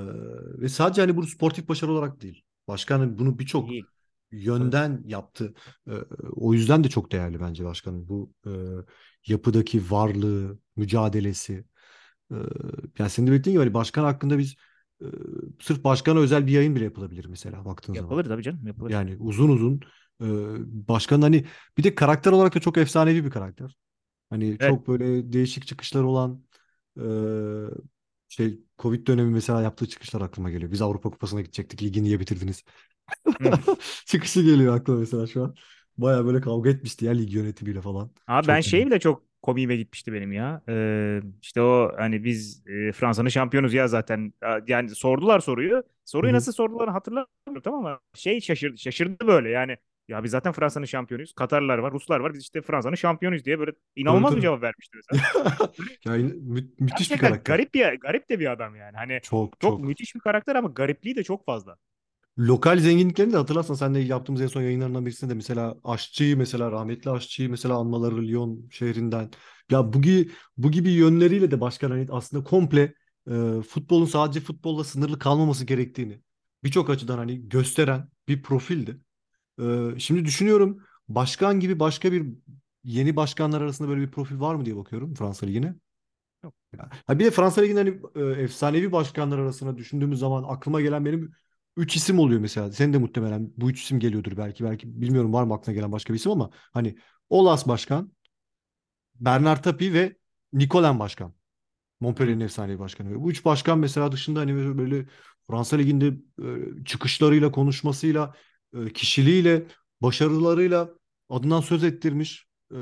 ve 0.62 0.70
sadece 0.70 1.02
hani 1.02 1.18
bunu 1.18 1.28
sportif 1.28 1.70
başarı 1.70 1.92
olarak 1.92 2.22
değil. 2.22 2.44
Başkanın 2.68 3.20
bunu 3.20 3.40
birçok 3.40 3.70
Değil. 3.70 3.86
Tabii. 4.28 4.44
yönden 4.44 5.04
yaptı. 5.06 5.54
Ee, 5.88 5.92
o 6.36 6.54
yüzden 6.54 6.84
de 6.84 6.90
çok 6.90 7.12
değerli 7.12 7.40
bence 7.40 7.66
başkanın 7.66 8.08
bu 8.08 8.34
e, 8.48 8.52
yapıdaki 9.28 9.92
varlığı, 9.92 10.60
mücadelesi. 10.76 11.66
Ee, 12.32 12.36
yani 13.00 13.10
senin 13.10 13.28
de 13.28 13.32
belirttiğin 13.32 13.54
gibi 13.56 13.64
hani 13.64 13.74
başkan 13.74 14.04
hakkında 14.04 14.38
biz 14.38 14.56
e, 15.02 15.06
sırf 15.62 15.84
başkana 15.84 16.20
özel 16.20 16.48
bir 16.48 16.52
yayın 16.52 16.76
bile 16.76 16.84
yapılabilir 16.84 17.26
mesela 17.26 17.66
baktığın 17.66 17.96
zaman. 17.96 18.18
Yapılır 18.18 18.26
tabii 18.26 18.44
canım 18.44 18.68
yapılır. 18.68 18.94
Yani 18.94 19.18
uzun 19.20 19.50
uzun 19.50 19.82
e, 20.22 20.28
başkanın 20.90 21.22
hani 21.22 21.46
bir 21.78 21.84
de 21.84 21.96
karakter 21.96 22.32
olarak 22.32 22.56
da 22.56 22.60
çok 22.60 22.78
efsanevi 22.78 23.26
bir 23.26 23.32
karakter. 23.32 23.76
Hani 24.30 24.60
Evet. 24.60 24.80
çok 24.80 24.88
böyle 24.88 25.34
değişik 25.34 25.68
çıkışlar 25.68 26.04
olan 26.04 26.46
e, 27.00 27.04
şey 28.28 28.60
Covid 28.80 29.08
dönemi 29.08 29.32
mesela 29.34 29.62
yaptığı 29.62 29.88
çıkışlar 29.90 30.22
aklıma 30.22 30.50
geliyor. 30.52 30.72
Biz 30.72 30.82
Avrupa 30.82 31.10
Kupası'na 31.12 31.42
gidecektik. 31.42 31.84
Ligi 31.84 32.04
niye 32.04 32.20
bitirdiniz? 32.20 32.64
Çıkışı 34.06 34.42
geliyor 34.42 34.76
aklıma 34.78 35.00
mesela 35.00 35.28
şu 35.28 35.44
an. 35.44 35.56
Baya 35.98 36.26
böyle 36.26 36.42
kavga 36.42 36.70
etmişti 36.70 37.06
ya 37.06 37.12
lig 37.14 37.34
yönetimiyle 37.34 37.82
falan. 37.82 38.12
Abi 38.28 38.48
ben 38.48 38.62
Çok 38.62 38.62
şey 38.62 38.86
yani. 38.86 38.88
bile 38.88 39.00
çok 39.00 39.24
komiğime 39.44 39.76
gitmişti 39.76 40.14
benim 40.14 40.32
ya. 40.32 40.62
Ee, 40.70 41.22
işte 41.42 41.62
o 41.62 41.94
hani 41.98 42.24
biz 42.24 42.64
e, 42.68 42.92
Fransa'nın 42.92 43.30
şampiyonuz 43.30 43.74
ya 43.74 43.88
zaten. 43.88 44.34
Yani 44.68 44.90
sordular 44.90 45.40
soruyu. 45.40 45.84
Soruyu 46.06 46.34
hı. 46.34 46.36
nasıl 46.38 46.52
sordularını 46.52 46.92
hatırlamıyorum 46.92 47.62
tamam 47.64 47.86
ama 47.86 48.00
şey 48.16 48.42
şaşırdı, 48.42 48.78
şaşırdı 48.78 49.28
böyle 49.28 49.50
yani. 49.50 49.78
Ya 50.08 50.24
biz 50.24 50.32
zaten 50.32 50.54
Fransa'nın 50.54 50.86
şampiyonuyuz. 50.86 51.34
Katarlılar 51.34 51.78
var, 51.78 51.94
Ruslar 51.94 52.20
var. 52.20 52.34
Biz 52.34 52.42
işte 52.42 52.62
Fransa'nın 52.62 52.96
şampiyonuyuz 52.96 53.46
diye 53.46 53.60
böyle 53.60 53.72
inanılmaz 53.96 54.36
bir 54.36 54.42
tabii. 54.42 54.42
cevap 54.42 54.62
vermişti 54.64 54.98
mesela. 54.98 55.24
Yani 56.06 56.24
mü- 56.24 56.68
müthiş 56.80 57.14
bir 57.14 57.18
gerçekten 57.18 57.18
karakter. 57.20 57.58
garip 57.58 57.74
bir 57.74 57.86
garip 58.00 58.30
de 58.30 58.40
bir 58.40 58.52
adam 58.52 58.76
yani. 58.76 58.98
Hani 58.98 59.22
Çok 59.22 59.60
çok 59.62 59.80
çok. 59.80 59.80
müthiş 59.80 60.16
bir 60.16 60.20
karakter 60.20 60.56
ama 60.56 60.70
garipliği 60.70 61.16
de 61.16 61.24
çok 61.24 61.46
fazla. 61.46 61.78
Lokal 62.40 62.80
zenginliklerini 62.80 63.34
de 63.34 63.38
hatırlarsan 63.38 63.74
sen 63.76 63.96
de 63.96 64.00
yaptığımız 64.00 64.42
en 64.42 64.48
son 64.48 64.62
yayınlarından 64.62 65.06
birisinde 65.06 65.30
de 65.32 65.36
mesela 65.36 65.76
aşçıyı 65.84 66.38
mesela 66.38 66.72
rahmetli 66.72 67.12
aşçıyı 67.12 67.50
mesela 67.50 67.76
anmaları 67.78 68.28
Lyon 68.28 68.68
şehrinden. 68.72 69.30
Ya 69.72 69.94
bu 69.94 70.02
gibi, 70.02 70.32
bu 70.58 70.72
gibi 70.72 70.90
yönleriyle 70.92 71.52
de 71.52 71.62
başkan 71.62 71.92
hani 71.92 72.08
aslında 72.12 72.44
komple 72.44 72.94
e, 73.32 73.62
futbolun 73.70 74.06
sadece 74.06 74.40
futbolla 74.40 74.84
sınırlı 74.84 75.20
kalmaması 75.20 75.66
gerektiğini 75.66 76.22
birçok 76.64 76.90
açıdan 76.90 77.18
hani 77.18 77.50
gösteren 77.50 78.10
bir 78.28 78.44
profildi. 78.44 79.00
E, 79.62 80.00
şimdi 80.00 80.26
düşünüyorum 80.26 80.84
başkan 81.10 81.60
gibi 81.60 81.80
başka 81.80 82.12
bir 82.12 82.28
yeni 82.84 83.16
başkanlar 83.16 83.62
arasında 83.62 83.90
böyle 83.90 84.02
bir 84.02 84.12
profil 84.12 84.40
var 84.40 84.56
mı 84.56 84.66
diye 84.66 84.78
bakıyorum 84.78 85.16
Fransa 85.16 85.46
Ligi'ne. 85.46 85.76
Yok. 86.44 86.54
Ha 87.08 87.20
bir 87.20 87.26
de 87.26 87.32
Fransa 87.32 87.62
Ligi'nin 87.62 87.78
hani 87.78 88.02
e, 88.38 88.42
efsanevi 88.44 88.92
başkanlar 88.92 89.40
arasında 89.40 89.78
düşündüğümüz 89.78 90.20
zaman 90.20 90.44
aklıma 90.48 90.82
gelen 90.82 91.06
benim 91.06 91.32
üç 91.78 91.96
isim 91.96 92.20
oluyor 92.20 92.40
mesela. 92.42 92.72
Senin 92.72 92.94
de 92.94 92.98
muhtemelen 92.98 93.52
bu 93.58 93.70
üç 93.70 93.82
isim 93.84 94.00
geliyordur 94.00 94.38
belki. 94.38 94.64
Belki 94.64 95.02
bilmiyorum 95.02 95.34
var 95.34 95.44
mı 95.44 95.54
aklına 95.54 95.76
gelen 95.76 95.92
başka 95.92 96.14
bir 96.14 96.20
isim 96.20 96.32
ama 96.32 96.50
hani 96.74 96.96
Olas 97.30 97.68
Başkan, 97.68 98.12
Bernard 99.16 99.64
Tapie 99.64 99.94
ve 99.94 100.18
Nicolan 100.54 101.00
Başkan. 101.00 101.34
Montpellier'in 102.00 102.40
efsanevi 102.40 102.80
başkanı. 102.80 103.16
Bu 103.24 103.32
üç 103.32 103.46
başkan 103.46 103.80
mesela 103.80 104.12
dışında 104.12 104.40
hani 104.40 104.78
böyle 104.78 105.06
Fransa 105.48 105.78
Ligi'nde 105.78 106.08
e, 106.44 106.86
çıkışlarıyla, 106.86 107.52
konuşmasıyla, 107.52 108.34
e, 108.78 108.94
kişiliğiyle, 108.94 109.68
başarılarıyla 110.02 110.90
adından 111.30 111.62
söz 111.62 111.84
ettirmiş. 111.84 112.48
E, 112.72 112.78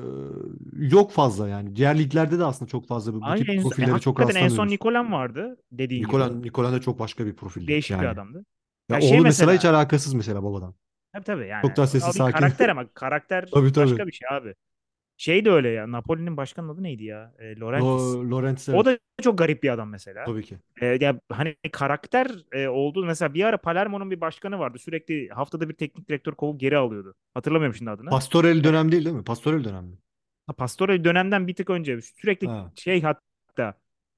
yok 0.74 1.12
fazla 1.12 1.50
yani. 1.50 1.76
Diğer 1.76 2.00
liglerde 2.00 2.40
de 2.40 2.46
aslında 2.46 2.70
çok 2.70 2.88
fazla 2.88 3.14
bu, 3.14 3.28
bu 3.28 3.36
tip 3.36 3.50
Aynen. 3.50 3.58
E, 3.58 3.62
profilleri 3.62 4.02
çok 4.02 4.20
hakikaten 4.20 4.36
en 4.36 4.48
son 4.48 4.68
rastlamıyoruz. 4.68 4.72
Nikolan 4.72 5.12
vardı 5.12 5.58
dediğin 5.72 6.08
gibi. 6.08 6.08
Nikolan, 6.08 6.42
Nikolan 6.44 6.74
da 6.74 6.82
çok 6.82 7.00
başka 7.00 7.26
bir 7.26 7.36
profildi. 7.36 7.68
değişik 7.68 8.02
bir 8.02 8.06
Yani. 8.06 8.14
adamdı. 8.14 8.46
Ya 8.92 8.98
Ya 8.98 9.02
şey 9.02 9.20
oğlu 9.20 9.24
mesela 9.24 9.54
hiç 9.54 9.66
mesela 9.66 9.66
alakasız 9.66 10.14
mesela 10.14 10.44
babadan. 10.44 10.76
tabii 11.14 11.24
tabii 11.26 11.48
yani 11.48 11.66
Çok 11.66 11.78
daha 11.78 11.88
sessiz 11.88 12.08
o 12.10 12.14
bir 12.16 12.20
sakin. 12.20 12.26
karakter 12.26 12.70
ama 12.70 12.94
karakter 12.94 13.50
Tabii 13.54 13.74
tabii. 13.74 13.96
başka 13.96 14.08
bir 14.08 14.12
şey 14.12 14.28
abi. 14.32 14.56
Şey 15.18 15.46
de 15.46 15.52
öyle 15.52 15.70
ya. 15.70 15.92
Napoli'nin 15.92 16.38
başkanının 16.38 16.74
adı 16.76 16.84
neydi 16.84 17.06
ya? 17.06 17.34
E, 17.40 17.60
Laurentiis. 17.60 18.18
Lo 18.18 18.24
Lawrence 18.24 18.72
O 18.72 18.86
evet. 18.86 18.86
da 18.86 19.00
çok 19.24 19.38
garip 19.38 19.64
bir 19.64 19.70
adam 19.70 19.90
mesela. 19.90 20.32
Tabii 20.32 20.44
ki. 20.44 20.60
E, 20.82 20.88
ya 20.88 21.22
hani 21.30 21.56
karakter 21.74 22.32
e, 22.54 22.68
oldu. 22.70 23.06
Mesela 23.06 23.34
bir 23.34 23.44
ara 23.46 23.58
Palermo'nun 23.58 24.12
bir 24.12 24.22
başkanı 24.22 24.60
vardı. 24.60 24.80
Sürekli 24.80 25.30
haftada 25.30 25.70
bir 25.70 25.76
teknik 25.76 26.10
direktör 26.10 26.34
kovup 26.36 26.60
geri 26.60 26.78
alıyordu. 26.78 27.16
Hatırlamıyorum 27.36 27.76
şimdi 27.76 27.92
adını. 27.92 28.12
Pastorel 28.12 28.64
E, 28.64 28.64
dönem 28.64 28.92
değil 28.92 29.06
değil 29.06 29.16
mi? 29.16 29.24
Pastorel 29.24 29.64
dönem 29.64 29.86
mi? 29.86 29.98
ha, 30.48 30.54
Pastore 30.54 31.04
dönemden 31.04 31.48
bir 31.48 31.56
tık 31.56 31.70
önce 31.70 32.02
sürekli 32.02 32.50
Ha. 32.50 32.72
şey 32.76 33.02
hatta 33.02 33.74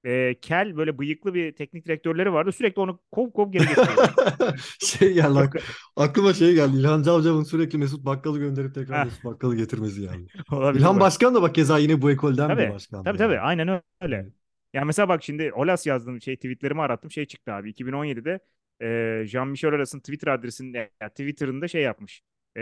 e, 0.06 0.36
kel 0.42 0.78
böyle 0.78 0.98
bıyıklı 0.98 1.34
bir 1.34 1.52
teknik 1.56 1.86
direktörleri 1.86 2.34
vardı. 2.34 2.52
Sürekli 2.52 2.80
onu 2.82 3.00
kov 3.12 3.32
kov 3.32 3.52
geri 3.52 3.68
getiriyordu. 3.68 4.16
Şey 4.80 5.14
geldi 5.14 5.40
ak- 5.40 5.64
aklıma 5.96 6.34
şey 6.34 6.54
geldi. 6.56 6.78
İlhan 6.78 7.04
Cavcav'ın 7.04 7.44
sürekli 7.44 7.78
Mesut 7.78 8.06
Bakkal'ı 8.06 8.40
gönderip 8.40 8.76
tekrar 8.76 9.00
Mesut 9.00 9.24
Bakkal'ı 9.24 9.56
getirmesi 9.56 10.02
olabilir 10.52 10.80
İlhan 10.80 10.96
bak. 10.96 11.02
Başkan 11.02 11.36
da 11.36 11.42
bak 11.42 11.56
keza 11.56 11.78
yine 11.80 12.02
bu 12.02 12.12
ekolden 12.12 12.58
bir 12.58 12.64
Tabii. 12.64 12.70
başkandı 12.70 13.04
Tabii 13.04 13.18
tabii. 13.18 13.34
yani. 13.34 13.42
Aynen 13.42 13.82
öyle. 14.02 14.16
Evet. 14.16 14.34
Ya 14.74 14.86
mesela 14.86 15.10
bak 15.10 15.24
şimdi 15.24 15.54
Olas 15.54 15.88
yazdım 15.88 16.22
şey 16.22 16.36
tweetlerimi 16.36 16.82
arattım 16.82 17.12
şey 17.12 17.26
çıktı 17.26 17.54
abi. 17.54 17.70
2017'de 17.70 18.40
e, 18.82 18.86
Jean-Michel 19.28 19.74
Aulas'ın 19.76 20.00
Twitter 20.00 20.28
adresinde 20.28 20.92
ya, 21.02 21.10
Twitter'ında 21.10 21.68
şey 21.68 21.82
yapmış. 21.82 22.22
E, 22.58 22.62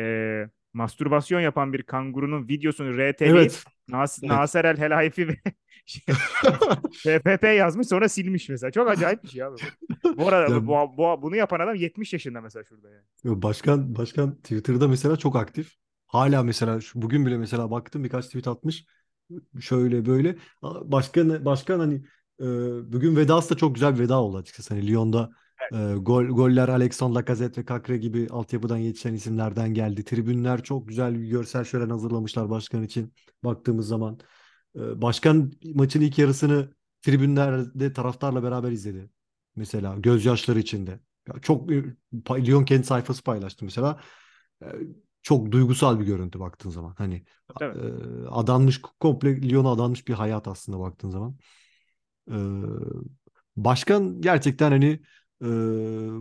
mastürbasyon 0.74 1.39
yapan 1.41 1.74
bir 1.74 1.84
kangurunun 1.84 2.47
videosunu 2.47 2.97
RT'leyip 2.97 3.36
Evet. 3.38 3.63
Nas 3.88 4.19
Evet. 4.24 4.32
Naser 4.32 4.65
El 4.65 4.78
Helaifi 4.78 5.28
ve 5.28 5.36
şey, 5.86 7.19
PPP 7.19 7.43
yazmış 7.43 7.88
sonra 7.88 8.09
silmiş 8.09 8.49
mesela. 8.49 8.72
Çok 8.72 8.89
acayip 8.89 9.24
bir 9.24 9.28
şey 9.30 9.43
abi 9.43 9.55
bu. 10.17 10.28
Arada 10.28 10.67
bu, 10.67 10.97
bu- 10.97 11.22
bunu 11.22 11.36
yapan 11.36 11.59
adam 11.59 11.76
70 11.76 12.13
yaşında 12.13 12.41
mesela 12.41 12.63
şurada 12.63 12.89
yani. 12.89 13.41
Başkan 13.41 13.95
başkan 13.95 14.36
Twitter'da 14.36 14.88
mesela 14.88 15.17
çok 15.17 15.36
aktif. 15.36 15.74
Hala 16.07 16.43
mesela 16.43 16.82
şu, 16.82 17.01
bugün 17.01 17.26
bile 17.26 17.38
mesela 17.38 17.72
baktım 17.72 18.03
birkaç 18.03 18.26
tweet 18.26 18.47
atmış. 18.47 18.86
Şöyle 19.59 20.05
böyle. 20.05 20.36
Başkan 20.63 21.45
başkan 21.45 21.80
hani 21.80 21.95
e, 22.39 22.45
bugün 22.93 23.15
vedası 23.15 23.49
da 23.49 23.57
çok 23.57 23.76
güzel 23.76 23.95
bir 23.95 23.99
veda 23.99 24.22
oldu 24.22 24.38
açıkçası. 24.38 24.74
Hani 24.74 24.88
Lyon'da 24.88 25.30
e, 25.74 25.95
gol 25.97 26.26
goller 26.26 26.68
Alexandre 26.70 27.16
Lacazette 27.16 27.62
ve 27.62 27.66
Kakre 27.66 27.97
gibi 27.97 28.28
altyapıdan 28.30 28.78
yetişen 28.78 29.14
isimlerden 29.14 29.74
geldi. 29.74 30.03
Tribünler 30.03 30.64
çok 30.64 30.88
güzel 30.88 31.20
bir 31.20 31.28
görsel 31.28 31.64
şölen 31.64 31.89
hazırlamışlar 31.89 32.49
başkan 32.49 32.84
için 32.84 33.14
baktığımız 33.43 33.88
zaman. 33.88 34.20
E, 34.76 35.01
başkan 35.01 35.51
maçın 35.76 36.01
ilk 36.01 36.20
yarısını 36.20 36.70
tribünlerde 37.01 37.93
taraftarla 37.93 38.43
beraber 38.43 38.72
izledi. 38.72 39.09
Mesela 39.55 39.95
gözyaşları 39.99 40.59
içinde. 40.59 40.99
Ya 41.28 41.36
çok 41.41 41.70
Lyon 42.32 42.66
kendi 42.66 42.84
sayfası 42.84 43.24
paylaştı 43.24 43.66
mesela. 43.66 44.01
E, 44.64 44.66
Çok 45.24 45.51
duygusal 45.51 45.99
bir 45.99 46.05
görüntü 46.05 46.39
baktığın 46.39 46.70
zaman. 46.70 46.95
Hani 46.97 47.26
e, 47.62 47.66
adanmış 48.30 48.82
komple 48.82 49.49
Lyon'a 49.49 49.72
adanmış 49.72 50.07
bir 50.07 50.14
hayat 50.14 50.47
aslında 50.47 50.80
baktığın 50.80 51.09
zaman. 51.09 51.38
E, 52.32 52.36
Başkan 53.55 54.22
gerçekten 54.22 54.72
hani 54.72 54.99
e, 55.41 55.45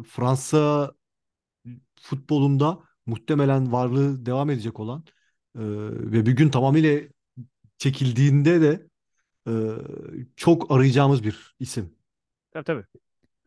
Fransa 0.08 0.92
futbolunda 2.02 2.78
muhtemelen 3.06 3.72
varlığı 3.72 4.26
devam 4.26 4.50
edecek 4.50 4.80
olan 4.80 5.04
Ee, 5.56 5.60
ve 6.12 6.26
bir 6.26 6.32
gün 6.32 6.48
tamamıyla 6.50 7.00
çekildiğinde 7.78 8.60
de 8.60 8.86
e, 9.48 9.52
çok 10.36 10.70
arayacağımız 10.72 11.24
bir 11.24 11.56
isim. 11.60 11.94
Tabii 12.50 12.64
tabii. 12.64 12.84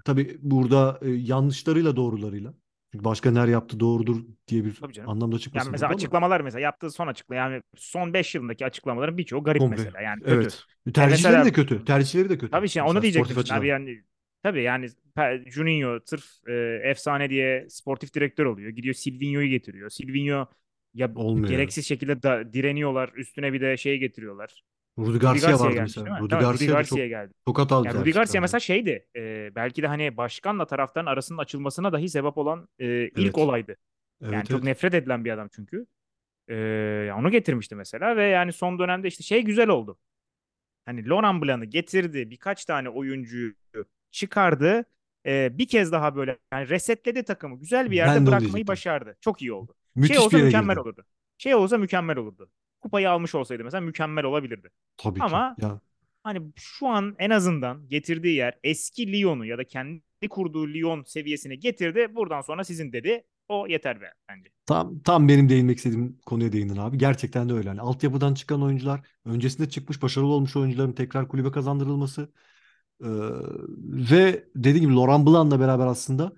Tabii 0.05 0.37
burada 0.41 0.99
e, 1.01 1.09
yanlışlarıyla 1.09 1.95
doğrularıyla. 1.95 2.53
Çünkü 2.91 3.05
başka 3.05 3.35
her 3.35 3.47
yaptı 3.47 3.79
doğrudur 3.79 4.23
diye 4.47 4.65
bir 4.65 4.81
anlamda 5.05 5.35
Yani 5.35 5.41
çıkmasın 5.41 5.71
mesela 5.71 5.89
burada 5.89 5.95
ama 5.95 5.95
açıklamalar 5.95 6.41
mesela 6.41 6.61
yaptığı 6.61 6.91
son 6.91 7.07
açıklama 7.07 7.39
yani 7.41 7.63
son 7.77 8.13
5 8.13 8.35
yılındaki 8.35 8.65
açıklamaların 8.65 9.17
birçoğu 9.17 9.43
garip 9.43 9.59
komple. 9.61 9.83
mesela 9.83 10.01
yani 10.01 10.21
kötü. 10.21 10.35
Evet. 10.35 10.63
Yani 10.85 10.93
Tercihleri 10.93 11.31
mesela 11.31 11.45
de 11.45 11.51
kötü. 11.51 11.85
Tercihleri 11.85 12.29
de 12.29 12.37
kötü. 12.37 12.51
tabii 12.51 12.69
şey 12.69 12.81
onu 12.81 12.93
Mesela 12.93 13.01
diyecektim 13.01 13.37
abi 13.57 13.67
yani 13.67 14.03
tabii 14.43 14.63
yani 14.63 14.87
Juninho 15.45 15.99
sırf 16.05 16.25
e, 16.47 16.53
efsane 16.83 17.29
diye 17.29 17.69
sportif 17.69 18.13
direktör 18.13 18.45
oluyor. 18.45 18.69
Gidiyor 18.69 18.93
Silvinho'yu 18.95 19.47
getiriyor. 19.47 19.89
Silvinho 19.89 20.47
ya 20.93 21.11
Olmuyor. 21.15 21.49
gereksiz 21.49 21.87
şekilde 21.87 22.23
da 22.23 22.53
direniyorlar. 22.53 23.11
Üstüne 23.15 23.53
bir 23.53 23.61
de 23.61 23.77
şey 23.77 23.97
getiriyorlar. 23.97 24.63
Rudi 24.99 25.19
Garcia 25.19 25.49
Garcia 25.49 25.65
vardı 25.65 25.75
gelmiş 25.75 25.97
mesela. 25.97 26.19
Rudi 26.19 26.35
Garcia 26.35 26.67
da 26.67 26.71
Garcia 26.73 26.97
çok 26.97 27.09
geldi. 27.09 27.33
hatalı 27.45 27.87
Yani 27.87 27.99
Rudi 27.99 28.11
Garcia 28.11 28.41
mesela 28.41 28.59
şeydi. 28.59 29.07
e, 29.15 29.51
belki 29.55 29.81
de 29.83 29.87
hani 29.87 30.17
başkanla 30.17 30.65
taraftarın 30.67 31.05
arasının 31.05 31.37
açılmasına 31.37 31.93
dahi 31.93 32.09
sebep 32.09 32.37
olan 32.37 32.67
e, 32.79 33.05
ilk 33.07 33.17
Evet. 33.17 33.37
olaydı. 33.37 33.75
Yani 34.21 34.35
Evet 34.35 34.45
çok 34.47 34.55
evet. 34.55 34.63
nefret 34.63 34.93
edilen 34.93 35.25
bir 35.25 35.31
adam 35.31 35.49
çünkü. 35.55 35.85
Ee, 36.49 37.09
onu 37.17 37.31
getirmişti 37.31 37.75
mesela 37.75 38.17
ve 38.17 38.23
yani 38.27 38.53
son 38.53 38.79
dönemde 38.79 39.07
işte 39.07 39.23
şey 39.23 39.41
güzel 39.41 39.69
oldu. 39.69 39.99
Hani 40.85 41.09
Laurent 41.09 41.43
Blanc'ı 41.43 41.65
getirdi, 41.65 42.29
birkaç 42.29 42.65
tane 42.65 42.89
oyuncuyu 42.89 43.53
çıkardı. 44.13 44.85
Ee, 45.25 45.49
bir 45.57 45.67
kez 45.67 45.91
daha 45.91 46.15
böyle 46.15 46.39
yani 46.53 46.69
resetledi 46.69 47.23
takımı. 47.23 47.59
Güzel 47.59 47.91
bir 47.91 47.95
yerde 47.95 48.25
bırakmayı 48.25 48.67
başardı. 48.67 49.17
Çok 49.21 49.41
iyi 49.41 49.53
oldu. 49.53 49.75
Şey 50.05 50.17
Müthiş 50.17 50.17
bir 50.17 50.23
olsa 50.25 50.37
mükemmel 50.37 50.75
girdi. 50.75 50.79
olurdu. 50.79 51.05
Şey 51.37 51.55
olsa 51.55 51.77
mükemmel 51.77 52.17
olurdu. 52.17 52.51
Kupayı 52.81 53.11
almış 53.11 53.35
olsaydı 53.35 53.63
mesela 53.63 53.81
mükemmel 53.81 54.25
olabilirdi. 54.25 54.69
Tabii 54.97 55.25
ki. 55.25 55.25
Ama 55.25 55.55
Ya 55.57 55.81
hani 56.23 56.51
şu 56.55 56.87
an 56.87 57.15
en 57.19 57.29
azından 57.29 57.89
getirdiği 57.89 58.35
yer 58.35 58.59
eski 58.63 59.13
Lyon'u 59.13 59.45
ya 59.45 59.57
da 59.57 59.63
kendi 59.63 60.29
kurduğu 60.29 60.67
Lyon 60.67 61.03
seviyesine 61.03 61.55
getirdi. 61.55 62.15
Buradan 62.15 62.41
sonra 62.41 62.63
sizin 62.63 62.93
dedi. 62.93 63.23
O 63.49 63.67
yeter 63.67 64.01
be 64.01 64.13
bence. 64.29 64.49
tam 64.65 64.99
tam 64.99 65.27
benim 65.27 65.49
değinmek 65.49 65.77
istediğim 65.77 66.19
konuya 66.25 66.51
değindin 66.51 66.77
abi. 66.77 66.97
Gerçekten 66.97 67.49
de 67.49 67.53
öyle. 67.53 67.67
Yani 67.69 67.81
altyapıdan 67.81 68.33
çıkan 68.33 68.63
oyuncular, 68.63 69.01
öncesinde 69.25 69.69
çıkmış 69.69 70.01
başarılı 70.01 70.31
olmuş 70.33 70.55
oyuncuların 70.55 70.93
tekrar 70.93 71.27
kulübe 71.27 71.51
kazandırılması 71.51 72.33
Ee, 73.03 73.07
ve 74.11 74.45
dediğim 74.55 74.85
gibi 74.89 74.95
Laurent 74.95 75.27
Blanc'la 75.27 75.59
beraber 75.59 75.85
aslında 75.87 76.33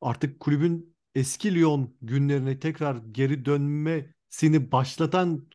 artık 0.00 0.40
kulübün 0.40 0.96
eski 1.14 1.54
Lyon 1.54 1.96
günlerine 2.02 2.60
tekrar 2.60 2.96
geri 2.96 3.44
dönmesini 3.44 4.72
başlatan 4.72 5.48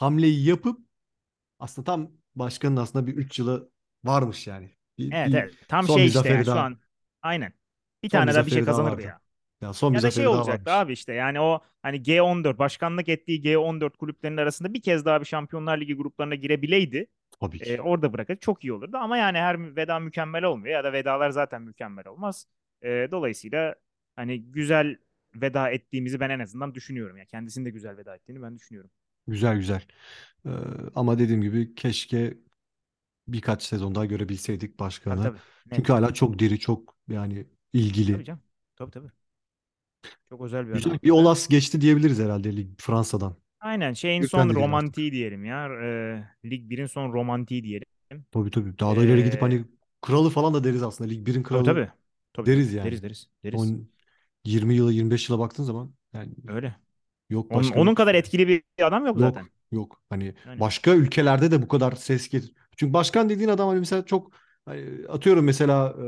hamleyi 0.00 0.46
yapıp 0.46 0.80
aslında 1.58 1.86
tam 1.86 2.12
başkanın 2.36 2.76
aslında 2.76 3.08
bir 3.08 3.14
3 3.16 3.40
yılı 3.40 3.70
varmış 4.04 4.46
yani. 4.46 4.70
Bir, 4.98 5.10
Evet 5.10 5.34
bir 5.34 5.34
evet. 5.34 5.54
Tam 5.68 5.88
son 5.88 6.04
şey 6.04 6.08
işte 6.08 6.28
yani 6.28 6.44
zaferi 6.44 6.46
şu 6.46 6.58
daha 6.58 6.60
an 6.60 6.80
aynen. 7.22 7.52
Bir 8.02 8.10
tane 8.10 8.34
daha 8.34 8.46
bir 8.46 8.50
şey 8.50 8.66
daha 8.66 8.66
kazanırdı 8.66 9.02
ya. 9.02 9.20
Ya 9.60 9.72
son 9.72 9.96
bir 9.96 9.98
Ya 9.98 10.02
da 10.02 10.10
şey 10.10 10.32
daha 10.32 10.46
varmış. 10.46 10.86
abi 10.86 10.92
işte 10.94 11.14
yani 11.14 11.40
o 11.40 11.60
hani 11.82 12.02
G14 12.02 12.58
başkanlık 12.58 13.08
ettiği 13.08 13.42
G14 13.42 13.98
kulüplerinin 13.98 14.36
arasında 14.38 14.74
bir 14.74 14.82
kez 14.82 15.04
daha 15.04 15.20
bir 15.20 15.26
Şampiyonlar 15.26 15.78
Ligi 15.80 15.94
gruplarına 15.94 16.34
girebileydi. 16.34 17.06
Tabii 17.40 17.58
e, 17.60 17.64
ki. 17.76 17.80
orada 17.80 18.12
bırakır 18.12 18.36
çok 18.36 18.64
iyi 18.64 18.72
olurdu. 18.72 18.96
Ama 18.96 19.16
yani 19.16 19.38
her 19.38 19.76
veda 19.76 19.98
mükemmel 19.98 20.44
olmuyor 20.44 20.74
ya 20.74 20.84
da 20.84 20.92
vedalar 20.92 21.30
zaten 21.30 21.62
mükemmel 21.62 22.06
olmaz. 22.06 22.46
E, 22.82 23.08
dolayısıyla 23.10 23.74
hani 24.16 24.42
güzel 24.42 24.98
veda 25.34 25.70
ettiğimizi 25.70 26.20
ben 26.20 26.30
en 26.30 26.38
azından 26.40 26.74
düşünüyorum. 26.74 27.16
Yani 27.16 27.28
kendisinin 27.28 27.64
de 27.66 27.70
güzel 27.70 27.96
veda 27.96 28.14
ettiğini 28.16 28.42
ben 28.42 28.56
düşünüyorum. 28.56 28.90
Güzel 29.26 29.56
güzel. 29.56 29.82
Ee, 30.46 30.50
ama 30.94 31.18
dediğim 31.18 31.42
gibi 31.42 31.74
keşke 31.74 32.38
birkaç 33.28 33.62
sezon 33.62 33.94
daha 33.94 34.06
görebilseydik 34.06 34.78
Tabii 35.08 35.20
başkanı. 35.20 35.20
tabii. 35.20 35.42
Çünkü 35.74 35.92
Net. 35.92 35.92
hala 35.92 36.14
çok 36.14 36.38
diri, 36.38 36.58
çok 36.60 36.96
yani 37.08 37.46
Tabii 38.10 38.24
ilgili. 38.24 38.24
canım. 38.24 38.42
Tabii 38.76 38.90
tabii. 38.90 39.10
Çok 40.28 40.40
özel 40.42 40.68
bir 40.68 40.72
adam 40.74 40.92
Güzel 40.92 40.98
bir. 41.02 41.10
Olas 41.10 41.48
geçti 41.48 41.80
diyebiliriz 41.80 42.18
herhalde 42.18 42.56
lig 42.56 42.68
Fransa'dan. 42.78 43.36
Aynen 43.60 43.92
şeyin 43.92 44.22
Büyükten 44.22 44.48
son 44.48 44.50
de 44.50 44.54
değil 44.54 44.74
artık. 44.74 44.94
romantiği 44.94 45.12
diyelim 45.12 45.44
ya. 45.44 45.66
E, 46.44 46.50
Lig 46.50 46.70
1'in 46.70 46.86
son 46.86 47.12
romantiği 47.12 47.64
diyelim. 47.64 47.86
Tabii 48.30 48.50
tabii. 48.50 48.78
Daha 48.78 48.96
da 48.96 49.04
ileri 49.04 49.24
gidip 49.24 49.42
E, 49.42 49.42
hani 49.42 49.64
kralı 50.00 50.30
falan 50.30 50.54
da 50.54 50.64
deriz 50.64 50.82
aslında. 50.82 51.10
Lig 51.10 51.26
birin 51.26 51.42
tabii 51.50 51.62
kralı 51.62 51.64
tabii. 51.64 51.90
Tabii 52.32 52.50
tabii. 52.50 52.56
deriz 52.56 52.74
yani. 52.74 53.00
Deriz 53.00 53.02
deriz. 53.02 53.28
Deriz. 53.44 53.74
Son 53.74 53.88
20 54.44 54.74
yıla 54.76 54.92
25 54.92 55.30
yıla 55.30 55.38
baktığın 55.40 55.64
zaman 55.64 55.94
yani 56.14 56.34
Öyle. 56.46 56.76
yok 57.30 57.54
Onun, 57.54 57.70
başka 57.74 57.80
onun 57.80 57.94
kadar 57.94 58.14
etkili 58.14 58.48
bir 58.48 58.64
adam 58.82 59.06
yok 59.06 59.18
yok 59.18 59.20
zaten. 59.20 59.50
yok. 59.72 60.02
Hani 60.10 60.34
Aynen. 60.44 60.60
başka 60.60 60.94
ülkelerde 60.94 61.50
de 61.50 61.62
bu 61.62 61.68
kadar 61.68 61.92
ses 61.92 62.28
getir. 62.28 62.52
Çünkü 62.76 62.92
başkan 62.92 63.28
dediğin 63.28 63.48
adam 63.48 63.68
hani 63.68 63.78
mesela 63.80 64.04
çok 64.06 64.32
hani 64.64 65.08
atıyorum 65.08 65.44
mesela 65.44 65.94
e, 65.98 66.04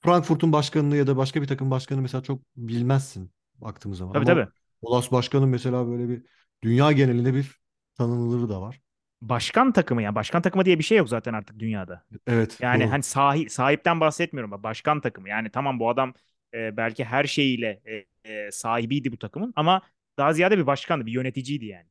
Frankfurt'un 0.00 0.52
başkanını 0.52 0.96
ya 0.96 1.06
da 1.06 1.16
başka 1.16 1.42
bir 1.42 1.46
takım 1.46 1.70
başkanı 1.70 2.02
mesela 2.02 2.22
çok 2.22 2.42
bilmezsin 2.56 3.32
baktığımız 3.54 3.98
zaman. 3.98 4.14
Tabii 4.14 4.24
Ama 4.24 4.26
tabii. 4.26 4.48
Olas 4.82 5.12
başkanın 5.12 5.48
mesela 5.48 5.88
böyle 5.88 6.08
bir 6.08 6.22
dünya 6.62 6.92
genelinde 6.92 7.34
bir 7.34 7.60
tanınırlığı 7.94 8.48
da 8.48 8.60
var. 8.62 8.80
Başkan 9.22 9.72
takımı 9.72 10.02
yani 10.02 10.14
başkan 10.14 10.42
takımı 10.42 10.64
diye 10.64 10.78
bir 10.78 10.84
şey 10.84 10.98
yok 10.98 11.08
zaten 11.08 11.32
artık 11.32 11.58
dünyada. 11.58 12.04
Evet 12.26 12.60
Yani 12.60 12.84
doğru. 12.84 12.92
hani 12.92 13.02
sahi, 13.02 13.50
sahipten 13.50 14.00
bahsetmiyorum. 14.00 14.62
Başkan 14.62 15.00
takımı. 15.00 15.28
Yani 15.28 15.50
tamam 15.50 15.80
bu 15.80 15.90
adam 15.90 16.14
e, 16.54 16.76
belki 16.76 17.04
her 17.04 17.24
şeyiyle 17.24 17.82
e, 18.24 18.30
e, 18.32 18.50
sahibiydi 18.52 19.12
bu 19.12 19.18
takımın 19.18 19.52
ama 19.56 19.82
daha 20.18 20.32
ziyade 20.32 20.58
bir 20.58 20.66
başkandı, 20.66 21.06
bir 21.06 21.12
yöneticiydi 21.12 21.66
yani. 21.66 21.86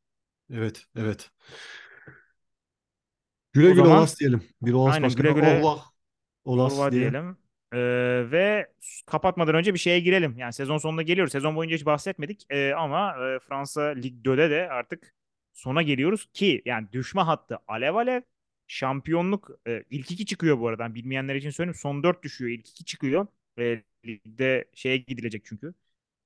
Evet 0.49 0.85
evet. 0.95 1.31
Güle 3.53 3.71
O 3.71 3.73
güle 3.73 3.87
zaman 3.87 3.89
Olas 3.89 4.19
diyelim. 4.19 4.43
Bir 4.61 4.73
Olas 4.73 4.93
aynen 4.93 5.15
güle 5.15 5.31
başkanı. 5.31 5.35
güle 5.35 5.63
Allah 5.63 5.83
Olas 6.45 6.73
Orva 6.73 6.91
diye. 6.91 7.13
diyelim. 7.13 7.37
Ee, 7.73 7.77
ve 8.31 8.67
kapatmadan 9.05 9.55
önce 9.55 9.73
bir 9.73 9.79
şeye 9.79 9.99
girelim. 9.99 10.37
Yani 10.37 10.53
sezon 10.53 10.77
sonunda 10.77 11.01
geliyoruz. 11.01 11.31
Sezon 11.31 11.55
boyunca 11.55 11.75
hiç 11.75 11.85
bahsetmedik. 11.85 12.45
Ee, 12.49 12.73
ama 12.73 13.11
e, 13.27 13.39
Fransa 13.39 13.81
Lig 13.81 14.25
2'de 14.25 14.49
de 14.49 14.69
artık 14.71 15.13
sona 15.53 15.81
geliyoruz 15.81 16.27
ki 16.33 16.61
yani 16.65 16.87
düşme 16.91 17.21
hattı 17.21 17.59
alev 17.67 17.95
alev. 17.95 18.21
Şampiyonluk 18.67 19.49
e, 19.67 19.83
ilk 19.89 20.11
iki 20.11 20.25
çıkıyor 20.25 20.59
bu 20.59 20.67
arada. 20.67 20.95
Bilmeyenler 20.95 21.35
için 21.35 21.49
söyleyeyim. 21.49 21.75
Son 21.81 22.03
dört 22.03 22.23
düşüyor. 22.23 22.51
İlk 22.51 22.69
iki 22.69 22.85
çıkıyor. 22.85 23.27
E, 23.59 23.83
ligde 24.05 24.65
şeye 24.73 24.97
gidilecek 24.97 25.45
çünkü. 25.45 25.73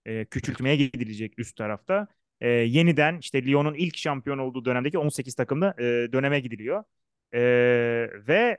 E, 0.06 0.26
küçültmeye 0.26 0.76
gidilecek 0.76 1.39
üst 1.39 1.58
tarafta. 1.58 2.08
E, 2.42 2.50
yeniden 2.50 3.18
işte 3.18 3.46
Lyon'un 3.46 3.74
ilk 3.74 3.98
şampiyon 3.98 4.38
olduğu 4.38 4.66
dönemdeki 4.66 4.98
18 4.98 5.36
takımda 5.36 5.76
e, 5.80 5.84
döneme 6.14 6.39
gidiliyor. 6.39 6.84
E, 7.34 7.39
ve 8.28 8.58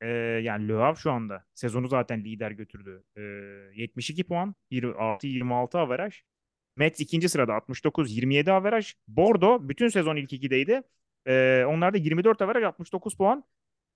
ee, 0.00 0.08
yani 0.42 0.68
Le 0.68 0.72
Havre 0.72 0.96
şu 0.96 1.10
anda 1.12 1.44
sezonu 1.54 1.88
zaten 1.88 2.24
lider 2.24 2.50
götürdü. 2.50 3.02
Ee, 3.16 3.20
72 3.82 4.24
puan, 4.24 4.54
26-26 4.70 5.78
averaj. 5.78 6.22
Metz 6.76 7.00
ikinci 7.00 7.28
sırada 7.28 7.52
69-27 7.52 8.50
averaj. 8.52 8.94
Bordeaux 9.08 9.68
bütün 9.68 9.88
sezon 9.88 10.16
ilk 10.16 10.32
ikideydi. 10.32 10.82
Ee, 11.26 11.64
onlar 11.68 11.94
da 11.94 11.98
24 11.98 12.42
averaj 12.42 12.64
69 12.64 13.14
puan. 13.16 13.44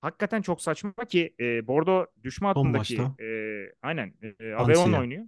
Hakikaten 0.00 0.42
çok 0.42 0.62
saçma 0.62 0.92
ki 1.08 1.34
e, 1.40 1.66
Bordeaux 1.66 2.06
düşme 2.24 2.48
hattındaki 2.48 2.96
e, 3.20 3.26
aynen 3.82 4.14
e, 4.40 4.52
Ansi'ye. 4.52 4.98
oynuyor. 5.00 5.24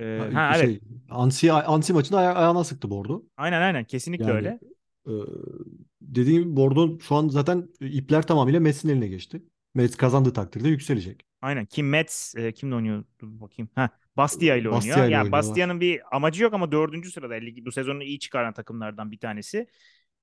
Ha, 0.00 0.28
ha 0.34 0.52
evet 0.56 0.66
Şey 0.66 0.80
Ansi, 1.10 1.52
Ansi 1.52 1.92
maçında 1.92 2.18
aya- 2.18 2.34
ayağına 2.34 2.64
sıktı 2.64 2.90
Bordo. 2.90 3.22
aynen 3.36 3.62
aynen 3.62 3.84
kesinlikle 3.84 4.24
Yani 4.24 4.36
öyle. 4.36 4.58
e, 5.06 5.12
dediğim 6.00 6.42
gibi 6.42 6.56
Bordo 6.56 6.98
şu 7.00 7.14
an 7.14 7.28
zaten 7.28 7.68
ipler 7.80 8.26
tamamıyla 8.26 8.60
Mets'in 8.60 8.88
eline 8.88 9.08
geçti. 9.08 9.42
Mets 9.76 9.96
kazandığı 9.96 10.32
takdirde 10.32 10.68
yükselecek. 10.68 11.26
Aynen. 11.42 11.66
Kim 11.66 11.88
Metz 11.88 12.34
e, 12.36 12.52
kimle 12.52 12.74
oynuyor? 12.74 13.04
Dur 13.20 13.40
bakayım. 13.40 13.70
Ha, 13.74 13.90
Bastia 14.16 14.56
ile 14.56 14.68
oynuyor. 14.68 14.96
Bastia 14.96 15.06
Yani. 15.06 15.32
Bastia'nın 15.32 15.80
bir 15.80 16.16
amacı 16.16 16.42
yok 16.42 16.54
ama 16.54 16.72
dördüncü 16.72 17.10
sırada 17.10 17.34
ligi 17.34 17.66
bu 17.66 17.72
sezonu 17.72 18.02
iyi 18.02 18.18
çıkaran 18.18 18.52
takımlardan 18.52 19.12
bir 19.12 19.18
tanesi. 19.18 19.66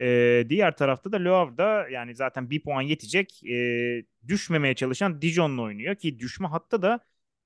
E, 0.01 0.45
diğer 0.49 0.77
tarafta 0.77 1.11
da 1.11 1.17
Le 1.17 1.29
Havre'da 1.29 1.89
yani 1.89 2.15
zaten 2.15 2.49
bir 2.49 2.61
puan 2.63 2.81
yetecek. 2.81 3.43
E, 3.43 4.05
düşmemeye 4.27 4.75
çalışan 4.75 5.21
Dijon'la 5.21 5.61
oynuyor 5.61 5.95
ki 5.95 6.19
düşme 6.19 6.47
hatta 6.47 6.81
da 6.81 6.99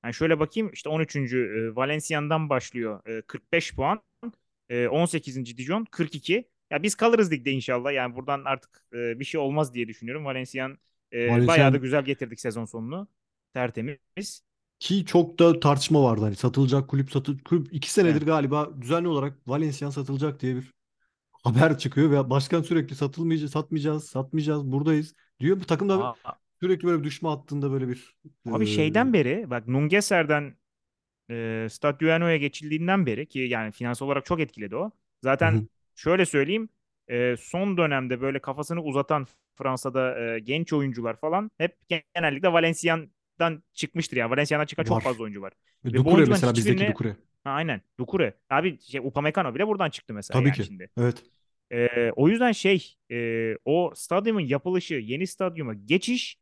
yani 0.04 0.14
şöyle 0.14 0.40
bakayım 0.40 0.70
işte 0.74 0.90
13. 0.90 1.16
E, 1.16 1.76
Valenciennes'dan 1.76 2.50
başlıyor. 2.50 3.08
E, 3.08 3.22
45 3.22 3.76
puan. 3.76 4.02
E, 4.70 4.88
18. 4.88 5.58
Dijon 5.58 5.86
42. 5.92 6.50
Ya 6.72 6.84
biz 6.84 6.96
kalırız 6.96 7.32
ligde 7.32 7.52
inşallah. 7.52 7.94
Yani 7.94 8.16
buradan 8.16 8.44
artık 8.46 8.84
e, 8.94 9.20
bir 9.20 9.26
şey 9.26 9.40
olmaz 9.42 9.74
diye 9.74 9.88
düşünüyorum. 9.88 10.26
Valenciennes 10.26 10.78
e, 11.14 11.48
bayağı 11.48 11.74
da 11.74 11.78
güzel 11.78 12.06
getirdik 12.06 12.40
sezon 12.40 12.66
sonunu. 12.66 13.08
Tertemiz. 13.54 14.44
ki 14.80 15.06
çok 15.06 15.40
da 15.40 15.60
tartışma 15.60 16.04
vardı 16.04 16.22
hani 16.22 16.36
satılacak 16.36 16.88
kulüp 16.90 17.12
satıl 17.12 17.40
kulüp 17.40 17.74
iki 17.74 17.92
senedir 17.92 18.22
Evet. 18.22 18.26
galiba 18.26 18.82
düzenli 18.82 19.08
olarak 19.08 19.48
Valenciennes 19.48 19.96
satılacak 19.96 20.42
diye 20.42 20.56
bir 20.56 20.74
haber 21.44 21.80
çıkıyor 21.80 22.12
ve 22.12 22.30
başkan 22.30 22.62
sürekli 22.62 22.96
satılmayacağız, 22.96 23.52
satmayacağız, 23.52 24.06
satmayacağız, 24.10 24.72
buradayız 24.74 25.14
diyor. 25.42 25.60
Bu 25.62 25.66
takım 25.66 25.90
da 25.90 26.12
Aa, 26.24 26.38
sürekli 26.62 26.88
böyle 26.88 27.04
düşme 27.04 27.30
hattında 27.30 27.72
böyle 27.72 27.90
bir 27.90 28.16
abi 28.50 28.66
şeyden 28.66 29.14
beri 29.14 29.50
bak 29.50 29.68
Nungeser'den 29.68 30.58
e, 31.32 31.68
Stade 31.72 32.00
Duano'ya 32.00 32.38
geçildiğinden 32.38 33.06
beri 33.06 33.28
ki 33.30 33.40
yani 33.40 33.72
finansal 33.74 34.08
olarak 34.08 34.26
çok 34.26 34.40
etkiledi 34.40 34.76
o. 34.76 34.92
e, 35.42 35.46
Zaten 35.46 35.58
hı. 35.58 35.68
şöyle 35.96 36.28
söyleyeyim. 36.28 36.70
E, 37.10 37.36
son 37.38 37.78
dönemde 37.78 38.22
böyle 38.22 38.40
kafasını 38.40 38.84
uzatan 38.84 39.28
Fransa'da 39.56 40.20
e, 40.36 40.40
genç 40.40 40.74
oyuncular 40.74 41.16
falan 41.16 41.52
hep 41.58 41.78
genellikle 42.16 42.54
Valenciennes'dan 42.54 43.64
çıkmıştır 43.74 44.18
yani. 44.18 44.32
Valenciennes'dan 44.32 44.66
çıkan 44.68 44.84
çok 44.84 44.98
Var. 44.98 45.02
fazla 45.02 45.24
oyuncu 45.24 45.42
var. 45.42 45.54
E, 45.86 45.94
Ve 45.94 46.00
oyuncuların 46.00 46.30
mesela 46.30 46.56
bizdeki 46.56 46.88
hiçbirini 46.88 46.94
Doucouré. 46.94 47.16
ha, 47.44 47.52
aynen 47.52 47.82
Doucouré. 48.00 48.34
Abi 48.50 48.80
şey, 48.82 49.00
Upamecano 49.02 49.56
bile 49.56 49.68
buradan 49.68 49.90
çıktı 49.90 50.14
mesela 50.14 50.40
Tabii 50.40 50.48
yani 50.50 50.56
ki. 50.58 50.64
şimdi. 50.64 50.90
Evet. 50.98 51.24
E, 51.72 52.12
o 52.16 52.30
yüzden 52.30 52.52
şey 52.52 52.96
e, 53.12 53.56
o 53.66 53.92
stadyumun 53.96 54.42
yapılışı, 54.42 54.96
yeni 54.96 55.28
stadyuma 55.28 55.74
geçiş 55.74 56.38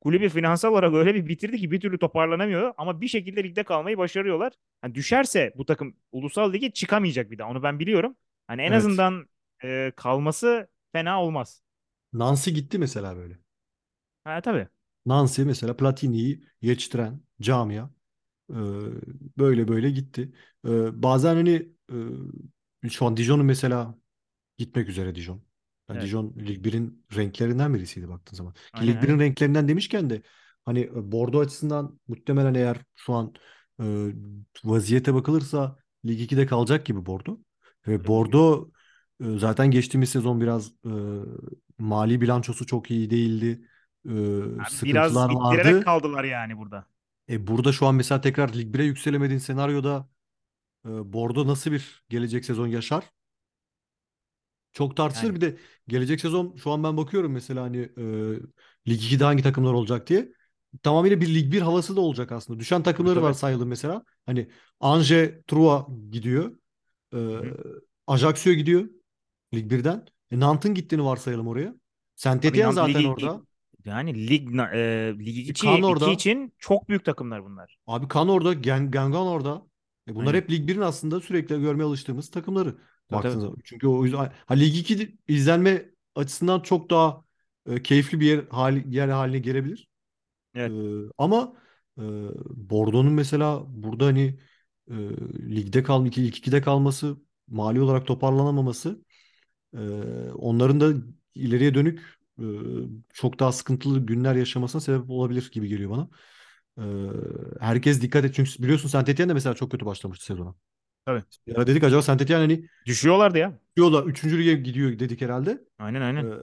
kulübü 0.00 0.28
finansal 0.28 0.72
olarak 0.72 0.94
öyle 0.94 1.14
bir 1.14 1.26
bitirdi 1.28 1.58
ki 1.58 1.70
bir 1.70 1.80
türlü 1.80 1.98
toparlanamıyor 1.98 2.74
ama 2.78 3.00
bir 3.00 3.08
şekilde 3.08 3.44
ligde 3.44 3.62
kalmayı 3.64 3.98
başarıyorlar. 3.98 4.52
Hani 4.82 4.94
düşerse 4.94 5.52
bu 5.56 5.66
takım 5.66 5.96
ulusal 6.12 6.52
lige 6.52 6.70
çıkamayacak 6.70 7.30
bir 7.30 7.38
daha. 7.38 7.50
Onu 7.50 7.62
ben 7.62 7.78
biliyorum. 7.78 8.16
Hani 8.46 8.62
en 8.62 8.72
Evet. 8.72 8.76
azından 8.76 9.26
e, 9.64 9.92
kalması 9.96 10.68
fena 10.92 11.22
olmaz. 11.22 11.62
Nancy 12.12 12.50
gitti 12.50 12.78
mesela 12.78 13.16
böyle. 13.16 13.38
Ha 14.24 14.40
tabii. 14.40 14.68
Nancy 15.06 15.42
mesela 15.42 15.76
Platini'yi 15.76 16.44
yetiştiren 16.62 17.20
camia 17.40 17.90
e, 18.50 18.54
böyle 19.38 19.68
böyle 19.68 19.90
gitti. 19.90 20.32
E, 20.66 21.02
bazen 21.02 21.34
hani 21.36 21.68
e, 22.84 22.88
şu 22.90 23.06
an 23.06 23.16
Dijon'un 23.16 23.46
mesela 23.46 23.98
gitmek 24.58 24.88
üzere 24.88 25.14
Dijon. 25.14 25.42
Yani 25.90 26.00
Evet. 26.00 26.02
Dijon 26.02 26.34
Lig 26.38 26.64
1'in 26.66 27.06
renklerinden 27.16 27.74
birisiydi 27.74 28.08
baktığın 28.08 28.36
zaman. 28.36 28.54
Ki 28.74 28.86
Lig 28.88 29.02
1'in 29.02 29.18
aynen. 29.18 29.20
renklerinden 29.20 29.68
demişken 29.68 30.10
de 30.10 30.22
hani 30.64 30.90
Bordeaux 31.12 31.46
açısından 31.46 32.00
muhtemelen 32.08 32.54
eğer 32.54 32.78
şu 32.96 33.14
an 33.14 33.34
e, 33.82 33.84
vaziyete 34.64 35.14
bakılırsa 35.14 35.78
Lig 36.06 36.20
2'de 36.20 36.46
kalacak 36.46 36.86
gibi 36.86 37.06
Bordeaux. 37.06 37.40
Ve 37.88 38.06
e, 38.06 38.40
zaten 39.20 39.70
geçtiğimiz 39.70 40.08
sezon 40.10 40.40
biraz 40.40 40.72
e, 40.84 40.90
mali 41.78 42.20
bilançosu 42.20 42.66
çok 42.66 42.90
iyi 42.90 43.10
değildi. 43.10 43.68
E, 44.04 44.10
Abi 44.10 44.16
biraz 44.82 45.12
sıkıntılar 45.12 45.30
ittirerek 45.30 45.66
vardı. 45.74 45.84
kaldılar 45.84 46.24
yani 46.24 46.58
burada. 46.58 46.86
E, 47.28 47.46
burada 47.46 47.72
şu 47.72 47.86
an 47.86 47.94
mesela 47.94 48.20
tekrar 48.20 48.54
Lig 48.54 48.74
1'e 48.74 48.84
yükselemediğin 48.84 49.38
senaryoda 49.38 50.08
e, 50.86 50.88
Bordeaux 50.88 51.48
nasıl 51.48 51.72
bir 51.72 52.04
gelecek 52.08 52.44
sezon 52.44 52.66
yaşar? 52.66 53.04
Çok 54.72 54.96
tartışılır. 54.96 55.32
Yani 55.32 55.36
Bir 55.36 55.40
de 55.40 55.56
gelecek 55.88 56.20
sezon 56.20 56.56
şu 56.56 56.70
an 56.70 56.84
ben 56.84 56.96
bakıyorum 56.96 57.32
mesela 57.32 57.62
hani 57.62 57.78
e, 57.78 58.02
Lig 58.88 59.02
2'de 59.02 59.24
hangi 59.24 59.42
takımlar 59.42 59.72
olacak 59.72 60.08
diye. 60.08 60.32
Tamamıyla 60.82 61.20
bir 61.20 61.34
Lig 61.34 61.52
1 61.52 61.60
havası 61.60 61.96
da 61.96 62.00
olacak 62.00 62.32
aslında. 62.32 62.60
Düşen 62.60 62.82
takımları 62.82 63.22
var 63.22 63.32
tabii. 63.32 63.38
sayalım 63.38 63.68
mesela. 63.68 64.04
Hani 64.26 64.50
Angers, 64.80 65.30
Troyes 65.46 65.82
gidiyor. 66.10 66.56
E. 67.14 67.18
Ajaccio 68.06 68.52
gidiyor 68.52 68.88
Lig 69.54 69.70
1'den. 69.72 70.06
E, 70.30 70.40
Nantes'ın 70.40 70.74
gittiğini 70.74 71.04
varsayalım 71.04 71.46
oraya. 71.48 71.74
Saint-Étienne 72.16 72.72
zaten 72.72 72.94
ligi 72.94 73.08
orada. 73.08 73.40
yani 73.84 74.28
lig 74.28 74.48
e, 74.60 75.14
lig 75.18 75.36
E, 75.38 75.40
2 75.40 75.54
Caen 75.62 75.76
2 75.76 75.84
orada. 75.86 76.10
için 76.10 76.52
çok 76.58 76.88
büyük 76.88 77.04
takımlar 77.04 77.44
bunlar. 77.44 77.78
Abi 77.86 78.06
Caen 78.14 78.26
orada. 78.28 78.52
Gen 78.54 78.90
Guingamp 78.90 79.14
orada. 79.16 79.62
E, 80.08 80.14
bunlar 80.14 80.26
Aynen. 80.26 80.40
hep 80.40 80.50
Lig 80.50 80.68
1'in 80.68 80.80
aslında 80.80 81.20
sürekli 81.20 81.60
görmeye 81.60 81.84
alıştığımız 81.84 82.30
takımları. 82.30 82.76
Baktığınız 83.12 83.40
zaman. 83.42 83.56
Çünkü 83.64 83.86
o 83.86 84.04
yüzden 84.04 84.32
ha, 84.46 84.54
Lig 84.54 84.76
2 84.78 85.18
izlenme 85.28 85.90
açısından 86.14 86.60
çok 86.60 86.90
daha 86.90 87.24
e, 87.66 87.82
keyifli 87.82 88.20
bir 88.20 88.26
yer, 88.26 88.44
hali, 88.50 88.96
yer 88.96 89.08
haline 89.08 89.38
gelebilir. 89.38 89.88
E, 90.54 90.60
Evet. 90.60 90.72
ama 91.18 91.52
e, 91.98 92.02
Bordeaux'un 92.70 93.12
mesela 93.12 93.62
burada 93.68 94.06
hani 94.06 94.38
e, 94.90 94.94
ligde 95.56 95.82
kal, 95.82 96.06
ilk 96.06 96.18
2'de 96.38 96.62
kalması, 96.62 97.16
mali 97.48 97.80
olarak 97.80 98.06
toparlanamaması 98.06 98.88
e, 98.90 99.09
onların 100.34 100.80
da 100.80 100.92
ileriye 101.34 101.74
dönük 101.74 102.18
çok 103.14 103.38
daha 103.38 103.52
sıkıntılı 103.52 104.06
günler 104.06 104.34
yaşamasına 104.34 104.80
sebep 104.80 105.10
olabilir 105.10 105.50
gibi 105.52 105.68
geliyor 105.68 105.90
bana. 105.90 106.08
Herkes 107.60 108.02
dikkat 108.02 108.24
et 108.24 108.34
çünkü 108.34 108.62
biliyorsun 108.62 108.88
Saint-Étienne 108.88 109.28
de 109.28 109.34
mesela 109.34 109.54
çok 109.54 109.70
kötü 109.70 109.86
başlamıştı 109.86 110.24
sezona. 110.24 110.54
Tabii. 111.06 111.22
Ara 111.56 111.66
dedik 111.66 111.84
acaba 111.84 112.00
Saint-Étienne 112.02 112.38
hani 112.40 112.66
Düşüyorlardı 112.86 113.38
ya. 113.38 113.58
diyorlar 113.76 114.04
3. 114.04 114.38
lige 114.38 114.54
gidiyor 114.54 114.98
dedik 114.98 115.20
herhalde. 115.20 115.64
Aynen 115.78 116.00
aynen. 116.00 116.42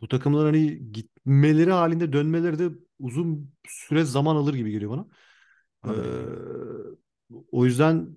bu 0.00 0.08
takımlar 0.08 0.44
hani 0.44 0.92
gitmeleri 0.92 1.70
halinde 1.72 2.12
dönmeleri 2.12 2.58
de 2.58 2.68
uzun 3.00 3.52
süre 3.68 4.04
zaman 4.04 4.36
alır 4.36 4.54
gibi 4.54 4.70
geliyor 4.70 4.90
bana. 4.90 5.06
E, 5.84 5.88
Abi 5.88 6.02
o 7.52 7.64
yüzden 7.64 8.08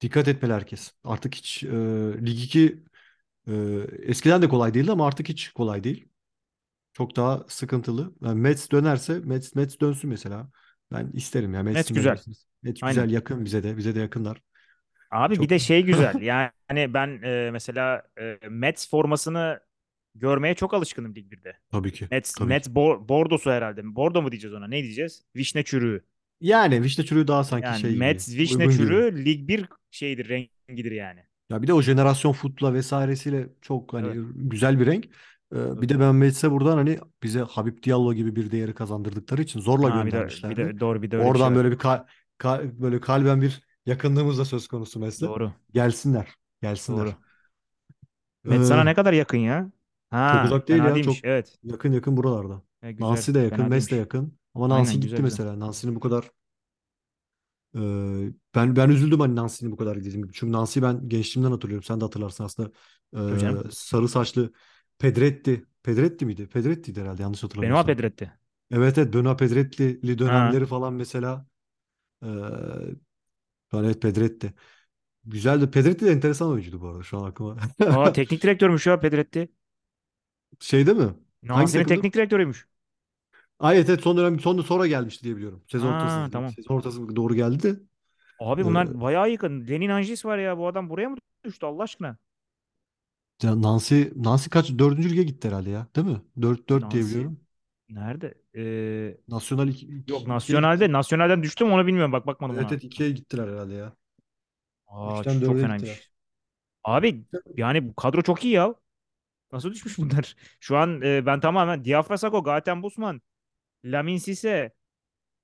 dikkat 0.00 0.28
etmeli 0.28 0.52
herkes. 0.52 0.92
Artık 1.04 1.34
hiç 1.34 1.64
e, 1.64 1.68
Lig 2.26 2.44
2 2.44 2.82
e, 3.50 3.86
eskiden 4.10 4.42
de 4.42 4.48
kolay 4.48 4.74
değildi 4.74 4.92
ama 4.92 5.06
artık 5.06 5.28
hiç 5.28 5.48
kolay 5.52 5.84
değil. 5.84 6.08
Çok 6.92 7.16
daha 7.16 7.44
sıkıntılı. 7.48 8.14
Yani 8.22 8.40
Mets 8.40 8.70
dönerse 8.72 9.20
Mets, 9.20 9.54
Mets 9.54 9.80
dönsün 9.80 10.10
mesela. 10.10 10.50
Ben 10.92 11.10
isterim 11.14 11.54
ya 11.54 11.62
net 11.74 11.74
Mets'in 11.74 11.94
güzel. 11.94 12.16
dönmesini. 12.16 12.34
Mets 12.62 12.82
Aynen. 12.82 13.04
güzel 13.04 13.10
yakın 13.10 13.44
bize 13.44 13.62
de. 13.62 13.76
Bize 13.76 13.94
de 13.94 14.00
yakınlar. 14.00 14.42
Abi 15.10 15.40
bir 15.40 15.48
Çok 15.48 15.50
de 15.50 15.58
şey 15.58 15.82
güzel. 15.82 16.14
Yani 16.20 16.94
ben 16.94 17.22
e, 17.22 17.50
mesela 17.50 18.02
e, 18.20 18.48
Mets 18.48 18.90
formasını 18.90 19.60
görmeye 20.14 20.54
çok 20.54 20.74
alışkınım 20.74 21.14
Lig 21.14 21.32
1'de. 21.32 21.56
tabii 21.70 21.92
ki. 21.92 22.08
Mets, 22.10 22.38
Tabii 22.38 22.54
ki. 22.56 22.64
Mets 22.64 22.68
Bo 22.68 23.08
Bordo'su 23.08 23.50
herhalde. 23.50 23.96
Bordo 23.96 24.22
mu 24.22 24.32
diyeceğiz 24.32 24.54
ona? 24.54 24.68
Ne 24.68 24.82
diyeceğiz? 24.82 25.22
Vişne 25.36 25.64
çürüğü. 25.64 26.04
Yani 26.40 26.82
Vişne 26.82 27.04
Çürüğü 27.04 27.28
daha 27.28 27.44
sanki 27.44 27.66
Yani 27.66 27.80
şey 27.80 27.94
gibi. 27.94 27.98
Mets 27.98 28.28
Vişne 28.36 28.66
Uygun 28.66 28.78
gibi. 28.78 28.78
çürüğü 28.78 29.24
Lig 29.24 29.48
1 29.48 29.66
şeyidir, 29.90 30.28
rengidir 30.68 30.92
yani. 30.92 31.24
Ya 31.50 31.62
bir 31.62 31.66
de 31.66 31.72
o 31.74 31.82
jenerasyon 31.82 32.32
futla 32.32 32.74
vesairesiyle 32.74 33.48
çok 33.60 33.92
hani 33.94 34.08
Evet. 34.08 34.18
güzel 34.34 34.80
bir 34.80 34.86
renk. 34.86 35.04
Ee, 35.54 35.82
bir 35.82 35.88
de 35.88 36.00
ben 36.00 36.14
Mets'e 36.14 36.50
buradan 36.50 36.76
hani 36.76 36.98
bize 37.22 37.40
Habib 37.40 37.82
Diallo 37.84 38.14
gibi 38.14 38.36
bir 38.36 38.50
değeri 38.50 38.74
kazandırdıkları 38.74 39.42
için 39.42 39.60
zorla 39.60 39.88
Ha 39.88 40.04
bir 40.06 40.12
de 40.12 40.26
bir 40.26 40.52
göndermişlerdi. 40.52 40.56
de 40.56 40.80
doğru 40.80 41.02
bir 41.02 41.10
de 41.10 41.16
öyle 41.18 41.30
şey 41.30 41.30
Oradan 41.30 41.54
var. 41.54 41.56
böyle 41.56 41.70
bir 41.70 41.78
kal- 41.78 42.06
kal- 42.38 42.80
böyle 42.80 43.00
kalben 43.00 43.42
bir 43.42 43.62
yakınlığımız 43.86 44.38
da 44.38 44.44
söz 44.44 44.68
konusu 44.68 45.00
Mets'le. 45.00 45.22
Doğru. 45.22 45.52
Gelsinler. 45.74 46.28
Gelsinler. 46.62 47.06
Doğru. 47.06 47.14
Mets 48.44 48.68
sana 48.68 48.82
Ee, 48.82 48.84
ne 48.84 48.94
kadar 48.94 49.12
yakın 49.12 49.38
ya? 49.38 49.70
çok 50.26 50.42
Ha, 50.42 50.44
uzak 50.44 50.68
değil 50.68 50.84
ya. 50.84 50.94
değilmiş. 50.94 51.22
Çok 51.22 51.24
Evet. 51.24 51.58
yakın 51.64 51.92
yakın 51.92 52.16
buralarda. 52.16 52.62
E, 52.82 52.92
güzel. 52.92 53.10
Nancy 53.10 53.34
de 53.34 53.38
yakın, 53.40 53.66
Metz 53.68 53.90
de 53.90 53.96
yakın. 53.96 54.38
Ama 54.54 54.68
Nancy 54.68 54.96
Aynen 54.96 55.00
gitti 55.00 55.22
güzel. 55.22 55.22
mesela. 55.22 55.60
Nancy'nin 55.60 55.94
bu 55.96 56.00
kadar 56.00 56.24
e, 56.24 56.30
ben 58.54 58.76
ben 58.76 58.90
üzüldüm 58.90 59.20
hani 59.20 59.36
Nancy'nin 59.36 59.72
bu 59.72 59.76
kadar 59.76 59.96
gittiğim 59.96 60.22
gibi. 60.22 60.32
Çünkü 60.34 60.52
Nancy'yi 60.52 60.82
ben 60.82 61.08
gençliğimden 61.08 61.50
hatırlıyorum. 61.52 61.84
Sen 61.84 62.00
de 62.00 62.04
hatırlarsın 62.04 62.44
aslında. 62.44 62.70
E, 63.68 63.70
sarı 63.70 64.08
saçlı 64.08 64.52
Pedretti. 64.98 65.64
Pedretti 65.82 66.26
miydi? 66.26 66.46
Pedretti'ydi 66.48 67.00
herhalde 67.00 67.22
yanlış 67.22 67.42
Benoit 67.60 67.84
hatırlamıyorsam. 67.84 67.86
Pedretti. 67.86 68.32
Evet 68.72 68.98
evet 68.98 69.14
Benoît 69.14 69.38
Pedretti'li 69.38 70.18
Ha. 70.24 70.54
dönemleri 70.54 70.66
falan 70.66 70.94
mesela. 70.94 71.46
E, 72.24 72.28
evet 73.74 74.02
Pedretti. 74.02 74.52
Güzeldi. 75.24 75.70
Pedretti 75.70 76.06
de 76.06 76.10
enteresan 76.12 76.48
oyuncuydu 76.50 76.80
bu 76.80 76.88
arada 76.88 77.02
şu 77.02 77.18
an 77.18 77.24
aklıma. 77.30 77.58
Aa 77.86 78.12
teknik 78.12 78.42
direktörmüş 78.42 78.86
ya 78.86 79.00
Pedretti. 79.00 79.48
Şeyde 80.60 80.92
mi? 80.94 81.14
Nancy'nin 81.42 81.84
teknik 81.84 82.14
direktörüymüş. 82.14 82.66
Ay 83.60 83.76
evet, 83.76 83.88
evet 83.88 84.00
son 84.02 84.16
dönem 84.16 84.40
son 84.40 84.60
sonra 84.62 84.86
gelmişti 84.86 85.24
diye 85.24 85.36
biliyorum. 85.36 85.64
Sezon 85.68 85.88
Ha 85.88 85.94
ortası 85.94 86.30
tamam. 86.32 86.56
sezon 86.56 86.74
ortası 86.76 87.16
doğru 87.16 87.34
geldi. 87.34 87.80
Abi 88.38 88.64
Ee, 88.64 88.66
bunlar 88.66 89.00
bayağı 89.00 89.30
yakın. 89.30 89.66
Lenin 89.68 89.88
Anjis 89.90 90.24
var 90.24 90.38
ya 90.38 90.58
bu 90.58 90.66
adam 90.68 90.90
buraya 90.90 91.08
mı 91.08 91.16
düştü 91.44 91.66
Allah 91.66 91.82
aşkına? 91.82 92.16
ya 93.42 93.54
Nancy 93.62 94.02
Nancy 94.16 94.48
kaç 94.50 94.70
dördüncü 94.78 95.10
lige 95.10 95.22
gitti 95.22 95.48
herhalde 95.48 95.70
ya, 95.70 95.86
değil 95.96 96.06
mi? 96.06 96.20
Dört 96.42 96.68
dört 96.68 96.90
diye 96.90 97.04
Nancy 97.04 97.06
biliyorum. 97.06 97.40
nerede? 97.88 98.34
Ee, 98.56 99.18
Nasyonal 99.28 99.68
2 99.68 99.86
yok 100.08 100.26
2'ye 100.38 100.58
gitti. 100.58 100.74
Nasyonel'de. 100.74 100.92
Nasyonel'den 100.92 101.42
düştü 101.42 101.64
mü 101.64 101.72
onu 101.72 101.86
bilmiyorum. 101.86 102.12
Bak 102.12 102.26
bakmadım 102.26 102.56
Evet 102.56 102.58
ona. 102.58 102.72
evet 102.72 102.84
2'ye 102.84 103.10
gittiler 103.10 103.48
herhalde 103.48 103.74
ya. 103.74 103.96
Aa 104.88 105.22
Üçten 105.22 105.40
ç- 105.40 105.42
çok 105.42 105.58
dörde 105.58 105.64
gittiler. 105.64 105.98
fenaymış. 106.00 106.10
Abi 106.84 107.24
yani 107.56 107.88
bu 107.90 107.94
kadro 107.96 108.22
çok 108.22 108.44
iyi 108.44 108.54
ya. 108.54 108.76
Nasıl 109.52 109.70
düşmüş 109.72 109.98
bunlar? 109.98 110.36
Şu 110.60 110.76
an 110.76 111.02
e, 111.02 111.26
ben 111.26 111.40
tamamen 111.40 111.84
Diafra 111.84 112.18
Sakho, 112.18 112.42
Gaten 112.44 112.82
Busman, 112.82 113.22
Lamine 113.84 114.18
Cisse, 114.20 114.72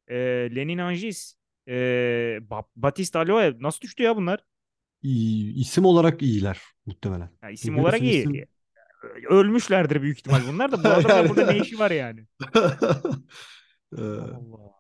e, 0.09 0.17
Lenin 0.57 0.79
Anjis, 0.79 1.37
e, 1.69 1.73
Ba- 2.51 2.69
Batista 2.77 3.21
Aloe 3.21 3.57
nasıl 3.61 3.81
düştü 3.81 4.03
ya 4.03 4.17
bunlar? 4.17 4.45
İyi, 5.03 5.55
isim 5.55 5.85
olarak 5.85 6.23
iyiler 6.23 6.61
muhtemelen. 6.87 7.31
Ya 7.43 7.51
isim 7.51 7.77
Çünkü 7.77 7.79
olarak 7.79 8.01
biliyorsun 8.01 8.07
iyi. 8.07 8.31
isim 8.31 8.49
Ölmüşlerdir 9.31 10.03
büyük 10.03 10.19
ihtimal 10.19 10.45
bunlar 10.45 10.73
da 10.73 10.85
bu 10.85 10.95
adamların 10.97 11.29
burada 11.29 11.45
ne 11.45 11.57
yani 11.57 11.61
işi 11.61 11.79
var 11.79 11.91
yani? 11.91 12.27
Ee, 13.99 14.03
Allah 14.31 14.73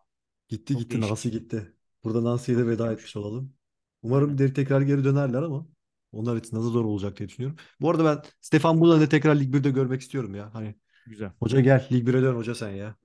gitti 0.48 0.76
Çok 0.76 0.78
gitti 0.78 1.00
Nancy 1.00 1.28
değişik. 1.28 1.30
gitti. 1.30 1.72
Burada 2.04 2.24
Nancy'ye 2.24 2.58
de 2.58 2.66
veda 2.66 2.92
etmiş 2.92 3.16
olalım. 3.16 3.54
Umarım 4.02 4.38
Aynen. 4.38 4.38
de 4.38 4.52
tekrar 4.52 4.80
geri 4.82 5.04
dönerler 5.04 5.42
ama 5.42 5.66
onlar 6.12 6.36
için 6.36 6.56
nasıl 6.56 6.70
zor 6.72 6.84
olacak 6.84 7.18
diye 7.18 7.28
düşünüyorum. 7.28 7.58
Bu 7.80 7.90
arada 7.90 8.04
ben 8.04 8.22
Stefan 8.40 8.80
Bullan'ı 8.80 9.08
tekrar 9.08 9.36
Lig 9.40 9.54
1'de 9.54 9.70
görmek 9.70 10.00
istiyorum 10.00 10.34
ya. 10.34 10.54
Hani 10.54 10.74
Güzel. 11.06 11.32
Hoca 11.40 11.60
gel 11.60 11.88
Lig 11.92 12.06
1'e 12.08 12.22
dön 12.22 12.36
hoca 12.36 12.54
sen 12.54 12.70
ya. 12.70 12.96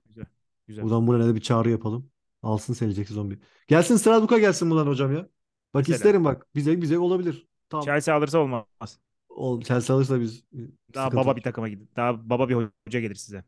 Güzel. 0.66 0.84
Buradan 0.84 1.06
buraya 1.06 1.26
da 1.28 1.34
bir 1.34 1.40
çağrı 1.40 1.70
yapalım. 1.70 2.10
Alsın 2.42 2.72
seyircek 2.74 3.08
sezon 3.08 3.30
bir. 3.30 3.38
Gelsin 3.68 3.96
Strasbourg'a 3.96 4.38
gelsin 4.38 4.70
buradan 4.70 4.86
hocam 4.86 5.12
ya. 5.14 5.20
Bak 5.20 5.28
Mesela. 5.74 5.96
isterim 5.96 6.24
bak. 6.24 6.46
Bize 6.54 6.82
bize 6.82 6.98
olabilir. 6.98 7.46
Tam 7.68 7.80
Chelsea 7.82 8.14
alırsa 8.14 8.38
olmaz. 8.38 8.98
O 9.28 9.60
Chelsea 9.60 9.96
alırsa 9.96 10.20
biz 10.20 10.44
e, 10.54 10.58
Daha 10.94 11.12
baba 11.12 11.36
bir 11.36 11.40
var. 11.40 11.42
takıma 11.42 11.68
gidin. 11.68 11.90
Daha 11.96 12.30
baba 12.30 12.48
bir 12.48 12.54
hoca 12.54 13.00
gelir 13.00 13.14
size. 13.14 13.44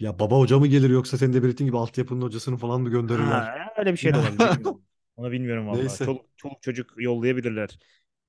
Ya 0.00 0.18
baba 0.18 0.38
hoca 0.38 0.58
mı 0.58 0.66
gelir 0.66 0.90
yoksa 0.90 1.18
senin 1.18 1.32
de 1.32 1.42
belirttiğin 1.42 1.68
gibi 1.68 1.78
altyapının 1.78 2.22
hocasını 2.22 2.56
falan 2.56 2.80
mı 2.80 2.90
gönderirler? 2.90 3.26
Ha, 3.26 3.72
öyle 3.78 3.92
bir 3.92 3.96
şey 3.96 4.14
de 4.14 4.18
olabilir. 4.18 4.66
Onu 5.16 5.32
bilmiyorum. 5.32 5.66
Neyse. 5.74 6.04
Çoluk, 6.04 6.26
çoluk 6.36 6.62
çocuk 6.62 6.94
yollayabilirler. 6.96 7.78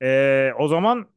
Ee, 0.01 0.51
o 0.59 0.67
zaman 0.67 1.07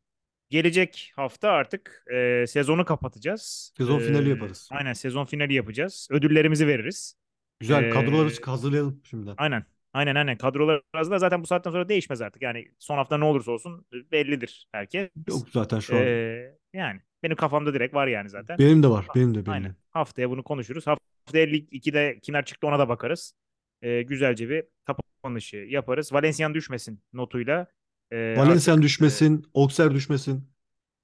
gelecek 0.50 1.12
hafta 1.16 1.50
artık 1.50 2.04
e, 2.14 2.44
sezonu 2.46 2.84
kapatacağız. 2.84 3.72
Sezon 3.78 3.98
finali 3.98 4.26
Ee, 4.26 4.30
yaparız. 4.30 4.68
aynen 4.72 4.92
sezon 4.92 5.24
finali 5.24 5.54
yapacağız. 5.54 6.08
Ödüllerimizi 6.10 6.66
veririz. 6.66 7.14
Güzel 7.60 7.90
kadroları 7.90 8.28
Ee, 8.28 8.42
hazırlayalım 8.44 9.00
şimdiden. 9.04 9.34
aynen. 9.38 9.64
Aynen 9.92 10.14
aynen. 10.14 10.38
Kadrolar 10.38 10.82
arasında 10.94 11.18
zaten 11.18 11.42
bu 11.42 11.46
saatten 11.46 11.70
sonra 11.70 11.88
değişmez 11.88 12.20
artık. 12.22 12.42
Yani 12.42 12.68
son 12.78 12.96
hafta 12.96 13.18
ne 13.18 13.24
olursa 13.24 13.50
olsun 13.52 13.86
bellidir 14.12 14.68
herkes. 14.72 15.10
Yok 15.28 15.48
zaten 15.52 15.78
şu 15.80 15.96
an. 15.96 16.02
Ee, 16.02 16.54
yani 16.72 17.00
benim 17.22 17.36
kafamda 17.36 17.74
direkt 17.74 17.94
var 17.94 18.06
yani 18.06 18.28
zaten. 18.28 18.58
Benim 18.58 18.82
de 18.82 18.88
var. 18.88 19.06
Benim 19.14 19.30
de 19.34 19.38
benim. 19.38 19.52
Aynen. 19.52 19.74
Haftaya 19.90 20.30
bunu 20.30 20.44
konuşuruz. 20.44 20.84
Haftaya 20.86 21.46
Lig 21.46 21.68
2'de 21.72 22.18
kimler 22.22 22.44
çıktı 22.44 22.66
ona 22.66 22.78
da 22.78 22.88
bakarız. 22.88 23.34
Ee, 23.82 24.02
güzelce 24.02 24.48
bir 24.48 24.64
kapanışı 24.84 25.56
yaparız. 25.56 26.12
Valencia'nın 26.12 26.54
düşmesin 26.54 27.02
notuyla. 27.12 27.66
Ee, 28.12 28.16
Valencia'nın 28.34 28.82
artık 28.82 28.82
e, 28.82 28.82
düşmesin, 28.82 29.46
Auxerre 29.54 29.94
düşmesin. 29.94 30.48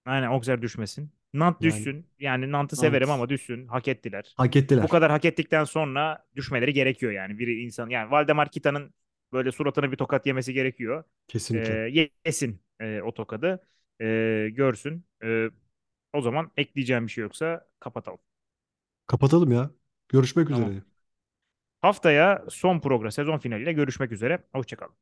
aynen 0.05 0.26
Auxerre 0.26 0.62
düşmesin. 0.62 1.12
Yani 1.32 1.57
düşsün. 1.62 2.07
Yani 2.18 2.53
Nantes'ı 2.53 2.53
Nantes 2.53 2.78
severim 2.80 3.11
ama 3.11 3.28
düşsün. 3.28 3.66
Hak 3.66 3.88
ettiler. 3.88 4.36
hak 4.36 4.57
Bu 4.82 4.88
ettiler. 4.88 4.88
kadar 4.88 5.11
hak 5.11 5.24
ettikten 5.24 5.64
sonra 5.64 6.26
düşmeleri 6.36 6.72
gerekiyor 6.72 7.12
yani. 7.12 7.38
Bir 7.38 7.48
insan 7.48 7.88
yani 7.90 8.11
Valdemar 8.11 8.50
Kita'nın 8.50 8.94
böyle 9.32 9.53
suratına 9.53 9.92
bir 9.92 9.96
tokat 9.96 10.26
yemesi 10.26 10.53
gerekiyor. 10.55 11.05
Kesinlikle. 11.28 11.82
Ee, 11.88 12.11
yesin 12.26 12.62
e, 12.80 13.03
o 13.03 13.14
tokadı. 13.14 13.62
Ee, 14.00 14.48
görsün. 14.53 15.07
Ee, 15.24 15.50
o 16.12 16.20
zaman 16.22 16.53
ekleyeceğim 16.57 17.07
bir 17.07 17.12
şey 17.12 17.22
yoksa 17.22 17.68
kapatalım. 17.80 18.18
Kapatalım 19.07 19.53
ya. 19.53 19.70
Görüşmek 20.09 20.48
Tamam. 20.48 20.70
üzere. 20.70 20.82
Haftaya 21.82 22.44
son 22.50 22.80
program 22.80 23.11
sezon 23.12 23.38
finaliyle 23.38 23.72
görüşmek 23.72 24.12
üzere. 24.12 24.38
Hoşçakalın. 24.53 24.94